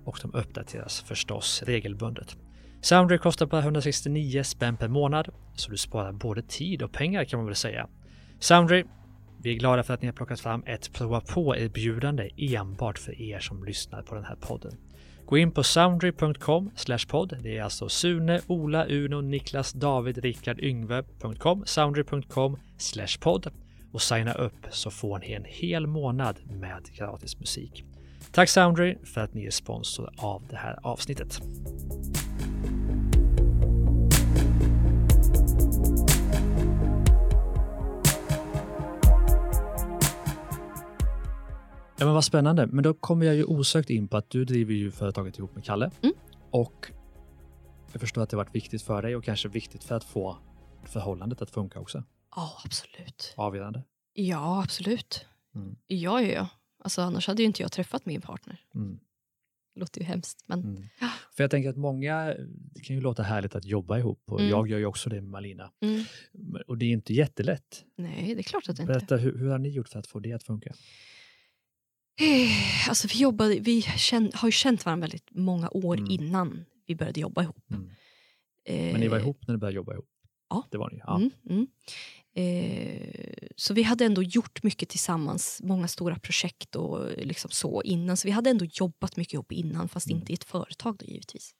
Och 0.06 0.20
de 0.22 0.34
uppdateras 0.34 1.02
förstås 1.02 1.64
regelbundet. 1.64 2.38
Soundry 2.82 3.18
kostar 3.18 3.46
bara 3.46 3.62
169 3.62 4.44
spänn 4.44 4.78
per 4.78 4.88
månad, 4.88 5.30
så 5.56 5.72
du 5.72 5.78
sparar 5.78 6.12
både 6.12 6.42
tid 6.42 6.82
och 6.82 6.92
pengar 6.92 7.24
kan 7.24 7.40
man 7.40 7.46
väl 7.46 7.56
säga. 7.56 7.88
Soundry 8.40 8.84
vi 9.44 9.52
är 9.52 9.60
glada 9.60 9.84
för 9.84 9.94
att 9.94 10.02
ni 10.02 10.08
har 10.08 10.14
plockat 10.14 10.40
fram 10.40 10.64
ett 10.66 10.94
prova 10.94 11.22
på-erbjudande 11.22 12.30
enbart 12.38 13.00
för 13.00 13.22
er 13.22 13.40
som 13.40 13.64
lyssnar 13.64 14.02
på 14.02 14.16
den 14.16 14.24
här 14.24 14.36
podden. 14.36 14.72
Gå 15.26 15.38
in 15.38 15.52
på 15.52 15.64
soundry.com 15.64 16.72
podd. 17.10 17.38
Det 17.42 17.58
är 17.58 17.64
alltså 17.64 17.90
Sune, 17.90 18.42
Ola, 18.48 18.86
Uno, 18.86 19.22
Niklas, 19.22 19.74
David, 19.74 20.18
Rickard, 20.18 20.60
Yngve.com 20.60 21.66
soundry.com 21.66 22.58
podd 23.20 23.52
och 23.92 24.02
signa 24.02 24.34
upp 24.34 24.66
så 24.70 24.92
får 24.92 25.20
ni 25.20 25.32
en 25.32 25.46
hel 25.46 25.88
månad 25.88 26.40
med 26.46 26.84
gratis 26.96 27.40
musik. 27.40 27.84
Tack 28.32 28.50
Soundry 28.50 28.98
för 29.04 29.22
att 29.22 29.34
ni 29.34 29.46
är 29.46 29.52
sponsor 29.52 30.10
av 30.18 30.44
det 30.50 30.58
här 30.58 30.80
avsnittet. 30.84 31.42
Ja 42.02 42.06
men 42.06 42.14
vad 42.14 42.24
spännande. 42.24 42.68
Men 42.68 42.84
då 42.84 42.94
kommer 42.94 43.26
jag 43.26 43.36
ju 43.36 43.44
osökt 43.44 43.90
in 43.90 44.08
på 44.08 44.18
att 44.18 44.30
du 44.30 44.46
driver 44.46 44.74
ju 44.74 44.92
företaget 44.92 45.38
ihop 45.38 45.56
med 45.56 45.64
Kalle. 45.64 45.92
Mm. 46.02 46.16
Och 46.52 46.92
jag 47.92 48.02
förstår 48.02 48.22
att 48.22 48.30
det 48.30 48.38
har 48.38 48.44
varit 48.44 48.56
viktigt 48.56 48.82
för 48.82 49.02
dig 49.02 49.16
och 49.16 49.24
kanske 49.24 49.50
viktigt 49.50 49.84
för 49.84 49.96
att 49.96 50.04
få 50.04 50.38
förhållandet 50.84 51.42
att 51.42 51.52
funka 51.52 51.80
också. 51.80 52.04
Ja, 52.36 52.62
absolut. 52.66 53.34
Avgörande. 53.38 53.84
Ja, 54.14 54.64
absolut. 54.64 55.26
Mm. 55.56 55.76
Ja, 55.88 56.22
ja, 56.22 56.28
ja. 56.28 56.48
Alltså, 56.84 57.02
annars 57.02 57.28
hade 57.28 57.42
ju 57.42 57.46
inte 57.46 57.62
jag 57.62 57.72
träffat 57.72 58.06
min 58.06 58.22
partner. 58.22 58.62
Mm. 58.76 59.00
Det 59.74 59.80
låter 59.80 60.02
ju 60.02 60.08
hemskt. 60.08 60.44
Men... 60.48 60.60
Mm. 60.60 60.84
För 61.36 61.44
jag 61.44 61.52
tänker 61.52 61.70
att 61.70 61.78
många, 61.78 62.34
det 62.74 62.82
kan 62.82 62.96
ju 62.96 63.02
låta 63.02 63.24
härligt 63.24 63.56
att 63.56 63.66
jobba 63.66 63.98
ihop 63.98 64.24
och 64.26 64.40
mm. 64.40 64.52
jag 64.52 64.68
gör 64.68 64.78
ju 64.78 64.86
också 64.86 65.10
det 65.10 65.22
med 65.22 65.30
Malina. 65.30 65.72
Mm. 65.82 66.06
Och 66.68 66.78
det 66.78 66.86
är 66.86 66.90
inte 66.90 67.14
jättelätt. 67.14 67.86
Nej, 67.96 68.36
det 68.36 68.42
är 68.42 68.44
klart 68.44 68.70
att 68.70 68.78
det 68.78 68.84
inte 68.84 68.94
Berätta, 68.94 69.18
hur, 69.18 69.38
hur 69.38 69.50
har 69.50 69.58
ni 69.58 69.70
gjort 69.70 69.90
för 69.90 70.00
att 70.00 70.08
få 70.08 70.20
det 70.20 70.34
att 70.34 70.44
funka? 70.44 70.74
Eh, 72.20 72.90
alltså 72.90 73.08
vi, 73.08 73.20
jobbade, 73.20 73.60
vi 73.60 73.82
känn, 73.82 74.32
har 74.34 74.48
ju 74.48 74.52
känt 74.52 74.86
varandra 74.86 75.04
väldigt 75.04 75.28
många 75.32 75.70
år 75.70 75.98
mm. 75.98 76.12
innan 76.12 76.66
vi 76.86 76.96
började 76.96 77.20
jobba 77.20 77.44
ihop. 77.44 77.72
Mm. 77.72 77.90
Men 78.66 79.00
ni 79.00 79.08
var 79.08 79.20
ihop 79.20 79.48
när 79.48 79.54
ni 79.54 79.58
började 79.58 79.76
jobba 79.76 79.94
ihop? 79.94 80.10
Ja. 80.50 80.68
Det 80.72 80.78
var 80.78 80.90
ni? 80.90 81.02
Ja. 81.06 81.16
Mm, 81.16 81.32
mm. 81.50 81.68
Eh, 82.36 83.34
så 83.56 83.74
vi 83.74 83.84
hade 83.84 84.06
ändå 84.06 84.24
gjort 84.24 84.64
mycket 84.64 84.90
tillsammans, 84.90 85.62
många 85.64 85.88
stora 85.88 86.20
projekt 86.20 86.76
och 86.76 87.10
liksom 87.18 87.52
så 87.52 87.82
innan. 87.82 88.18
Så 88.18 88.28
vi 88.28 88.32
hade 88.32 88.50
ändå 88.50 88.66
jobbat 88.66 89.18
mycket 89.18 89.34
ihop 89.34 89.52
innan, 89.52 89.90
fast 89.90 90.08
mm. 90.08 90.20
inte 90.20 90.32
i 90.32 90.36
ett 90.36 90.44
företag 90.44 90.98
då 90.98 91.06
givetvis. 91.06 91.56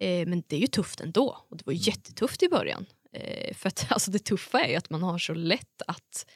Eh, 0.00 0.28
men 0.28 0.42
det 0.46 0.56
är 0.56 0.60
ju 0.60 0.66
tufft 0.66 1.00
ändå 1.00 1.38
och 1.48 1.56
det 1.56 1.66
var 1.66 1.72
mm. 1.72 1.82
jättetufft 1.82 2.42
i 2.42 2.48
början. 2.48 2.86
Eh, 3.12 3.54
för 3.54 3.68
att 3.68 3.86
alltså, 3.92 4.10
det 4.10 4.18
tuffa 4.18 4.64
är 4.64 4.70
ju 4.70 4.76
att 4.76 4.90
man 4.90 5.02
har 5.02 5.18
så 5.18 5.34
lätt 5.34 5.82
att 5.86 6.26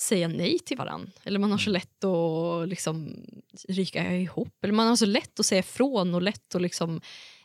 säga 0.00 0.28
nej 0.28 0.58
till 0.58 0.76
varandra. 0.76 1.10
Eller 1.24 1.38
man 1.38 1.50
har 1.50 1.58
så 1.58 1.70
mm. 1.70 1.72
lätt 1.72 2.04
att 2.04 2.68
liksom, 2.68 3.24
ryka 3.68 4.16
ihop. 4.16 4.64
Eller 4.64 4.74
man 4.74 4.86
har 4.86 4.96
så 4.96 5.06
lätt 5.06 5.40
att 5.40 5.46
säga 5.46 5.58
ifrån 5.58 6.14
och 6.14 6.22
lätt 6.22 6.54
att 6.54 6.62
liksom, 6.62 7.00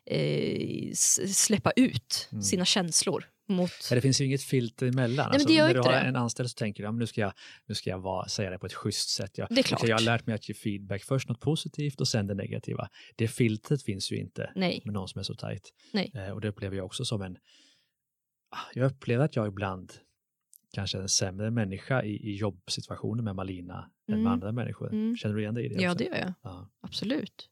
eh, 0.06 0.93
släppa 1.28 1.72
ut 1.72 2.30
mm. 2.32 2.43
sina 2.43 2.65
känslor. 2.65 3.30
Mot... 3.48 3.72
Ja, 3.90 3.96
det 3.96 4.02
finns 4.02 4.22
ju 4.22 4.26
inget 4.26 4.44
filter 4.44 4.88
emellan. 4.88 5.16
Nej, 5.16 5.34
alltså, 5.34 5.50
när 5.50 5.74
du 5.74 5.80
har 5.80 5.92
det. 5.92 6.00
en 6.00 6.16
anställd 6.16 6.50
så 6.50 6.56
tänker 6.56 6.84
du 6.84 6.88
ja, 6.88 6.92
nu 6.92 7.08
ska 7.08 7.22
jag, 7.22 7.34
nu 7.66 7.76
ska 7.76 7.90
jag 7.90 8.00
vara, 8.00 8.28
säga 8.28 8.50
det 8.50 8.60
på 8.60 8.66
ett 8.66 8.74
schysst 8.74 9.10
sätt. 9.10 9.38
Jag, 9.38 9.48
det 9.50 9.62
är 9.62 9.64
klart. 9.64 9.88
Jag 9.88 9.96
har 9.96 10.04
lärt 10.04 10.26
mig 10.26 10.36
att 10.36 10.50
ge 10.50 10.56
feedback, 10.56 11.04
först 11.04 11.30
något 11.30 11.40
positivt 11.40 12.02
och 12.02 12.08
sen 12.08 12.28
det 12.28 12.34
negativa. 12.34 12.90
Det 13.16 13.28
filtret 13.28 13.84
finns 13.84 14.12
ju 14.12 14.18
inte 14.18 14.52
Nej. 14.56 14.82
med 14.86 14.94
någon 14.94 15.08
som 15.08 15.20
är 15.20 15.24
så 15.24 15.36
tajt. 15.36 15.74
Nej. 15.91 16.12
Eh, 16.16 16.30
och 16.30 16.41
det 16.41 16.48
upplever 16.48 16.78
jag 16.78 16.86
också 16.86 17.06
som 17.06 17.22
en... 17.22 17.38
Ah, 18.50 18.58
jag 18.74 18.91
upplever 18.91 19.26
att 19.26 19.36
jag 19.36 19.48
ibland 19.48 19.94
kanske 20.74 20.98
en 20.98 21.10
sämre 21.10 21.52
människa 21.52 22.04
i, 22.04 22.16
i 22.16 22.36
jobbsituationer 22.36 23.24
med 23.24 23.36
Malina 23.36 23.74
mm. 23.74 23.86
än 23.86 23.91
med 24.08 24.20
mm. 24.20 24.34
andra 24.34 24.52
människor. 24.52 24.91
Mm. 24.91 25.18
Känner 25.18 25.36
du 25.36 25.41
igen 25.41 25.54
dig 25.54 25.66
i 25.66 25.70
det? 25.70 25.82
Ja, 25.82 25.94
det 25.94 26.04
gör 26.04 26.18
jag. 26.18 26.34
Ja. 26.41 26.70
Absolut. 26.82 27.50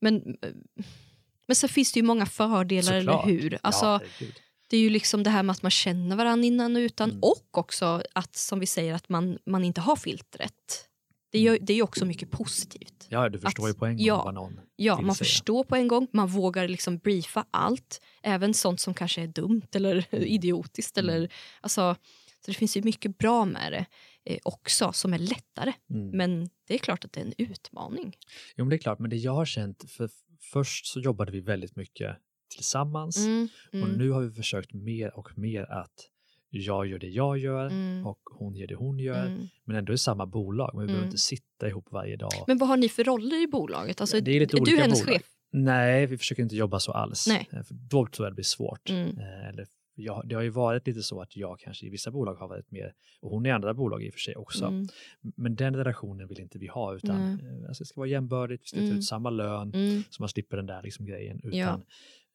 Men, 0.00 0.36
men 1.46 1.54
sen 1.56 1.68
finns 1.68 1.92
det 1.92 2.00
ju 2.00 2.06
många 2.06 2.26
fördelar, 2.26 3.00
Såklart. 3.00 3.26
eller 3.26 3.40
hur? 3.40 3.58
Alltså, 3.62 3.86
ja, 3.86 4.00
Det 4.70 4.76
är 4.76 4.80
ju 4.80 4.90
liksom 4.90 5.22
det 5.22 5.30
här 5.30 5.42
med 5.42 5.52
att 5.52 5.62
man 5.62 5.70
känner 5.70 6.16
varandra 6.16 6.46
innan 6.46 6.76
och 6.76 6.80
utan 6.80 7.10
Mm. 7.10 7.22
och 7.22 7.58
också 7.58 8.02
att 8.14 8.36
som 8.36 8.60
vi 8.60 8.66
säger 8.66 8.94
att 8.94 9.08
man, 9.08 9.38
man 9.46 9.64
inte 9.64 9.80
har 9.80 9.96
filtret. 9.96 10.84
Det, 11.30 11.38
gör, 11.38 11.58
det 11.60 11.72
är 11.72 11.76
ju 11.76 11.82
också 11.82 12.04
mycket 12.06 12.30
positivt. 12.30 13.06
Ja, 13.08 13.28
du 13.28 13.38
förstår 13.38 13.64
Att- 13.64 13.70
ju 13.74 13.78
på 13.78 13.86
en 13.86 13.96
gång 13.96 14.06
ja. 14.06 14.24
vad 14.24 14.34
någon 14.34 14.60
Ja, 14.76 15.00
man 15.00 15.14
förstår 15.14 15.64
på 15.64 15.76
en 15.76 15.88
gång, 15.88 16.06
man 16.12 16.28
vågar 16.28 16.68
liksom 16.68 16.98
briefa 16.98 17.46
allt. 17.50 18.00
Även 18.22 18.54
sånt 18.54 18.80
som 18.80 18.94
kanske 18.94 19.22
är 19.22 19.26
dumt 19.26 19.66
eller 19.72 20.14
idiotiskt. 20.14 20.98
Mm. 20.98 21.14
Eller, 21.14 21.32
alltså, 21.60 21.96
så 22.44 22.50
det 22.50 22.54
finns 22.54 22.76
ju 22.76 22.82
mycket 22.82 23.18
bra 23.18 23.44
med 23.44 23.72
det 23.72 23.86
eh, 24.32 24.38
också 24.44 24.92
som 24.92 25.14
är 25.14 25.18
lättare. 25.18 25.72
Mm. 25.90 26.10
Men 26.10 26.50
det 26.68 26.74
är 26.74 26.78
klart 26.78 27.04
att 27.04 27.12
det 27.12 27.20
är 27.20 27.24
en 27.24 27.34
utmaning. 27.38 28.16
Jo, 28.56 28.64
men 28.64 28.68
det 28.68 28.76
är 28.76 28.78
klart, 28.78 28.98
men 28.98 29.10
det 29.10 29.16
jag 29.16 29.34
har 29.34 29.44
känt, 29.44 29.90
för 29.90 30.10
först 30.40 30.86
så 30.86 31.00
jobbade 31.00 31.32
vi 31.32 31.40
väldigt 31.40 31.76
mycket 31.76 32.16
tillsammans 32.48 33.16
Mm, 33.26 33.48
och 33.68 33.74
mm, 33.88 33.92
nu 33.92 34.10
har 34.10 34.20
vi 34.20 34.30
försökt 34.30 34.72
mer 34.74 35.18
och 35.18 35.38
mer 35.38 35.62
att 35.72 36.10
jag 36.50 36.86
gör 36.86 36.98
det 36.98 37.06
jag 37.08 37.38
gör 37.38 37.66
mm, 37.66 38.06
och 38.06 38.20
hon 38.24 38.54
gör 38.56 38.66
det 38.66 38.74
hon 38.74 38.98
gör, 38.98 39.26
mm. 39.26 39.40
men 39.64 39.76
ändå 39.76 39.92
i 39.92 39.98
samma 39.98 40.26
bolag. 40.26 40.70
Men 40.74 40.80
vi 40.80 40.86
behöver 40.86 41.02
Mm. 41.02 41.08
inte 41.08 41.18
sitta 41.18 41.68
ihop 41.68 41.86
varje 41.90 42.16
dag. 42.16 42.44
Men 42.46 42.58
vad 42.58 42.68
har 42.68 42.76
ni 42.76 42.88
för 42.88 43.04
roller 43.04 43.42
i 43.42 43.46
bolaget? 43.46 44.00
Alltså, 44.00 44.20
Det 44.20 44.30
är 44.36 44.40
lite 44.40 44.56
du 44.56 44.62
olika 44.62 44.82
hennes 44.82 45.04
bolag. 45.04 45.14
chef? 45.16 45.26
Nej, 45.50 46.06
vi 46.06 46.18
försöker 46.18 46.42
inte 46.42 46.56
jobba 46.56 46.80
så 46.80 46.92
alls. 46.92 47.26
Nej. 47.28 47.48
Eh, 47.52 47.62
För 47.62 47.74
då 47.74 48.06
tror 48.06 48.26
jag 48.26 48.32
det 48.32 48.34
blir 48.34 48.44
svårt. 48.44 48.90
Mm. 48.90 49.18
Eh, 49.18 49.48
Eller, 49.48 49.66
jag, 49.94 50.22
det 50.28 50.34
har 50.34 50.42
ju 50.42 50.48
varit 50.50 50.86
lite 50.86 51.02
så 51.02 51.20
att 51.22 51.36
jag 51.36 51.58
kanske 51.60 51.86
i 51.86 51.90
vissa 51.90 52.10
bolag 52.10 52.34
har 52.34 52.48
varit 52.48 52.70
mer, 52.70 52.92
och 53.20 53.30
hon 53.30 53.46
i 53.46 53.50
andra 53.50 53.74
bolag 53.74 54.02
i 54.04 54.08
och 54.10 54.12
för 54.14 54.20
sig 54.20 54.36
också. 54.36 54.64
Mm, 54.64 54.86
Men 55.36 55.54
den 55.56 55.76
relationen 55.76 56.28
vill 56.28 56.40
inte 56.40 56.58
vi 56.58 56.66
ha, 56.66 56.94
utan 56.94 57.16
eh, 57.20 57.68
alltså, 57.68 57.82
det 57.84 57.86
ska 57.88 58.00
vara 58.00 58.08
jämbördigt, 58.08 58.62
vi 58.62 58.66
ska 58.66 58.76
ta 58.78 58.82
Mm. 58.84 58.98
ut 58.98 59.04
samma 59.04 59.30
lön, 59.30 59.74
mm, 59.74 60.02
så 60.10 60.22
man 60.22 60.28
slipper 60.28 60.56
den 60.56 60.66
där 60.66 60.82
liksom 60.82 61.06
grejen. 61.06 61.36
Utan, 61.38 61.58
Ja. 61.58 61.80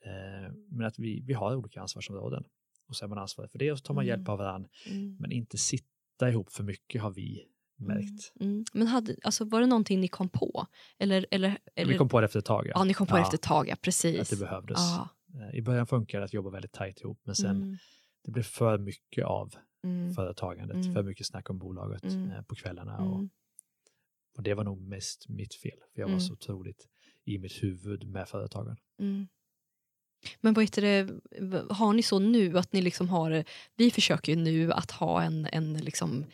Eh, 0.06 0.52
men 0.70 0.88
att 0.88 1.00
vi, 1.00 1.22
vi 1.28 1.34
har 1.34 1.56
olika 1.56 1.82
ansvarsområden. 1.82 2.44
Och 2.88 2.96
så 2.96 3.06
är 3.06 3.10
man 3.10 3.18
ansvarig 3.18 3.52
för 3.52 3.60
det 3.60 3.72
och 3.72 3.78
så 3.78 3.84
tar 3.84 3.94
man 3.94 4.04
Mm. 4.04 4.18
hjälp 4.18 4.30
av 4.30 4.38
varandra. 4.38 4.70
mm. 4.90 5.18
Men 5.20 5.32
inte 5.32 5.58
sitta 5.58 6.30
ihop 6.30 6.52
för 6.52 6.64
mycket 6.64 7.02
har 7.02 7.12
vi 7.12 7.44
märkt. 7.76 8.34
Mm. 8.40 8.66
Men 8.74 8.88
hade, 8.88 9.16
alltså, 9.24 9.46
var 9.46 9.60
det 9.62 9.68
någonting 9.68 10.00
ni 10.02 10.08
kom 10.08 10.30
på? 10.30 10.68
Eller, 11.00 11.26
eller, 11.32 11.58
eller, 11.76 11.92
Vi 11.92 11.98
kom 11.98 12.10
på 12.10 12.22
det 12.22 12.26
efter 12.26 12.40
ett 12.40 12.46
tag. 12.46 12.68
ja, 12.76 12.84
ni 12.84 12.94
kom 12.94 13.08
på 13.08 13.14
det 13.16 13.20
Ja, 13.20 13.24
efter 13.24 13.38
ett 13.38 13.42
tag, 13.42 13.68
ja, 13.70 13.76
precis. 13.82 14.20
Att 14.20 14.30
det 14.30 14.46
behövdes. 14.46 14.78
Ja. 14.78 15.10
Eh, 15.42 15.56
I 15.56 15.62
början 15.62 15.88
funkar 15.88 16.20
det 16.20 16.26
att 16.26 16.34
jobba 16.34 16.50
väldigt 16.50 16.72
tajt 16.72 17.02
ihop, 17.02 17.20
men 17.24 17.36
sen 17.36 17.56
Mm, 17.64 17.78
det 18.24 18.32
blev 18.32 18.44
för 18.44 18.78
mycket 18.78 19.26
av 19.26 19.54
mm, 19.84 20.14
företagandet, 20.14 20.76
Mm. 20.76 20.94
för 20.94 21.04
mycket 21.04 21.28
snack 21.28 21.50
om 21.50 21.58
bolaget 21.58 22.04
Mm. 22.04 22.32
eh, 22.32 22.42
på 22.42 22.56
kvällarna. 22.56 22.98
Och, 22.98 23.16
mm, 23.16 23.30
och 24.38 24.44
det 24.44 24.54
var 24.54 24.64
nog 24.64 24.82
mest 24.82 25.30
mitt 25.30 25.54
fel, 25.56 25.78
för 25.94 26.02
jag 26.02 26.08
Mm. 26.08 26.14
var 26.14 26.20
så 26.20 26.34
otroligt 26.34 26.88
i 27.26 27.38
mitt 27.40 27.64
huvud 27.64 28.08
med 28.08 28.28
företagen. 28.30 28.78
Men 30.42 30.54
vad 30.54 30.64
heter 30.64 30.82
det, 30.82 31.64
har 31.70 31.94
ni 31.94 32.04
så 32.04 32.20
nu 32.20 32.58
att 32.58 32.74
ni 32.74 32.82
liksom 32.82 33.10
har, 33.10 33.44
vi 33.76 33.92
försöker 33.92 34.32
ju 34.32 34.36
nu 34.36 34.72
att 34.74 34.92
ha 34.92 35.22
en, 35.22 35.48
en 35.52 35.74
liksom, 35.74 36.26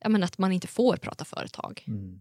jag 0.00 0.12
menar 0.12 0.24
att 0.24 0.38
man 0.38 0.52
inte 0.52 0.66
får 0.66 0.96
prata 0.96 1.24
företag. 1.24 1.84
Mm. 1.86 2.20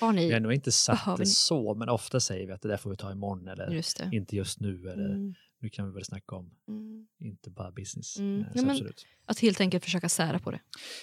Har 0.00 0.12
ni? 0.12 0.26
Vi 0.26 0.32
har 0.32 0.40
nog 0.40 0.52
inte 0.52 0.72
satt 0.72 1.18
det 1.18 1.26
så, 1.26 1.74
men 1.74 1.88
ofta 1.88 2.20
säger 2.20 2.46
vi 2.46 2.52
att 2.52 2.62
det 2.62 2.68
där 2.68 2.76
får 2.76 2.90
vi 2.90 2.96
ta 2.96 3.12
imorgon 3.12 3.48
eller 3.48 3.70
Just 3.70 4.00
inte 4.12 4.36
just 4.36 4.60
nu 4.60 4.88
eller 4.88 5.08
Mm, 5.08 5.34
nu 5.60 5.68
kan 5.70 5.86
vi 5.86 5.92
väl 5.92 6.04
snacka 6.04 6.36
om 6.36 6.50
mm. 6.68 7.06
inte 7.20 7.50
bara 7.50 7.70
business. 7.70 8.18
Mm. 8.18 8.40
Eh, 8.40 8.46
Ja, 8.54 8.62
men-. 8.62 8.88
Att 9.26 9.38
helt 9.38 9.60
enkelt 9.60 9.84
försöka 9.84 10.08
sära 10.08 10.38
på 10.38 10.50
det. 10.50 10.60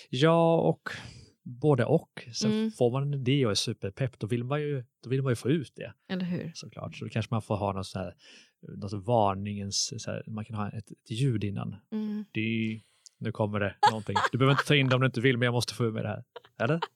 Ja, 0.09 0.61
och 0.61 0.89
både 1.49 1.85
och. 1.85 2.27
Sen 2.33 2.51
Mm. 2.51 2.71
får 2.71 2.91
man 2.91 3.03
en 3.03 3.13
idé 3.13 3.45
och 3.45 3.51
är 3.51 3.55
superpepp, 3.55 4.19
då 4.19 4.27
vill 4.27 4.43
man 4.43 4.61
ju, 4.61 4.83
då 5.03 5.09
vill 5.09 5.21
man 5.21 5.31
ju 5.31 5.35
få 5.35 5.49
ut 5.49 5.71
det 5.75 5.93
Eller 6.09 6.25
hur? 6.25 6.51
såklart. 6.55 6.95
Så 6.95 7.05
då 7.05 7.09
kanske 7.11 7.33
man 7.33 7.41
får 7.41 7.55
ha 7.57 7.73
något 7.73 7.87
så 7.87 7.99
här, 7.99 8.15
något 8.77 8.93
varningens, 8.93 9.93
så 10.03 10.11
här, 10.11 10.23
man 10.27 10.45
kan 10.45 10.55
ha 10.55 10.69
ett, 10.71 10.91
ett 10.91 11.11
ljud 11.11 11.43
innan. 11.43 11.75
Mm. 11.91 12.25
Det, 12.31 12.81
nu 13.17 13.31
kommer 13.31 13.59
det 13.59 13.75
någonting. 13.91 14.15
Du 14.31 14.37
behöver 14.37 14.51
inte 14.53 14.63
ta 14.67 14.75
in 14.75 14.89
det 14.89 14.95
om 14.95 15.01
du 15.01 15.07
inte 15.07 15.21
vill, 15.21 15.37
men 15.37 15.45
jag 15.45 15.53
måste 15.53 15.73
få 15.73 15.85
ur 15.85 15.91
mig 15.91 16.03
det 16.03 16.09
här. 16.09 16.23
Eller? 16.59 16.79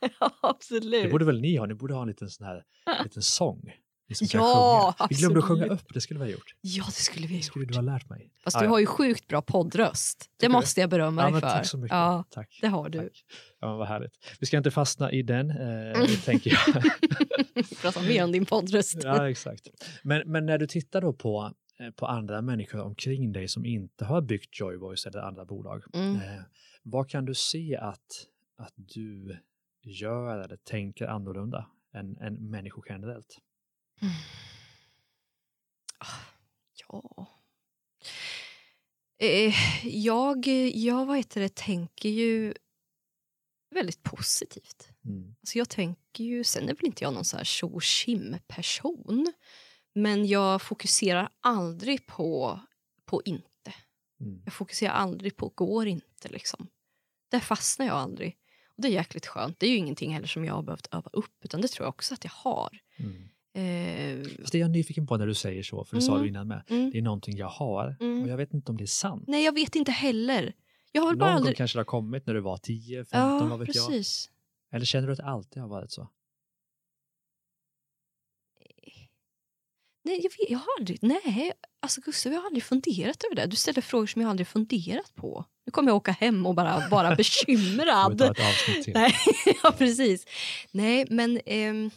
Ja, 0.00 0.08
Det 0.42 0.48
absolut. 0.48 1.10
borde 1.10 1.24
väl 1.24 1.40
ni 1.40 1.56
ha? 1.56 1.66
Ni 1.66 1.74
borde 1.74 1.94
ha 1.94 2.02
en 2.02 2.08
liten 2.08 2.30
sån 2.30 2.46
här 2.46 2.64
liten 3.04 3.22
sång. 3.22 3.72
Ni 4.20 4.28
som 4.28 4.28
kan 4.28 4.40
Ja. 4.40 4.94
Vi 5.10 5.14
glömde 5.16 5.38
att 5.38 5.44
sjunga 5.44 5.66
upp, 5.66 5.94
det 5.94 6.00
skulle 6.00 6.20
vi 6.20 6.24
ha 6.26 6.32
gjort. 6.32 6.54
Ja, 6.60 6.84
det 6.86 6.92
skulle 6.92 7.26
vi 7.26 7.32
Det 7.34 7.38
ha 7.38 7.42
skulle 7.42 7.64
gjort. 7.64 7.72
du 7.72 7.78
ha 7.78 7.82
lärt 7.82 8.08
mig. 8.10 8.30
Fast 8.44 8.56
Ah, 8.56 8.60
du 8.60 8.66
ja. 8.66 8.70
har 8.70 8.78
ju 8.78 8.86
sjukt 8.86 9.28
bra 9.28 9.42
poddröst. 9.42 10.18
Det 10.36 10.46
Tycker 10.46 10.52
måste 10.52 10.80
jag 10.80 10.90
berömma 10.90 11.22
ja, 11.22 11.30
dig 11.30 11.40
för. 11.40 11.48
Tack 11.50 11.66
så 11.66 11.78
mycket. 11.78 11.94
Ja, 11.96 12.24
Tack. 12.30 12.58
det 12.60 12.66
har 12.68 12.88
du. 12.88 12.98
Tack. 12.98 13.24
Ja, 13.60 13.68
men 13.68 13.76
vad 13.78 13.88
härligt. 13.88 14.12
Vi 14.40 14.46
ska 14.46 14.56
inte 14.56 14.70
fastna 14.70 15.12
i 15.12 15.22
den, 15.22 15.50
eh, 15.50 16.06
tänker 16.24 16.50
jag. 16.50 16.82
Prata 17.82 18.02
mer 18.02 18.24
om 18.24 18.32
din 18.32 18.46
poddröst. 18.46 18.98
ja, 19.04 19.30
exakt. 19.30 19.68
Men, 20.02 20.22
men 20.32 20.46
när 20.46 20.58
du 20.58 20.66
tittar 20.66 21.00
då 21.00 21.12
på, 21.12 21.52
eh, 21.80 21.90
på 21.90 22.06
andra 22.06 22.42
människor 22.42 22.80
omkring 22.80 23.32
dig 23.32 23.48
som 23.48 23.64
inte 23.66 24.04
har 24.04 24.20
byggt 24.20 24.60
Joyvoice 24.60 25.06
eller 25.06 25.18
andra 25.18 25.44
bolag, 25.44 25.82
Mm. 25.94 26.16
eh, 26.16 26.22
vad 26.82 27.08
kan 27.10 27.24
du 27.24 27.34
se 27.34 27.76
att, 27.76 28.26
att 28.58 28.72
du 28.76 29.36
gör 29.84 30.38
eller 30.38 30.56
tänker 30.56 31.06
annorlunda 31.06 31.66
än, 31.94 32.16
än 32.16 32.50
människor 32.50 32.84
generellt? 32.88 33.38
Ja. 36.88 37.26
Eh, 39.18 39.54
jag, 39.86 40.46
jag 40.74 41.06
vad 41.06 41.16
heter 41.16 41.40
det, 41.40 41.54
tänker 41.54 42.08
ju 42.08 42.54
väldigt 43.70 44.02
positivt. 44.02 44.88
Mm. 45.04 45.34
Alltså 45.40 45.58
jag 45.58 45.68
tänker 45.68 46.24
ju, 46.24 46.44
sen 46.44 46.68
är 46.68 46.74
väl 46.74 46.86
inte 46.86 47.04
jag 47.04 47.14
någon 47.14 47.24
så 47.24 47.36
här 47.36 47.44
tjo 47.44 47.80
person 48.46 49.32
men 49.94 50.26
jag 50.26 50.62
fokuserar 50.62 51.28
aldrig 51.40 52.06
på, 52.06 52.60
på 53.04 53.22
inte. 53.24 53.74
Mm. 54.20 54.42
Jag 54.44 54.54
fokuserar 54.54 54.92
aldrig 54.92 55.36
på 55.36 55.48
går 55.48 55.86
inte. 55.86 56.28
Liksom. 56.28 56.68
Där 57.28 57.40
fastnar 57.40 57.86
jag 57.86 57.96
aldrig. 57.96 58.36
Och 58.66 58.82
Det 58.82 58.88
är 58.88 58.92
jäkligt 58.92 59.26
skönt. 59.26 59.60
Det 59.60 59.66
är 59.66 59.70
ju 59.70 59.76
ingenting 59.76 60.14
heller 60.14 60.26
som 60.26 60.44
jag 60.44 60.54
har 60.54 60.62
behövt 60.62 60.94
öva 60.94 61.10
upp 61.12 61.44
utan 61.44 61.60
det 61.60 61.68
tror 61.68 61.84
jag 61.84 61.88
också 61.94 62.14
att 62.14 62.24
jag 62.24 62.32
har. 62.32 62.78
Mm. 62.96 63.28
Eh, 63.54 64.22
Fast 64.40 64.52
det 64.52 64.58
är 64.58 64.60
jag 64.60 64.70
nyfiken 64.70 65.06
på 65.06 65.16
när 65.16 65.26
du 65.26 65.34
säger 65.34 65.62
så, 65.62 65.84
för 65.84 65.96
det 65.96 66.02
sa 66.02 66.12
Mm. 66.12 66.22
du 66.22 66.28
innan 66.28 66.48
med. 66.48 66.62
mm. 66.68 66.90
Det 66.90 66.98
är 66.98 67.02
någonting 67.02 67.36
jag 67.36 67.46
har 67.48 67.96
Mm. 68.00 68.22
och 68.22 68.28
jag 68.28 68.36
vet 68.36 68.54
inte 68.54 68.70
om 68.72 68.76
det 68.76 68.84
är 68.84 68.86
sant. 68.86 69.24
Nej, 69.26 69.44
jag 69.44 69.54
vet 69.54 69.74
inte 69.76 69.92
heller. 69.92 70.52
Jag 70.92 71.02
har 71.02 71.08
Någon 71.08 71.18
bara 71.18 71.30
gång 71.30 71.36
aldrig... 71.36 71.56
kanske 71.56 71.78
det 71.78 71.80
har 71.80 71.84
kommit 71.84 72.26
när 72.26 72.34
du 72.34 72.40
var 72.40 72.56
10, 72.56 73.04
15, 73.04 73.20
Ja, 73.20 73.46
vad 73.46 73.58
vet 73.66 73.74
jag. 73.74 73.88
precis. 73.88 74.30
Eller 74.72 74.86
känner 74.86 75.06
du 75.06 75.12
att 75.12 75.18
det 75.18 75.24
alltid 75.24 75.62
har 75.62 75.68
varit 75.68 75.90
så? 75.92 76.08
Nej, 80.04 80.16
jag, 80.22 80.30
vet, 80.30 80.50
jag 80.50 80.58
har 80.58 80.66
aldrig... 80.78 80.98
Nej, 81.02 81.52
alltså 81.80 82.00
Gustav, 82.00 82.32
jag 82.32 82.40
har 82.40 82.46
aldrig 82.46 82.62
funderat 82.62 83.24
över 83.24 83.36
det. 83.36 83.46
Du 83.46 83.56
ställer 83.56 83.82
frågor 83.82 84.06
som 84.06 84.22
jag 84.22 84.30
aldrig 84.30 84.46
funderat 84.48 85.14
på. 85.14 85.44
Nu 85.66 85.70
kommer 85.70 85.88
jag 85.90 85.96
åka 85.96 86.12
hem 86.12 86.46
och 86.46 86.54
bara 86.54 86.88
vara 86.88 87.14
bekymrad. 87.16 88.18
ta 88.18 88.24
ett 88.30 88.40
avsnitt 88.40 88.84
till? 88.84 88.92
Nej, 88.94 89.14
ja, 89.62 89.72
precis. 89.78 90.24
Nej, 90.70 91.06
men... 91.10 91.40
ehm, 91.46 91.90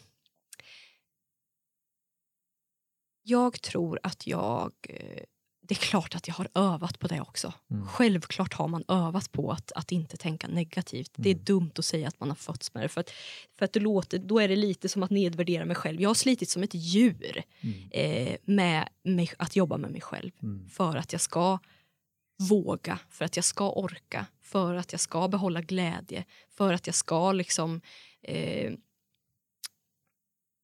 jag 3.28 3.62
tror 3.62 4.00
att 4.04 4.28
jag... 4.28 4.72
eh, 4.90 5.24
Det 5.68 5.74
är 5.74 5.80
klart 5.90 6.16
att 6.16 6.28
jag 6.28 6.36
har 6.36 6.48
övat 6.56 7.00
på 7.00 7.08
det 7.08 7.22
också. 7.22 7.54
Mm. 7.72 7.88
Självklart 7.88 8.54
har 8.54 8.68
man 8.68 8.84
övat 8.88 9.32
på 9.32 9.52
att, 9.52 9.72
att 9.72 9.92
inte 9.92 10.18
tänka 10.18 10.48
negativt. 10.48 11.12
Det 11.16 11.30
är 11.30 11.34
Mm. 11.34 11.44
dumt 11.46 11.72
att 11.78 11.86
säga 11.86 12.08
att 12.08 12.20
man 12.20 12.30
har 12.30 12.36
fötts 12.36 12.74
med 12.74 12.84
det. 12.84 12.90
För 12.90 13.02
att, 13.02 13.10
för 13.58 13.66
att 13.66 13.74
det 13.74 13.80
låter, 13.80 14.20
då 14.20 14.40
är 14.40 14.48
det 14.48 14.56
lite 14.56 14.90
som 14.90 15.04
att 15.04 15.10
nedvärdera 15.12 15.66
mig 15.66 15.76
själv. 15.76 16.02
Jag 16.02 16.10
har 16.10 16.16
slitit 16.16 16.50
som 16.50 16.64
ett 16.64 16.74
djur 16.74 17.44
Mm. 17.62 17.90
eh, 17.92 18.38
med 18.46 18.90
mig, 19.04 19.30
att 19.38 19.56
jobba 19.56 19.78
med 19.78 19.92
mig 19.92 20.02
själv. 20.02 20.32
Mm. 20.44 20.70
För 20.70 20.96
att 20.98 21.12
jag 21.12 21.22
ska 21.22 21.60
våga, 22.50 23.00
för 23.10 23.26
att 23.26 23.36
jag 23.36 23.46
ska 23.46 23.72
orka, 23.72 24.26
för 24.42 24.76
att 24.76 24.92
jag 24.92 25.02
ska 25.02 25.28
behålla 25.28 25.62
glädje, 25.62 26.26
för 26.50 26.74
att 26.74 26.88
jag 26.88 26.96
ska 26.96 27.32
liksom... 27.32 27.82
Eh, 28.22 28.74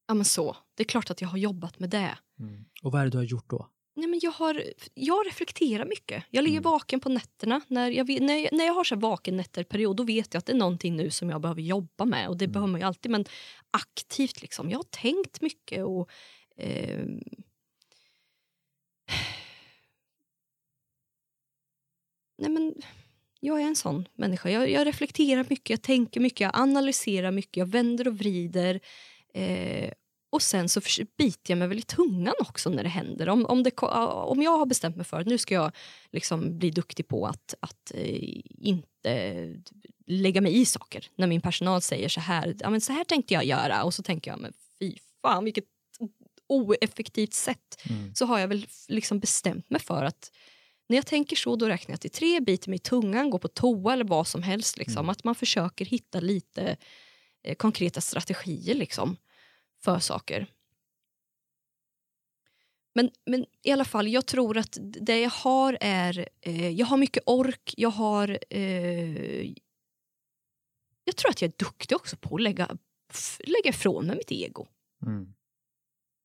ja 0.08 0.14
men 0.14 0.24
så. 0.24 0.56
Det 0.74 0.82
är 0.82 0.88
klart 0.88 1.10
att 1.10 1.20
jag 1.20 1.28
har 1.28 1.38
jobbat 1.38 1.78
med 1.78 1.90
det. 1.90 2.18
Mm. 2.42 2.64
Och 2.82 2.92
vad 2.92 3.00
är 3.00 3.04
det 3.04 3.10
du 3.10 3.18
har 3.18 3.24
gjort 3.24 3.50
då? 3.50 3.68
Nej, 3.94 4.06
men 4.08 4.20
jag, 4.22 4.30
har, 4.30 4.62
jag 4.94 5.26
reflekterar 5.26 5.84
mycket. 5.84 6.24
Jag 6.30 6.44
ligger 6.44 6.58
Mm. 6.58 6.70
vaken 6.72 7.00
på 7.00 7.08
nätterna. 7.08 7.60
När 7.68 7.90
jag, 7.90 8.20
när 8.22 8.36
jag, 8.36 8.52
när 8.52 8.64
jag 8.64 8.74
har 8.74 8.84
så 8.84 8.96
vaken 8.96 9.36
nätter-period 9.36 9.96
då 9.96 10.02
vet 10.02 10.34
jag 10.34 10.38
att 10.38 10.46
det 10.46 10.52
är 10.52 10.56
någonting 10.56 10.96
nu 10.96 11.10
som 11.10 11.30
jag 11.30 11.40
behöver 11.40 11.62
jobba 11.62 12.04
med. 12.04 12.28
Och 12.28 12.36
Det 12.36 12.44
Mm. 12.44 12.52
behöver 12.52 12.72
man 12.72 12.80
ju 12.80 12.86
alltid, 12.86 13.10
men 13.10 13.24
aktivt. 13.70 14.42
liksom. 14.42 14.70
Jag 14.70 14.78
har 14.78 14.86
tänkt 14.90 15.40
mycket 15.40 15.84
och... 15.84 16.10
ehm, 16.56 17.20
Nej, 22.38 22.50
men 22.50 22.74
jag 23.40 23.60
är 23.60 23.64
en 23.64 23.76
sån 23.76 24.08
människa. 24.14 24.50
Jag, 24.50 24.70
jag 24.70 24.86
reflekterar 24.86 25.46
mycket, 25.50 25.70
jag 25.70 25.82
tänker 25.82 26.20
mycket, 26.20 26.40
jag 26.40 26.50
analyserar 26.54 27.30
mycket, 27.30 27.56
jag 27.56 27.66
vänder 27.66 28.08
och 28.08 28.18
vrider. 28.18 28.80
Eh, 29.34 29.92
och 30.32 30.42
sen 30.42 30.68
så 30.68 30.80
biter 31.18 31.52
jag 31.52 31.58
mig 31.58 31.68
väl 31.68 31.78
i 31.78 31.82
tungan 31.82 32.34
också 32.38 32.70
när 32.70 32.82
det 32.82 32.88
händer. 32.88 33.28
Om, 33.28 33.46
om, 33.46 33.62
det, 33.62 33.82
om 33.82 34.42
jag 34.42 34.58
har 34.58 34.66
bestämt 34.66 34.96
mig 34.96 35.04
för 35.04 35.20
att 35.20 35.26
nu 35.26 35.38
ska 35.38 35.54
jag 35.54 35.72
liksom 36.12 36.58
bli 36.58 36.70
duktig 36.70 37.08
på 37.08 37.26
att, 37.26 37.54
att 37.60 37.92
eh, 37.94 38.40
inte 38.58 39.54
lägga 40.06 40.40
mig 40.40 40.60
i 40.60 40.64
saker. 40.64 41.08
När 41.16 41.26
min 41.26 41.40
personal 41.40 41.82
säger 41.82 42.08
så 42.08 42.20
här, 42.20 42.56
ja, 42.58 42.70
men 42.70 42.80
så 42.80 42.92
här 42.92 43.04
tänkte 43.04 43.34
jag 43.34 43.44
göra. 43.44 43.84
Och 43.84 43.94
så 43.94 44.02
tänker 44.02 44.30
jag, 44.30 44.40
men 44.40 44.52
fy 44.78 44.96
fan 45.22 45.44
vilket 45.44 45.64
oeffektivt 46.48 47.34
sätt. 47.34 47.82
Mm. 47.90 48.14
Så 48.14 48.26
har 48.26 48.38
jag 48.38 48.48
väl 48.48 48.66
liksom 48.88 49.20
bestämt 49.20 49.70
mig 49.70 49.80
för 49.80 50.04
att 50.04 50.30
När 50.88 50.96
jag 50.96 51.06
tänker 51.06 51.36
så 51.36 51.56
då 51.56 51.66
räknar 51.68 51.92
jag 51.92 52.00
till 52.00 52.10
tre, 52.10 52.40
biter 52.40 52.70
mig 52.70 52.76
i 52.76 52.78
tungan, 52.78 53.30
går 53.30 53.38
på 53.38 53.48
toa 53.48 53.92
eller 53.92 54.04
vad 54.04 54.26
som 54.26 54.42
helst. 54.42 54.78
Liksom. 54.78 54.98
Mm. 54.98 55.08
Att 55.08 55.24
man 55.24 55.34
försöker 55.34 55.84
hitta 55.84 56.20
lite 56.20 56.76
eh, 57.44 57.54
konkreta 57.54 58.00
strategier 58.00 58.74
liksom, 58.74 59.16
för 59.84 59.98
saker. 59.98 60.46
Men, 62.94 63.10
men 63.26 63.46
i 63.62 63.70
alla 63.70 63.84
fall, 63.84 64.08
jag 64.08 64.26
tror 64.26 64.58
att 64.58 64.78
det 64.80 65.20
jag 65.20 65.30
har 65.30 65.78
är... 65.80 66.28
Eh, 66.40 66.70
jag 66.70 66.86
har 66.86 66.96
mycket 66.96 67.22
ork, 67.26 67.74
jag 67.76 67.90
har... 67.90 68.38
Eh, 68.50 69.52
jag 71.04 71.16
tror 71.16 71.30
att 71.30 71.42
jag 71.42 71.48
är 71.48 71.64
duktig 71.64 71.96
också 71.96 72.16
på 72.16 72.34
att 72.34 72.42
lägga, 72.42 72.76
lägga 73.38 73.70
ifrån 73.70 74.06
mig 74.06 74.16
mitt 74.16 74.32
ego. 74.32 74.66
Mm. 75.06 75.34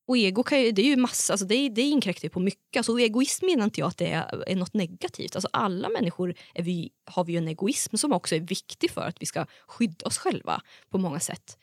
Och 0.07 0.17
ego 0.17 0.43
kan 0.43 0.61
ju, 0.61 0.71
det 0.71 0.81
är 0.81 0.85
ju 0.85 0.95
massa, 0.95 1.33
alltså 1.33 1.45
det, 1.45 1.69
det 1.69 1.81
inkräktar 1.81 2.25
ju 2.25 2.29
på 2.29 2.39
mycket. 2.39 2.77
Alltså, 2.77 2.91
och 2.91 3.01
egoism 3.01 3.45
menar 3.45 3.63
inte 3.63 3.79
jag 3.79 3.87
att 3.87 3.97
det 3.97 4.07
är, 4.07 4.49
är 4.49 4.55
något 4.55 4.73
negativt. 4.73 5.35
Alltså 5.35 5.49
alla 5.53 5.89
människor 5.89 6.35
vi, 6.55 6.91
har 7.05 7.23
vi 7.23 7.31
ju 7.31 7.37
en 7.37 7.47
egoism 7.47 7.97
som 7.97 8.13
också 8.13 8.35
är 8.35 8.39
viktig 8.39 8.91
för 8.91 9.01
att 9.01 9.21
vi 9.21 9.25
ska 9.25 9.45
skydda 9.67 10.05
oss 10.05 10.17
själva 10.17 10.61
på 10.89 10.97
många 10.97 11.19
sätt. 11.19 11.57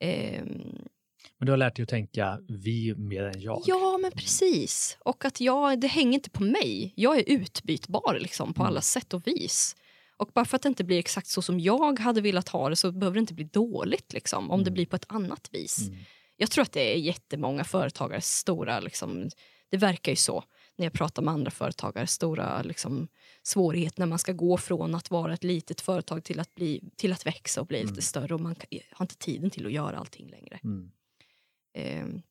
Ehm, 0.00 0.88
Men 1.38 1.46
du 1.46 1.52
har 1.52 1.56
lärt 1.56 1.76
dig 1.76 1.82
att 1.82 1.88
tänka 1.88 2.38
vi 2.48 2.94
mer 2.96 3.22
än 3.22 3.40
jag. 3.40 3.62
ja, 3.66 3.98
men 4.02 4.10
precis. 4.12 4.96
Och 5.00 5.24
att 5.24 5.40
jag, 5.40 5.80
det 5.80 5.86
hänger 5.86 6.12
inte 6.14 6.30
på 6.30 6.42
mig. 6.42 6.92
Jag 6.96 7.18
är 7.18 7.24
utbytbar 7.26 8.18
liksom, 8.20 8.54
på 8.54 8.62
Mm. 8.62 8.68
alla 8.70 8.80
sätt 8.80 9.14
och 9.14 9.26
vis. 9.26 9.76
Och 10.16 10.30
bara 10.34 10.44
för 10.44 10.56
att 10.56 10.62
det 10.62 10.68
inte 10.68 10.84
blir 10.84 10.98
exakt 10.98 11.26
så 11.26 11.42
som 11.42 11.60
jag 11.60 11.98
hade 11.98 12.20
velat 12.20 12.48
ha 12.48 12.68
det 12.68 12.76
så 12.76 12.92
behöver 12.92 13.14
det 13.14 13.20
inte 13.20 13.34
bli 13.34 13.44
dåligt 13.44 14.12
liksom, 14.12 14.50
om 14.50 14.58
det 14.60 14.68
Mm. 14.68 14.74
blir 14.74 14.86
på 14.86 14.96
ett 14.96 15.04
annat 15.08 15.48
vis. 15.52 15.78
Mm. 15.88 15.98
Jag 16.36 16.50
tror 16.50 16.62
att 16.62 16.72
det 16.72 16.92
är 16.94 16.98
jättemånga 16.98 17.64
företagare, 17.64 18.20
stora, 18.20 18.80
liksom, 18.80 19.28
det 19.70 19.76
verkar 19.76 20.12
ju 20.12 20.16
så 20.16 20.44
när 20.76 20.86
jag 20.86 20.92
pratar 20.92 21.22
med 21.22 21.34
andra 21.34 21.50
företagare, 21.50 22.06
stora 22.06 22.62
liksom, 22.62 23.08
svårigheter 23.42 24.00
när 24.00 24.06
man 24.06 24.18
ska 24.18 24.32
gå 24.32 24.56
från 24.56 24.94
att 24.94 25.10
vara 25.10 25.34
ett 25.34 25.44
litet 25.44 25.80
företag 25.80 26.24
till 26.24 26.40
att, 26.40 26.54
bli, 26.54 26.80
till 26.96 27.12
att 27.12 27.26
växa 27.26 27.60
och 27.60 27.66
bli 27.66 27.78
Mm. 27.80 27.90
lite 27.90 28.02
större 28.02 28.34
och 28.34 28.40
man 28.40 28.56
har 28.92 29.04
inte 29.04 29.16
tiden 29.16 29.50
till 29.50 29.66
att 29.66 29.72
göra 29.72 29.96
allting 29.98 30.28
längre. 30.30 30.60
Mm. 30.64 30.90
Ehm. 31.74 32.22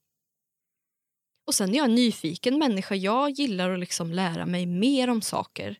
Och 1.46 1.56
sen 1.56 1.70
är 1.70 1.78
jag 1.78 1.86
en 1.86 1.96
nyfiken 1.96 2.58
människa. 2.58 2.96
Jag 2.96 3.30
gillar 3.30 3.70
att 3.70 3.80
liksom 3.80 4.12
lära 4.12 4.46
mig 4.46 4.66
mer 4.66 5.10
om 5.10 5.22
saker. 5.22 5.80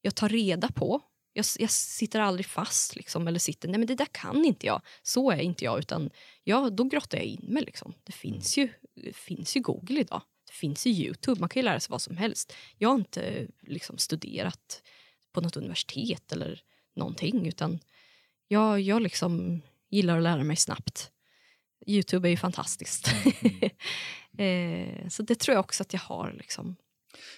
Jag 0.00 0.14
tar 0.14 0.28
reda 0.28 0.68
på. 0.68 1.00
Jag, 1.32 1.44
jag 1.58 1.70
sitter 1.70 2.20
aldrig 2.20 2.46
fast 2.46 2.96
liksom, 2.96 3.28
eller 3.28 3.38
sitter, 3.38 3.68
nej 3.68 3.78
men 3.78 3.86
det 3.86 3.94
där 3.94 4.08
kan 4.12 4.44
inte 4.44 4.66
jag. 4.66 4.82
Så 5.02 5.30
är 5.30 5.40
inte 5.40 5.64
jag, 5.64 5.78
utan 5.78 6.10
ja, 6.44 6.70
då 6.70 6.84
grottar 6.84 7.18
jag 7.18 7.26
in 7.26 7.44
mig. 7.48 7.64
Liksom. 7.64 7.94
Det 8.04 8.12
finns 8.12 8.58
ju, 8.58 8.68
det 8.94 9.16
finns 9.16 9.56
ju 9.56 9.60
Google 9.60 10.00
idag. 10.00 10.22
Det 10.46 10.52
finns 10.52 10.86
ju 10.86 10.90
Youtube, 10.90 11.40
man 11.40 11.48
kan 11.48 11.60
ju 11.60 11.64
lära 11.64 11.80
sig 11.80 11.90
vad 11.90 12.02
som 12.02 12.16
helst. 12.16 12.52
Jag 12.78 12.88
har 12.88 12.96
inte 12.96 13.46
liksom, 13.60 13.98
studerat 13.98 14.82
på 15.32 15.40
något 15.40 15.56
universitet 15.56 16.32
eller 16.32 16.62
någonting, 16.96 17.46
utan 17.48 17.78
jag, 18.48 18.80
jag 18.80 19.02
liksom 19.02 19.62
gillar 19.88 20.16
att 20.16 20.22
lära 20.22 20.44
mig 20.44 20.56
snabbt. 20.56 21.10
Youtube 21.86 22.28
är 22.28 22.30
ju 22.30 22.36
fantastiskt. 22.36 23.08
eh, 24.38 25.08
så 25.08 25.22
det 25.22 25.34
tror 25.38 25.54
jag 25.54 25.60
också 25.64 25.82
att 25.82 25.92
jag 25.92 26.00
har. 26.00 26.32
Liksom. 26.32 26.76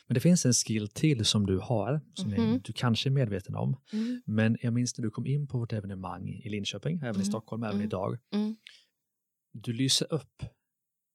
Men 0.06 0.14
det 0.14 0.20
finns 0.20 0.46
en 0.46 0.52
skill 0.52 0.88
till 0.88 1.24
som 1.24 1.46
du 1.46 1.58
har, 1.58 2.00
som 2.14 2.32
är, 2.32 2.38
Mhm. 2.38 2.60
du 2.64 2.72
kanske 2.72 3.08
är 3.08 3.10
medveten 3.10 3.54
om. 3.54 3.76
Mm. 3.92 4.22
Men 4.26 4.58
jag 4.62 4.72
minns 4.72 4.98
när 4.98 5.02
du 5.02 5.10
kom 5.10 5.26
in 5.26 5.46
på 5.46 5.58
vårt 5.58 5.72
evenemang 5.72 6.28
i 6.28 6.48
Linköping, 6.48 6.96
även 6.96 7.06
i 7.08 7.14
Mm. 7.14 7.24
Stockholm, 7.24 7.62
även 7.62 7.74
Mm. 7.74 7.86
idag. 7.86 8.18
Mm. 8.34 8.56
Du 9.52 9.72
lyser 9.72 10.12
upp. 10.12 10.42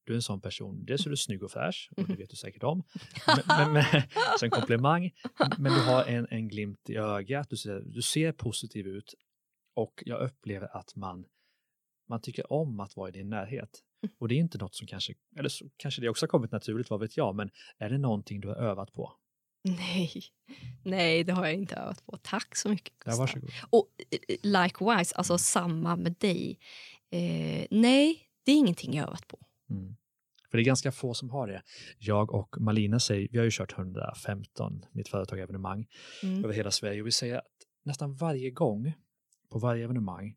Du 0.05 0.13
är 0.13 0.15
en 0.15 0.21
sån 0.21 0.41
person. 0.41 0.85
Dels 0.85 1.05
är 1.05 1.09
du 1.09 1.17
snygg 1.17 1.43
och 1.43 1.51
fräsch, 1.51 1.89
och 1.97 2.07
det 2.07 2.15
vet 2.15 2.29
du 2.29 2.35
säkert 2.35 2.63
om. 2.63 2.83
Men, 3.47 3.73
men, 3.73 3.73
men, 3.73 3.85
så 4.39 4.45
en 4.45 4.51
komplimang. 4.51 5.11
Men 5.57 5.73
du 5.73 5.79
har 5.81 6.03
en, 6.03 6.27
en 6.29 6.47
glimt 6.47 6.89
i 6.89 6.95
ögat, 6.95 7.49
du 7.49 7.57
ser, 7.57 7.81
du 7.85 8.01
ser 8.01 8.31
positiv 8.31 8.87
ut. 8.87 9.13
Och 9.75 10.03
jag 10.05 10.21
upplever 10.21 10.77
att 10.77 10.95
man, 10.95 11.25
man 12.09 12.21
tycker 12.21 12.53
om 12.53 12.79
att 12.79 12.95
vara 12.95 13.09
i 13.09 13.11
din 13.11 13.29
närhet. 13.29 13.69
Mm. 14.03 14.15
Och 14.19 14.27
det 14.27 14.35
är 14.35 14.39
inte 14.39 14.57
något 14.57 14.75
som 14.75 14.87
kanske, 14.87 15.13
eller 15.37 15.49
så, 15.49 15.65
kanske 15.77 16.01
det 16.01 16.09
också 16.09 16.23
har 16.23 16.27
kommit 16.27 16.51
naturligt, 16.51 16.89
vad 16.89 16.99
vet 16.99 17.17
jag, 17.17 17.35
men 17.35 17.49
är 17.77 17.89
det 17.89 17.97
någonting 17.97 18.41
du 18.41 18.47
har 18.47 18.55
övat 18.55 18.93
på? 18.93 19.13
Nej. 19.63 20.11
Nej, 20.83 21.23
det 21.23 21.33
har 21.33 21.45
jag 21.45 21.53
inte 21.53 21.75
övat 21.75 22.05
på. 22.05 22.17
Tack 22.17 22.55
så 22.55 22.69
mycket. 22.69 22.93
Ja, 23.05 23.15
varsågod. 23.15 23.49
Och 23.69 23.89
eh, 24.11 24.35
likewise, 24.43 25.15
alltså 25.15 25.37
samma 25.37 25.95
med 25.95 26.15
dig. 26.19 26.59
Eh, 27.11 27.67
nej, 27.71 28.29
det 28.45 28.51
är 28.51 28.55
ingenting 28.55 28.93
jag 28.93 29.07
övat 29.07 29.27
på. 29.27 29.39
Mm. 29.69 29.95
För 30.51 30.57
det 30.57 30.61
är 30.61 30.65
ganska 30.65 30.91
få 30.91 31.13
som 31.13 31.29
har 31.29 31.47
det. 31.47 31.61
Jag 31.99 32.33
och 32.33 32.55
Malina 32.61 32.99
säger, 32.99 33.27
vi 33.31 33.37
har 33.37 33.45
ju 33.45 33.51
kört 33.51 33.77
115 33.77 34.85
mitt 34.91 35.07
företag 35.09 35.39
evenemang 35.39 35.87
Mm. 36.23 36.43
över 36.45 36.53
hela 36.53 36.71
Sverige 36.71 37.01
och 37.01 37.07
vi 37.07 37.11
säger 37.11 37.37
att 37.37 37.47
nästan 37.83 38.15
varje 38.15 38.51
gång 38.51 38.93
på 39.49 39.59
varje 39.59 39.83
evenemang 39.83 40.35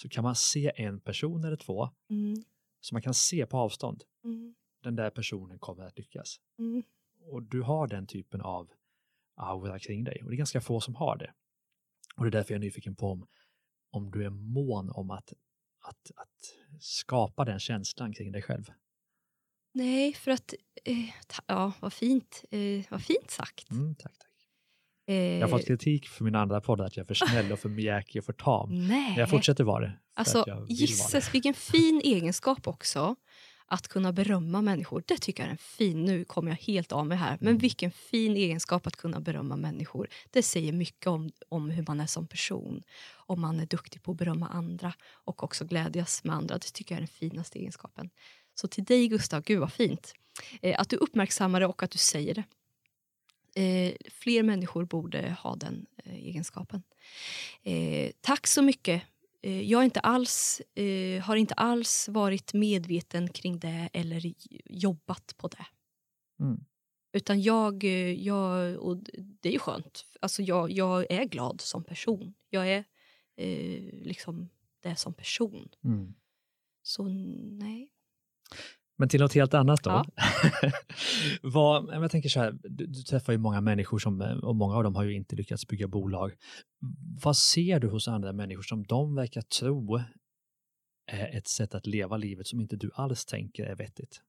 så 0.00 0.08
kan 0.08 0.24
man 0.24 0.36
se 0.36 0.72
en 0.76 1.00
person 1.00 1.44
eller 1.44 1.56
två 1.56 1.88
Mm. 2.10 2.44
som 2.80 2.94
man 2.94 3.02
kan 3.02 3.14
se 3.14 3.46
på 3.46 3.58
avstånd. 3.58 4.04
Mm. 4.24 4.54
Den 4.82 4.96
där 4.96 5.10
personen 5.10 5.58
kommer 5.58 5.84
att 5.84 5.98
lyckas. 5.98 6.40
Mm. 6.58 6.82
Och 7.26 7.42
du 7.42 7.62
har 7.62 7.86
den 7.86 8.06
typen 8.06 8.40
av 8.40 8.70
aura 9.34 9.78
kring 9.78 10.04
dig 10.04 10.22
och 10.22 10.30
det 10.30 10.34
är 10.34 10.38
ganska 10.38 10.60
få 10.60 10.80
som 10.80 10.94
har 10.94 11.16
det. 11.16 11.34
Och 12.16 12.24
det 12.24 12.28
är 12.28 12.30
därför 12.30 12.54
jag 12.54 12.58
är 12.58 12.64
nyfiken 12.64 12.96
på 12.96 13.06
om, 13.06 13.26
om 13.90 14.10
du 14.10 14.24
är 14.24 14.30
mån 14.30 14.90
om 14.90 15.10
att, 15.10 15.32
att, 15.80 16.10
att 16.16 16.56
skapa 16.80 17.44
den 17.44 17.58
känslan 17.58 18.12
kring 18.12 18.32
dig 18.32 18.42
själv. 18.42 18.64
Nej, 19.72 20.12
för 20.12 20.30
att... 20.30 20.54
Eh, 20.84 21.10
ja, 21.46 21.72
vad 21.80 21.92
fint, 21.92 22.44
eh, 22.50 22.84
vad 22.90 23.02
fint 23.02 23.30
sagt. 23.30 23.70
Mm, 23.70 23.94
tack, 23.94 24.18
tack. 24.18 24.29
Jag 25.14 25.40
har 25.40 25.48
fått 25.48 25.66
kritik 25.66 26.08
för 26.08 26.24
min 26.24 26.34
andra 26.34 26.60
podd 26.60 26.80
att 26.80 26.96
jag 26.96 27.04
är 27.04 27.06
för 27.06 27.14
snäll 27.14 27.52
och 27.52 27.58
för 27.58 27.68
mjäkig 27.68 28.18
och 28.20 28.24
för 28.26 28.32
tam. 28.32 28.88
nej. 28.88 29.10
Men 29.10 29.18
jag 29.18 29.30
fortsätter 29.30 29.64
vara 29.64 29.80
det. 29.84 29.92
Alltså, 30.14 30.64
gisses 30.68 31.34
vilken 31.34 31.54
fin 31.54 32.00
egenskap 32.04 32.68
också. 32.68 33.16
Att 33.72 33.88
kunna 33.88 34.12
berömma 34.12 34.62
människor. 34.62 35.02
Det 35.06 35.16
tycker 35.18 35.42
jag 35.42 35.46
är 35.48 35.52
en 35.52 35.58
fin... 35.58 36.04
Nu 36.04 36.24
kommer 36.24 36.50
jag 36.50 36.56
helt 36.58 36.92
av 36.92 37.06
mig 37.06 37.18
här. 37.18 37.38
Men 37.40 37.48
Mm. 37.48 37.58
vilken 37.58 37.90
fin 37.90 38.36
egenskap 38.36 38.86
att 38.86 38.96
kunna 38.96 39.20
berömma 39.20 39.56
människor. 39.56 40.08
Det 40.30 40.42
säger 40.42 40.72
mycket 40.72 41.06
om, 41.06 41.30
om 41.48 41.70
hur 41.70 41.84
man 41.88 42.00
är 42.00 42.06
som 42.06 42.26
person. 42.26 42.82
Om 43.12 43.40
man 43.40 43.60
är 43.60 43.66
duktig 43.66 44.02
på 44.02 44.10
att 44.10 44.16
berömma 44.18 44.48
andra 44.48 44.92
och 45.12 45.44
också 45.44 45.64
glädjas 45.64 46.24
med 46.24 46.36
andra. 46.36 46.54
Det 46.54 46.72
tycker 46.72 46.94
jag 46.94 46.96
är 46.96 47.00
den 47.00 47.08
finaste 47.30 47.58
egenskapen. 47.58 48.10
Så 48.54 48.68
till 48.68 48.84
dig 48.84 49.08
Gustav, 49.08 49.42
gud 49.42 49.60
vad 49.60 49.72
fint. 49.72 50.12
Eh, 50.62 50.80
att 50.80 50.88
du 50.88 50.96
uppmärksammar 50.96 51.60
det 51.60 51.66
och 51.66 51.82
att 51.82 51.90
du 51.90 51.98
säger 51.98 52.34
det. 52.34 52.44
Eh, 53.54 53.94
fler 54.10 54.42
människor 54.42 54.84
borde 54.84 55.36
ha 55.42 55.56
den 55.56 55.86
eh, 56.04 56.14
egenskapen. 56.14 56.82
Eh, 57.62 58.10
tack 58.20 58.46
så 58.46 58.62
mycket. 58.62 59.02
Eh, 59.42 59.62
jag 59.62 59.84
inte 59.84 60.00
alls, 60.00 60.60
eh, 60.74 61.22
har 61.22 61.36
inte 61.36 61.54
alls 61.54 62.08
varit 62.08 62.54
medveten 62.54 63.28
kring 63.28 63.58
det 63.58 63.88
eller 63.92 64.34
jobbat 64.64 65.34
på 65.36 65.48
det. 65.48 65.66
Mm. 66.40 66.64
Utan 67.12 67.42
jag, 67.42 67.84
eh, 67.84 68.12
jag 68.12 68.76
och 68.78 68.96
det 69.40 69.48
är 69.48 69.52
ju 69.52 69.58
skönt. 69.58 70.04
Alltså 70.20 70.42
jag, 70.42 70.70
jag 70.70 71.10
är 71.10 71.24
glad 71.24 71.60
som 71.60 71.84
person. 71.84 72.34
Jag 72.50 72.68
är 72.68 72.84
liksom 74.02 74.48
det 74.80 74.96
som 74.96 75.14
person. 75.14 75.68
Mm. 75.84 76.14
Så 76.82 77.08
nej. 77.58 77.92
Men 79.00 79.08
till 79.08 79.20
något 79.20 79.34
helt 79.34 79.54
annat 79.54 79.82
då. 79.82 79.90
Ja. 79.90 80.04
Vad, 81.42 82.02
jag 82.02 82.10
tänker 82.10 82.28
så 82.28 82.40
här, 82.40 82.58
du, 82.62 82.86
du 82.86 83.02
träffar 83.02 83.32
ju 83.32 83.38
många 83.38 83.60
människor 83.60 83.98
som, 83.98 84.20
och 84.42 84.56
många 84.56 84.76
av 84.76 84.84
dem 84.84 84.94
har 84.94 85.04
ju 85.04 85.14
inte 85.14 85.36
lyckats 85.36 85.66
bygga 85.66 85.88
bolag. 85.88 86.32
Vad 87.22 87.36
ser 87.36 87.80
du 87.80 87.88
hos 87.88 88.08
andra 88.08 88.32
människor 88.32 88.62
som 88.62 88.82
de 88.82 89.14
verkar 89.14 89.40
tro 89.40 90.00
är 91.06 91.36
ett 91.36 91.48
sätt 91.48 91.74
att 91.74 91.86
leva 91.86 92.16
livet 92.16 92.46
som 92.46 92.60
inte 92.60 92.76
du 92.76 92.90
alls 92.94 93.26
tänker 93.26 93.64
är 93.64 93.76
vettigt? 93.76 94.20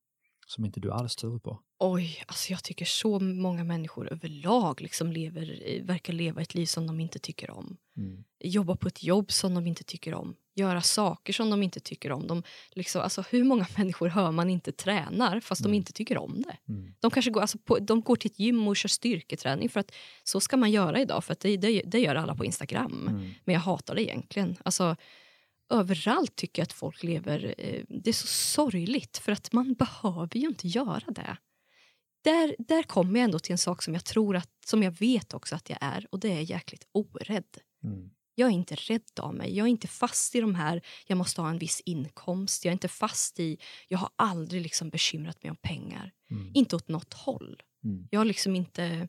Som 0.48 0.66
inte 0.66 0.80
du 0.80 0.92
alls 0.92 1.16
tror 1.16 1.40
på? 1.40 1.62
Oj, 1.80 2.24
alltså 2.28 2.52
jag 2.52 2.64
tycker 2.64 2.86
så 2.86 3.20
många 3.20 3.64
människor 3.64 4.14
överlag 4.14 4.82
liksom 4.82 5.12
lever, 5.12 5.62
eh, 5.66 5.84
verkar 5.84 6.14
leva 6.14 6.42
ett 6.42 6.56
liv 6.56 6.66
som 6.66 6.88
de 6.88 7.00
inte 7.00 7.20
tycker 7.20 7.52
om. 7.52 7.78
Mm. 7.98 8.24
Jobba 8.40 8.76
på 8.76 8.88
ett 8.88 9.04
jobb 9.04 9.32
som 9.32 9.54
de 9.54 9.68
inte 9.68 9.84
tycker 9.84 10.14
om. 10.14 10.36
Göra 10.62 10.82
saker 10.82 11.34
som 11.34 11.50
de 11.50 11.64
inte 11.64 11.80
tycker 11.80 12.12
om. 12.12 12.28
De, 12.28 12.44
liksom, 12.72 13.02
alltså, 13.02 13.24
hur 13.30 13.44
många 13.44 13.68
människor 13.78 14.08
hör 14.08 14.32
man 14.32 14.50
inte 14.50 14.72
tränar 14.72 15.40
fast 15.40 15.62
Mm. 15.62 15.72
de 15.72 15.78
inte 15.78 15.94
tycker 15.94 16.18
om 16.18 16.42
det? 16.42 16.58
Mm. 16.74 16.94
De 17.00 17.12
kanske 17.12 17.32
går, 17.32 17.42
alltså, 17.42 17.58
på, 17.58 17.80
de 17.80 18.02
går 18.02 18.16
till 18.16 18.32
ett 18.32 18.40
gym 18.40 18.68
och 18.68 18.78
kör 18.78 18.90
styrketräning 18.90 19.70
för 19.70 19.80
att 19.80 19.92
så 20.24 20.40
ska 20.40 20.58
man 20.58 20.72
göra 20.72 21.00
idag 21.02 21.24
för 21.24 21.34
att 21.34 21.40
det, 21.40 21.58
det, 21.58 21.82
det 21.86 22.00
gör 22.00 22.16
alla 22.16 22.36
på 22.36 22.46
Instagram. 22.46 23.08
Mm. 23.08 23.32
Men 23.46 23.54
jag 23.54 23.62
hatar 23.62 23.96
det 23.96 24.02
egentligen. 24.04 24.58
Alltså, 24.66 24.96
överallt 25.70 26.36
tycker 26.36 26.62
jag 26.62 26.66
att 26.66 26.74
folk 26.74 27.04
lever... 27.04 27.56
Eh, 27.58 27.84
det 27.88 28.10
är 28.10 28.14
så 28.14 28.28
sorgligt 28.28 29.18
för 29.18 29.32
att 29.32 29.54
man 29.54 29.74
behöver 29.74 30.38
ju 30.38 30.48
inte 30.48 30.68
göra 30.68 31.04
det. 31.08 31.38
Där, 32.24 32.56
där 32.60 32.84
kommer 32.84 33.20
jag 33.20 33.24
ändå 33.26 33.40
till 33.40 33.52
en 33.52 33.58
sak 33.58 33.84
som 33.84 33.94
jag 33.94 34.06
tror 34.06 34.36
att, 34.36 34.50
som 34.66 34.84
jag 34.84 34.92
vet 34.92 35.34
också 35.34 35.56
att 35.56 35.70
jag 35.70 35.78
är 35.82 36.08
och 36.10 36.20
det 36.20 36.32
är 36.32 36.42
jäkligt 36.42 36.88
orädd. 36.92 37.58
Mm. 37.84 38.10
Jag 38.42 38.50
är 38.50 38.54
inte 38.54 38.76
rädd 38.76 39.20
av 39.20 39.34
mig. 39.36 39.58
Jag 39.58 39.66
är 39.66 39.70
inte 39.70 39.88
fast 39.88 40.36
i 40.36 40.42
de 40.42 40.56
här, 40.56 40.82
jag 41.08 41.18
måste 41.18 41.42
ha 41.42 41.50
en 41.50 41.58
viss 41.58 41.82
inkomst. 41.86 42.66
Jag 42.66 42.70
är 42.72 42.74
inte 42.74 42.88
fast 42.88 43.40
i, 43.40 43.58
jag 43.88 43.98
har 43.98 44.10
aldrig 44.16 44.62
liksom 44.62 44.90
bekymrat 44.90 45.44
mig 45.44 45.50
om 45.50 45.58
pengar. 45.62 46.12
Mm. 46.32 46.52
Inte 46.54 46.76
åt 46.76 46.88
något 46.88 47.14
håll. 47.14 47.62
Mm. 47.84 48.08
Jag 48.12 48.20
har 48.20 48.26
liksom 48.26 48.56
inte... 48.56 49.08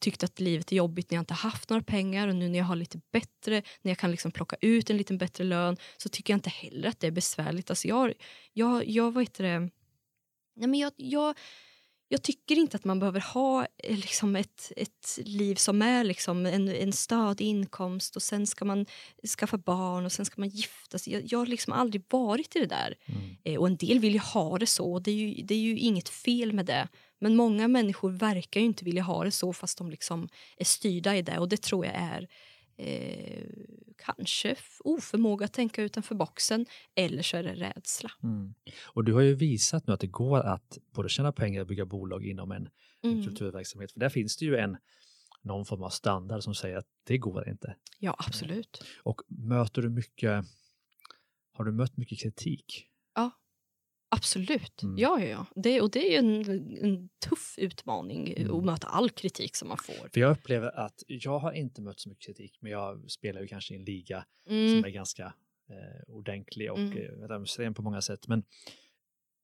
tyckt 0.00 0.24
att 0.24 0.40
livet 0.40 0.72
är 0.72 0.76
jobbigt 0.76 1.10
när 1.10 1.16
jag 1.16 1.22
inte 1.22 1.34
haft 1.34 1.70
några 1.70 1.82
pengar 1.82 2.28
och 2.28 2.34
nu 2.34 2.48
när 2.48 2.58
jag 2.58 2.66
har 2.66 2.76
lite 2.76 3.00
bättre, 3.12 3.62
när 3.82 3.90
jag 3.90 3.98
kan 3.98 4.10
liksom 4.10 4.30
plocka 4.32 4.56
ut 4.60 4.90
en 4.90 4.96
lite 4.96 5.14
bättre 5.14 5.44
lön 5.44 5.76
så 5.96 6.08
tycker 6.08 6.32
jag 6.32 6.36
inte 6.36 6.50
heller 6.50 6.88
att 6.88 7.00
det 7.00 7.06
är 7.06 7.10
besvärligt. 7.10 7.70
Alltså 7.70 7.88
jag, 7.88 8.12
jag, 8.52 8.88
jag 8.88 9.12
vad 9.12 9.22
heter 9.22 9.44
det, 9.44 9.60
nej 10.56 10.68
men 10.68 10.74
jag, 10.80 10.92
jag, 10.96 11.38
jag 12.12 12.22
tycker 12.22 12.56
inte 12.56 12.76
att 12.76 12.84
man 12.84 12.98
behöver 12.98 13.20
ha 13.20 13.66
eh, 13.78 13.96
liksom 13.96 14.36
ett, 14.36 14.72
ett 14.76 15.18
liv 15.24 15.54
som 15.54 15.82
är 15.82 16.04
liksom 16.04 16.46
en, 16.46 16.68
en 16.68 16.92
stadig 16.92 17.46
inkomst 17.46 18.16
och 18.16 18.22
sen 18.22 18.46
ska 18.46 18.64
man 18.64 18.86
skaffa 19.38 19.58
barn 19.58 20.04
och 20.04 20.12
sen 20.12 20.24
ska 20.24 20.40
man 20.40 20.48
gifta 20.48 20.98
sig. 20.98 21.12
Jag, 21.12 21.22
jag 21.32 21.38
har 21.38 21.46
liksom 21.46 21.72
aldrig 21.72 22.04
varit 22.10 22.56
i 22.56 22.58
det 22.58 22.66
där. 22.66 22.94
Mm. 23.06 23.36
Eh, 23.44 23.60
och 23.60 23.66
en 23.66 23.76
del 23.76 23.98
vill 23.98 24.12
ju 24.12 24.18
ha 24.18 24.58
det 24.58 24.66
så 24.66 24.98
det 24.98 25.10
är 25.10 25.14
ju, 25.14 25.42
det 25.42 25.54
är 25.54 25.58
ju 25.58 25.78
inget 25.78 26.08
fel 26.08 26.52
med 26.52 26.66
det. 26.66 26.88
Men 27.20 27.36
många 27.36 27.68
människor 27.68 28.10
verkar 28.10 28.60
ju 28.60 28.66
inte 28.66 28.84
vilja 28.84 29.02
ha 29.02 29.24
det 29.24 29.30
så 29.30 29.52
fast 29.52 29.78
de 29.78 29.90
liksom 29.90 30.28
är 30.56 30.64
styrda 30.64 31.16
i 31.16 31.22
det 31.22 31.38
och 31.38 31.48
det 31.48 31.62
tror 31.62 31.86
jag 31.86 31.94
är 31.94 32.28
eh, 32.76 33.44
kanske 33.96 34.56
oförmåga 34.80 35.44
att 35.44 35.52
tänka 35.52 35.82
utanför 35.82 36.14
boxen 36.14 36.66
eller 36.94 37.22
så 37.22 37.36
är 37.36 37.42
det 37.42 37.54
rädsla. 37.54 38.10
Mm. 38.22 38.54
Och 38.84 39.04
du 39.04 39.12
har 39.14 39.20
ju 39.20 39.34
visat 39.34 39.86
nu 39.86 39.92
att 39.92 40.00
det 40.00 40.06
går 40.06 40.38
att 40.40 40.78
både 40.94 41.08
tjäna 41.08 41.32
pengar 41.32 41.60
och 41.60 41.66
bygga 41.66 41.84
bolag 41.86 42.26
inom 42.26 42.52
en, 42.52 42.68
en 43.02 43.10
Mm. 43.12 43.24
kulturverksamhet. 43.24 43.92
För 43.92 44.00
där 44.00 44.08
finns 44.08 44.36
det 44.36 44.44
ju 44.44 44.56
en 44.56 44.76
någon 45.42 45.64
form 45.64 45.82
av 45.82 45.90
standard 45.90 46.42
som 46.42 46.54
säger 46.54 46.76
att 46.76 46.86
det 47.04 47.18
går 47.18 47.48
inte. 47.48 47.76
Ja, 47.98 48.16
absolut. 48.18 48.84
Och 49.02 49.20
möter 49.28 49.82
du 49.82 49.88
mycket, 49.90 50.44
har 51.52 51.64
du 51.64 51.72
mött 51.72 51.96
mycket 51.96 52.20
kritik? 52.20 52.88
Absolut. 54.16 54.82
Mm. 54.82 54.98
Ja, 54.98 55.20
ja, 55.20 55.26
ja. 55.26 55.46
Det, 55.62 55.80
och 55.80 55.90
det 55.90 56.14
är 56.14 56.18
en, 56.18 56.50
en 56.84 57.08
tuff 57.28 57.54
utmaning 57.58 58.34
Mm. 58.36 58.54
att 58.54 58.64
möta 58.64 58.86
all 58.86 59.10
kritik 59.10 59.56
som 59.56 59.68
man 59.68 59.76
får. 59.78 60.08
För 60.08 60.20
jag 60.20 60.30
upplever 60.32 60.78
att 60.78 61.02
jag 61.06 61.38
har 61.38 61.52
inte 61.52 61.82
mött 61.82 62.00
så 62.00 62.08
mycket 62.08 62.24
kritik, 62.26 62.58
men 62.60 62.72
jag 62.72 63.10
spelar 63.10 63.40
ju 63.40 63.46
kanske 63.46 63.74
i 63.74 63.76
en 63.76 63.84
liga 63.84 64.24
som 64.46 64.56
Mm. 64.56 64.84
är 64.84 64.88
ganska 64.90 65.24
eh, 65.70 66.14
ordentlig 66.14 66.72
och 66.72 66.78
Mm. 66.78 67.66
eh, 67.66 67.72
på 67.72 67.82
många 67.82 68.00
sätt. 68.02 68.28
Men, 68.28 68.44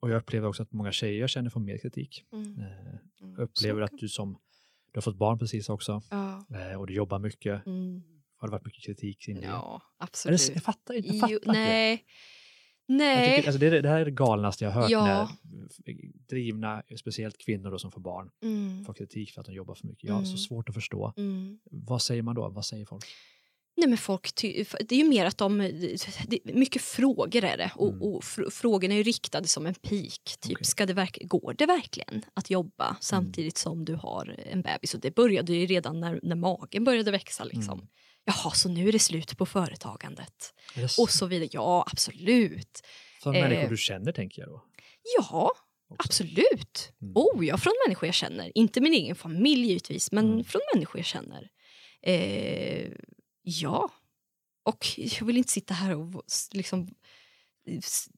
och 0.01 0.11
jag 0.11 0.17
upplever 0.19 0.49
också 0.49 0.63
att 0.63 0.73
många 0.73 0.93
tjejer 0.93 1.21
jag 1.21 1.31
känner 1.31 1.51
får 1.51 1.61
mer 1.61 1.79
kritik. 1.79 2.25
Mm. 2.33 2.59
Eh, 2.61 2.67
Mm. 3.21 3.35
jag 3.37 3.39
upplever 3.45 3.81
att 3.83 3.99
du 3.99 4.09
som, 4.09 4.33
du 4.93 4.97
har 4.97 5.03
fått 5.03 5.17
barn 5.17 5.39
precis 5.39 5.69
också 5.69 6.03
Ja. 6.11 6.47
eh, 6.55 6.81
och 6.81 6.87
du 6.87 6.95
jobbar 6.95 7.19
mycket. 7.19 7.67
Mm. 7.67 8.03
Har 8.37 8.49
det 8.49 8.53
varit 8.53 8.65
mycket 8.65 8.85
kritik 8.85 9.25
det? 9.27 9.33
ja, 9.33 9.83
Är 9.99 10.05
absolut. 10.05 10.47
det? 10.47 10.53
Jag 10.55 10.63
fattar. 10.63 10.95
Jag 10.95 11.05
fattar 11.21 11.29
Jo, 11.33 11.39
inte. 11.39 11.53
nej. 11.53 12.05
Nej. 12.89 13.37
tycker, 13.37 13.49
alltså 13.49 13.59
det, 13.61 13.81
det 13.81 13.89
här 13.89 14.01
är 14.01 14.05
det 14.05 14.11
galnaste 14.11 14.65
jag 14.65 14.71
har 14.73 14.81
hört 14.83 14.91
Ja. 14.91 15.05
när 15.05 15.29
drivna, 16.29 16.83
speciellt 17.01 17.39
kvinnor 17.39 17.71
då 17.71 17.79
som 17.79 17.93
får 17.93 18.01
barn, 18.01 18.31
Mm. 18.43 18.85
får 18.85 18.95
kritik 18.95 19.33
för 19.33 19.41
att 19.41 19.47
de 19.47 19.53
jobbar 19.55 19.75
för 19.75 19.87
mycket. 19.87 20.09
Jag 20.09 20.15
har 20.15 20.23
så 20.23 20.29
Mm. 20.29 20.39
svårt 20.39 20.69
att 20.69 20.75
förstå. 20.75 21.13
Mm. 21.17 21.59
Vad 21.71 22.03
säger 22.03 22.23
man 22.23 22.35
då? 22.35 22.49
Vad 22.49 22.65
säger 22.67 22.85
folk? 22.87 23.05
Nej, 23.77 23.89
men 23.89 23.99
folk 23.99 24.31
det 24.43 24.93
är 24.93 24.99
ju 24.99 25.09
mer 25.09 25.27
att 25.27 25.39
de... 25.39 25.57
Mycket 26.45 26.83
frågor 26.83 27.45
är 27.45 27.57
det. 27.57 27.71
Och, 27.75 27.89
Mm. 27.89 28.03
och 28.03 28.23
fr- 28.23 28.51
frågorna 28.51 28.95
är 28.95 28.99
ju 28.99 29.03
riktade 29.03 29.49
som 29.49 29.67
en 29.67 29.75
pik. 29.75 30.37
Typ, 30.41 30.53
Okej. 30.53 30.65
ska 30.65 30.87
det 30.87 30.93
verk- 30.93 31.19
går 31.29 31.55
det 31.59 31.67
verkligen 31.67 32.25
att 32.35 32.51
jobba 32.51 32.97
samtidigt 33.01 33.59
som 33.59 33.85
du 33.85 33.95
har 33.95 34.37
en 34.51 34.63
bebis? 34.63 34.95
Och 34.95 35.01
det 35.01 35.15
började 35.15 35.53
ju 35.53 35.67
redan 35.67 36.01
när, 36.01 36.21
när 36.23 36.37
magen 36.37 36.85
började 36.85 37.11
växa. 37.11 37.45
Liksom. 37.45 37.89
Jaha, 38.29 38.51
så 38.51 38.69
nu 38.69 38.89
är 38.89 38.93
det 38.93 38.99
slut 38.99 39.39
på 39.39 39.47
företagandet. 39.47 40.55
Så? 40.89 41.03
Och 41.03 41.11
så 41.11 41.27
vidare. 41.27 41.49
Ja, 41.53 41.85
absolut. 41.93 42.83
Från 43.23 43.35
eh, 43.35 43.41
människor 43.43 43.71
du 43.71 43.77
känner 43.77 44.13
tänker 44.13 44.43
jag 44.43 44.49
då? 44.51 44.65
Ja, 45.19 45.53
också. 45.89 46.07
absolut. 46.09 46.93
Mm. 47.03 47.13
Oh 47.17 47.47
ja, 47.47 47.59
från 47.59 47.73
människor 47.87 48.07
jag 48.07 48.15
känner. 48.15 48.53
Inte 48.59 48.81
min 48.81 48.93
egen 48.95 49.17
familj 49.17 49.67
givetvis, 49.67 50.13
men 50.13 50.33
Mm. 50.33 50.45
från 50.45 50.61
människor 50.75 50.99
jag 50.99 51.07
känner. 51.07 51.49
Eh, 52.03 52.91
ja. 53.43 53.89
Och 54.63 54.87
jag 54.97 55.27
vill 55.27 55.37
inte 55.37 55.53
sitta 55.53 55.75
här 55.75 55.97
och 55.97 56.25
liksom, 56.53 56.89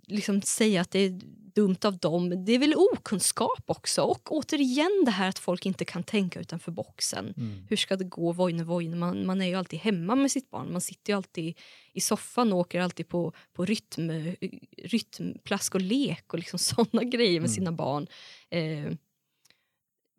liksom 0.06 0.42
säga 0.42 0.80
att 0.80 0.90
det 0.90 0.98
är 0.98 1.20
dumt 1.54 1.76
av 1.84 1.98
dem. 1.98 2.44
Det 2.44 2.52
är 2.52 2.58
väl 2.58 2.74
okunskap 2.76 3.62
också. 3.66 4.02
Och 4.02 4.32
återigen 4.32 5.02
det 5.04 5.10
här 5.10 5.28
att 5.28 5.38
folk 5.38 5.66
inte 5.66 5.84
kan 5.84 6.02
tänka 6.02 6.40
utanför 6.40 6.72
boxen. 6.72 7.34
Mm. 7.36 7.66
Hur 7.68 7.76
ska 7.76 7.96
det 7.96 8.04
gå? 8.04 8.32
Vojne, 8.32 8.64
vojne. 8.64 8.96
Man, 8.96 9.26
man 9.26 9.42
är 9.42 9.46
ju 9.46 9.54
alltid 9.54 9.78
hemma 9.78 10.14
med 10.14 10.30
sitt 10.30 10.50
barn. 10.50 10.72
Man 10.72 10.80
sitter 10.80 11.12
ju 11.12 11.16
alltid 11.16 11.58
i 11.92 12.00
soffan 12.00 12.52
och 12.52 12.58
åker 12.58 12.80
alltid 12.80 13.08
på, 13.08 13.32
på 13.52 13.64
rytm, 13.64 14.34
rytmplask 14.82 15.74
och 15.74 15.80
lek 15.80 16.32
och 16.32 16.38
liksom 16.38 16.58
såna 16.68 17.04
grejer 17.04 17.40
med 17.40 17.48
Mm. 17.50 17.54
sina 17.54 17.72
barn. 17.72 18.06
Eh, 18.50 18.92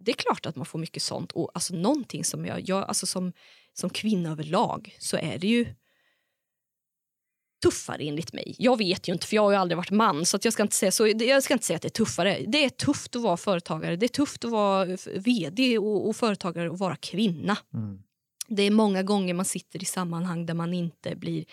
det 0.04 0.12
är 0.12 0.16
klart 0.16 0.46
att 0.46 0.56
man 0.56 0.66
får 0.66 0.80
mycket 0.80 1.04
sånt. 1.04 1.32
Och 1.32 1.52
alltså 1.54 1.76
någonting 1.76 2.24
som 2.24 2.46
jag, 2.46 2.70
jag 2.70 2.84
alltså 2.84 3.06
som, 3.06 3.34
som 3.74 3.90
kvinna 3.90 4.32
överlag 4.32 4.96
så 5.00 5.18
är 5.18 5.38
det 5.38 5.48
ju 5.48 5.66
tuffare 7.62 8.04
enligt 8.04 8.34
mig. 8.34 8.56
Jag 8.58 8.78
vet 8.78 9.08
ju 9.08 9.14
inte 9.14 9.28
för 9.28 9.36
jag 9.36 9.44
har 9.44 9.54
aldrig 9.54 9.78
varit 9.78 9.92
man 9.92 10.26
så, 10.26 10.40
jag, 10.42 10.54
ska 10.54 10.64
inte 10.64 10.76
säga, 10.76 10.92
så 10.92 11.08
jag 11.08 11.44
ska 11.44 11.54
inte 11.54 11.66
säga 11.66 11.76
att 11.76 11.82
det 11.82 11.88
är 11.88 11.90
tuffare. 11.90 12.40
Det 12.48 12.66
är 12.66 12.70
tufft 12.70 13.16
att 13.16 13.22
vara 13.22 13.38
företagare, 13.38 13.96
det 13.96 14.06
är 14.06 14.08
tufft 14.08 14.46
att 14.46 14.52
vara 14.52 14.98
vd 15.16 15.78
och, 15.78 16.10
och 16.10 16.16
företagare 16.16 16.70
och 16.70 16.80
vara 16.80 16.96
kvinna. 16.96 17.58
Mm. 17.74 18.00
Det 18.48 18.64
är 18.64 18.72
många 18.72 19.04
gånger 19.04 19.34
man 19.34 19.46
sitter 19.46 19.82
i 19.82 19.86
sammanhang 19.86 20.46
där 20.46 20.54
man 20.54 20.74
inte 20.74 21.16
blir 21.16 21.46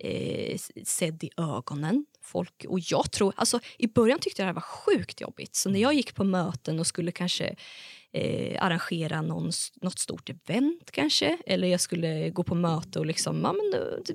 eh, 0.00 0.58
sedd 0.84 1.24
i 1.24 1.30
ögonen. 1.36 2.06
Folk, 2.22 2.64
och 2.68 2.78
jag 2.80 3.12
tror, 3.12 3.32
alltså, 3.36 3.60
I 3.78 3.86
början 3.86 4.18
tyckte 4.18 4.42
jag 4.42 4.48
det 4.48 4.52
var 4.52 4.60
sjukt 4.60 5.20
jobbigt. 5.20 5.56
Så 5.56 5.70
när 5.70 5.80
jag 5.80 5.94
gick 5.94 6.14
på 6.14 6.24
möten 6.24 6.80
och 6.80 6.86
skulle 6.86 7.12
kanske 7.12 7.56
eh, 8.16 8.64
arrangera 8.64 9.22
någon, 9.22 9.52
något 9.82 9.98
stort 9.98 10.30
event 10.30 10.90
kanske 10.90 11.38
eller 11.46 11.68
jag 11.68 11.80
skulle 11.80 12.30
gå 12.30 12.42
på 12.42 12.54
möte 12.54 12.98
och 12.98 13.06
liksom, 13.06 13.40
ja, 13.42 13.52
men, 13.52 13.80
eh, 13.80 14.14